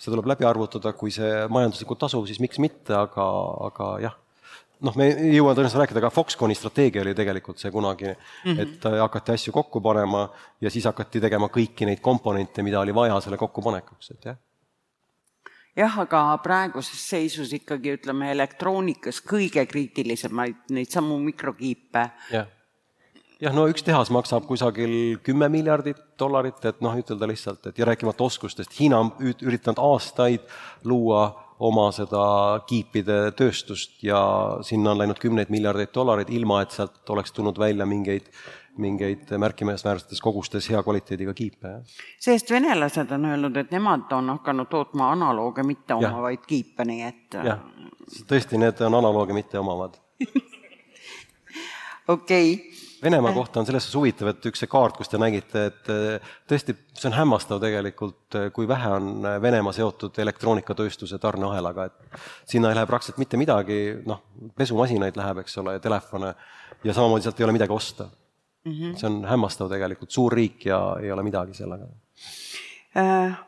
see 0.00 0.10
tuleb 0.12 0.26
läbi 0.32 0.48
arvutada, 0.48 0.94
kui 0.96 1.12
see 1.14 1.46
majanduslikult 1.52 2.00
tasuv, 2.06 2.26
siis 2.28 2.40
miks 2.40 2.60
mitte, 2.62 2.96
aga, 2.96 3.28
aga 3.68 3.92
jah 4.06 4.18
noh, 4.86 4.96
me 4.96 5.08
ei 5.12 5.34
jõua 5.36 5.54
tõenäoliselt 5.54 5.82
rääkida, 5.82 6.00
aga 6.02 6.12
Foxconni 6.14 6.56
strateegia 6.56 7.02
oli 7.04 7.14
tegelikult 7.16 7.60
see 7.60 7.72
kunagi 7.72 8.08
mm, 8.08 8.20
-hmm. 8.44 8.60
et 8.62 8.86
äh, 8.88 9.00
hakati 9.00 9.34
asju 9.36 9.52
kokku 9.52 9.80
panema 9.80 10.28
ja 10.60 10.70
siis 10.70 10.86
hakati 10.88 11.20
tegema 11.20 11.50
kõiki 11.52 11.88
neid 11.88 12.00
komponente, 12.00 12.62
mida 12.62 12.80
oli 12.80 12.94
vaja 12.94 13.20
selle 13.20 13.36
kokkupanekuks, 13.40 14.10
et 14.10 14.30
jah. 14.30 14.38
jah, 15.76 15.98
aga 16.06 16.22
praeguses 16.42 17.08
seisus 17.10 17.52
ikkagi 17.52 17.96
ütleme 17.98 18.30
elektroonikas 18.32 19.20
kõige 19.20 19.66
kriitilisemaid 19.66 20.70
neid 20.70 20.90
samu 20.90 21.18
mikrokiipe. 21.18 22.08
jah, 22.32 22.48
jah, 23.40 23.54
no 23.56 23.66
üks 23.70 23.84
tehas 23.86 24.10
maksab 24.12 24.46
kusagil 24.48 25.18
kümme 25.24 25.48
miljardit 25.52 26.00
dollarit, 26.20 26.60
et 26.68 26.80
noh, 26.84 26.96
ütelda 27.00 27.28
lihtsalt, 27.30 27.70
et 27.70 27.78
ja 27.80 27.88
rääkimata 27.88 28.26
oskustest, 28.26 28.74
Hiina 28.78 29.00
on 29.00 29.12
üritanud 29.20 29.80
aastaid 29.80 30.44
luua 30.84 31.28
oma 31.60 31.90
seda 31.92 32.22
kiipide 32.68 33.18
tööstust 33.36 34.00
ja 34.04 34.20
sinna 34.64 34.94
on 34.94 35.02
läinud 35.02 35.20
kümneid 35.20 35.52
miljardeid 35.52 35.92
dollareid, 35.94 36.32
ilma 36.32 36.62
et 36.64 36.72
sealt 36.76 37.12
oleks 37.12 37.34
tulnud 37.36 37.58
välja 37.60 37.86
mingeid, 37.88 38.30
mingeid 38.80 39.28
märkimisväärsetes 39.40 40.22
kogustes 40.24 40.70
hea 40.72 40.80
kvaliteediga 40.82 41.34
kiipe. 41.36 41.74
sest 42.20 42.50
venelased 42.50 43.12
on 43.12 43.28
öelnud, 43.32 43.56
et 43.60 43.72
nemad 43.76 44.12
on 44.16 44.36
hakanud 44.36 44.70
tootma 44.72 45.10
analooge 45.12 45.64
mitte 45.66 45.96
omavaid 45.96 46.46
kiipe, 46.48 46.86
nii 46.88 47.02
et 47.08 47.40
jah, 47.44 47.60
tõesti, 48.28 48.60
need 48.60 48.80
on 48.86 49.00
analooge 49.02 49.36
mitte 49.36 49.60
omavad. 49.60 50.00
Okei. 52.08 52.54
okay 52.54 52.79
Venemaa 53.02 53.32
kohta 53.32 53.60
on 53.60 53.66
selles 53.66 53.84
suhtes 53.86 53.96
huvitav, 53.96 54.28
et 54.32 54.46
üks 54.50 54.60
see 54.60 54.68
kaart, 54.70 54.96
kus 54.98 55.08
te 55.08 55.18
nägite, 55.20 55.64
et 55.70 55.90
eh, 55.92 56.32
tõesti, 56.48 56.74
see 56.92 57.08
on 57.08 57.16
hämmastav 57.16 57.60
tegelikult, 57.62 58.36
eh, 58.36 58.48
kui 58.52 58.68
vähe 58.68 58.90
on 58.96 59.28
Venemaa 59.42 59.72
seotud 59.76 60.18
elektroonikatööstuse 60.20 61.18
tarneahelaga, 61.22 61.86
et 61.88 62.20
sinna 62.52 62.70
ei 62.70 62.78
lähe 62.78 62.88
praktiliselt 62.90 63.22
mitte 63.22 63.40
midagi, 63.40 63.80
noh, 64.06 64.22
pesumasinaid 64.56 65.16
läheb, 65.16 65.40
eks 65.44 65.56
ole, 65.62 65.78
ja 65.78 65.84
telefone, 65.84 66.34
ja 66.84 66.96
samamoodi 66.96 67.24
sealt 67.24 67.40
ei 67.40 67.48
ole 67.48 67.56
midagi 67.56 67.72
osta 67.72 68.08
mm. 68.64 68.72
-hmm. 68.72 68.96
see 68.96 69.08
on 69.10 69.24
hämmastav 69.24 69.72
tegelikult, 69.72 70.10
suur 70.10 70.32
riik 70.32 70.66
ja 70.66 70.96
ei 71.00 71.12
ole 71.12 71.22
midagi 71.22 71.54
sellega. 71.54 71.88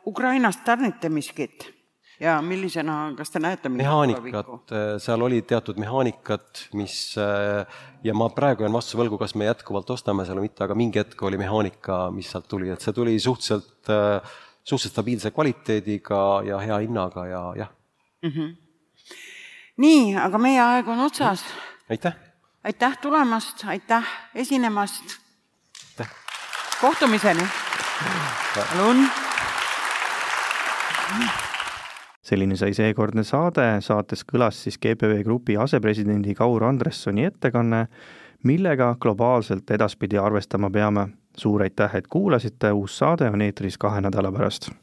Ukrainast 0.07 0.63
tarnite 0.63 1.09
miskit? 1.09 1.82
Ja 2.23 2.37
millisena, 2.41 2.95
kas 3.17 3.31
te 3.33 3.41
näete 3.43 3.69
mehaanikat, 3.71 4.71
äh, 4.71 4.95
seal 5.03 5.21
oli 5.25 5.41
teatud 5.47 5.79
mehaanikat, 5.81 6.67
mis 6.77 6.95
äh, 7.19 7.67
ja 8.03 8.15
ma 8.17 8.29
praegu 8.33 8.63
jään 8.63 8.75
vastuse 8.75 8.99
võlgu, 9.01 9.19
kas 9.21 9.35
me 9.39 9.47
jätkuvalt 9.49 9.89
ostame 9.93 10.25
seal 10.27 10.39
või 10.39 10.47
mitte, 10.47 10.63
aga 10.65 10.77
mingi 10.77 11.01
hetk 11.01 11.23
oli 11.27 11.39
mehaanika, 11.41 12.05
mis 12.15 12.31
sealt 12.31 12.47
tuli, 12.51 12.71
et 12.73 12.83
see 12.83 12.95
tuli 12.95 13.15
suhteliselt, 13.19 13.91
äh, 13.91 14.35
suhteliselt 14.63 14.95
stabiilse 14.95 15.33
kvaliteediga 15.35 16.19
ja 16.47 16.59
hea 16.63 16.79
hinnaga 16.85 17.25
ja 17.27 17.41
jah 17.63 17.73
mm. 18.23 18.29
-hmm. 18.29 18.53
nii, 19.83 20.15
aga 20.27 20.37
meie 20.37 20.61
aeg 20.61 20.87
on 20.87 21.05
otsas. 21.07 21.43
aitäh! 21.89 22.15
aitäh 22.63 22.97
tulemast, 23.01 23.65
aitäh 23.67 24.07
esinemast! 24.35 25.19
kohtumiseni! 26.81 27.47
palun! 28.55 29.09
Selline 32.23 32.55
sai 32.55 32.73
seekordne 32.73 33.23
saade, 33.27 33.65
saates 33.83 34.23
kõlas 34.27 34.61
siis 34.63 34.79
GPV 34.79 35.23
Grupi 35.23 35.57
asepresidendi 35.59 36.35
Kaur 36.37 36.63
Andressoni 36.63 37.27
ettekanne, 37.27 37.87
millega 38.47 38.95
globaalselt 38.99 39.71
edaspidi 39.71 40.17
arvestama 40.17 40.69
peame. 40.71 41.07
suur 41.37 41.61
aitäh, 41.61 41.95
et 41.95 42.07
kuulasite, 42.07 42.71
uus 42.71 42.97
saade 42.97 43.25
on 43.29 43.41
eetris 43.41 43.77
kahe 43.77 44.01
nädala 44.01 44.31
pärast 44.31 44.67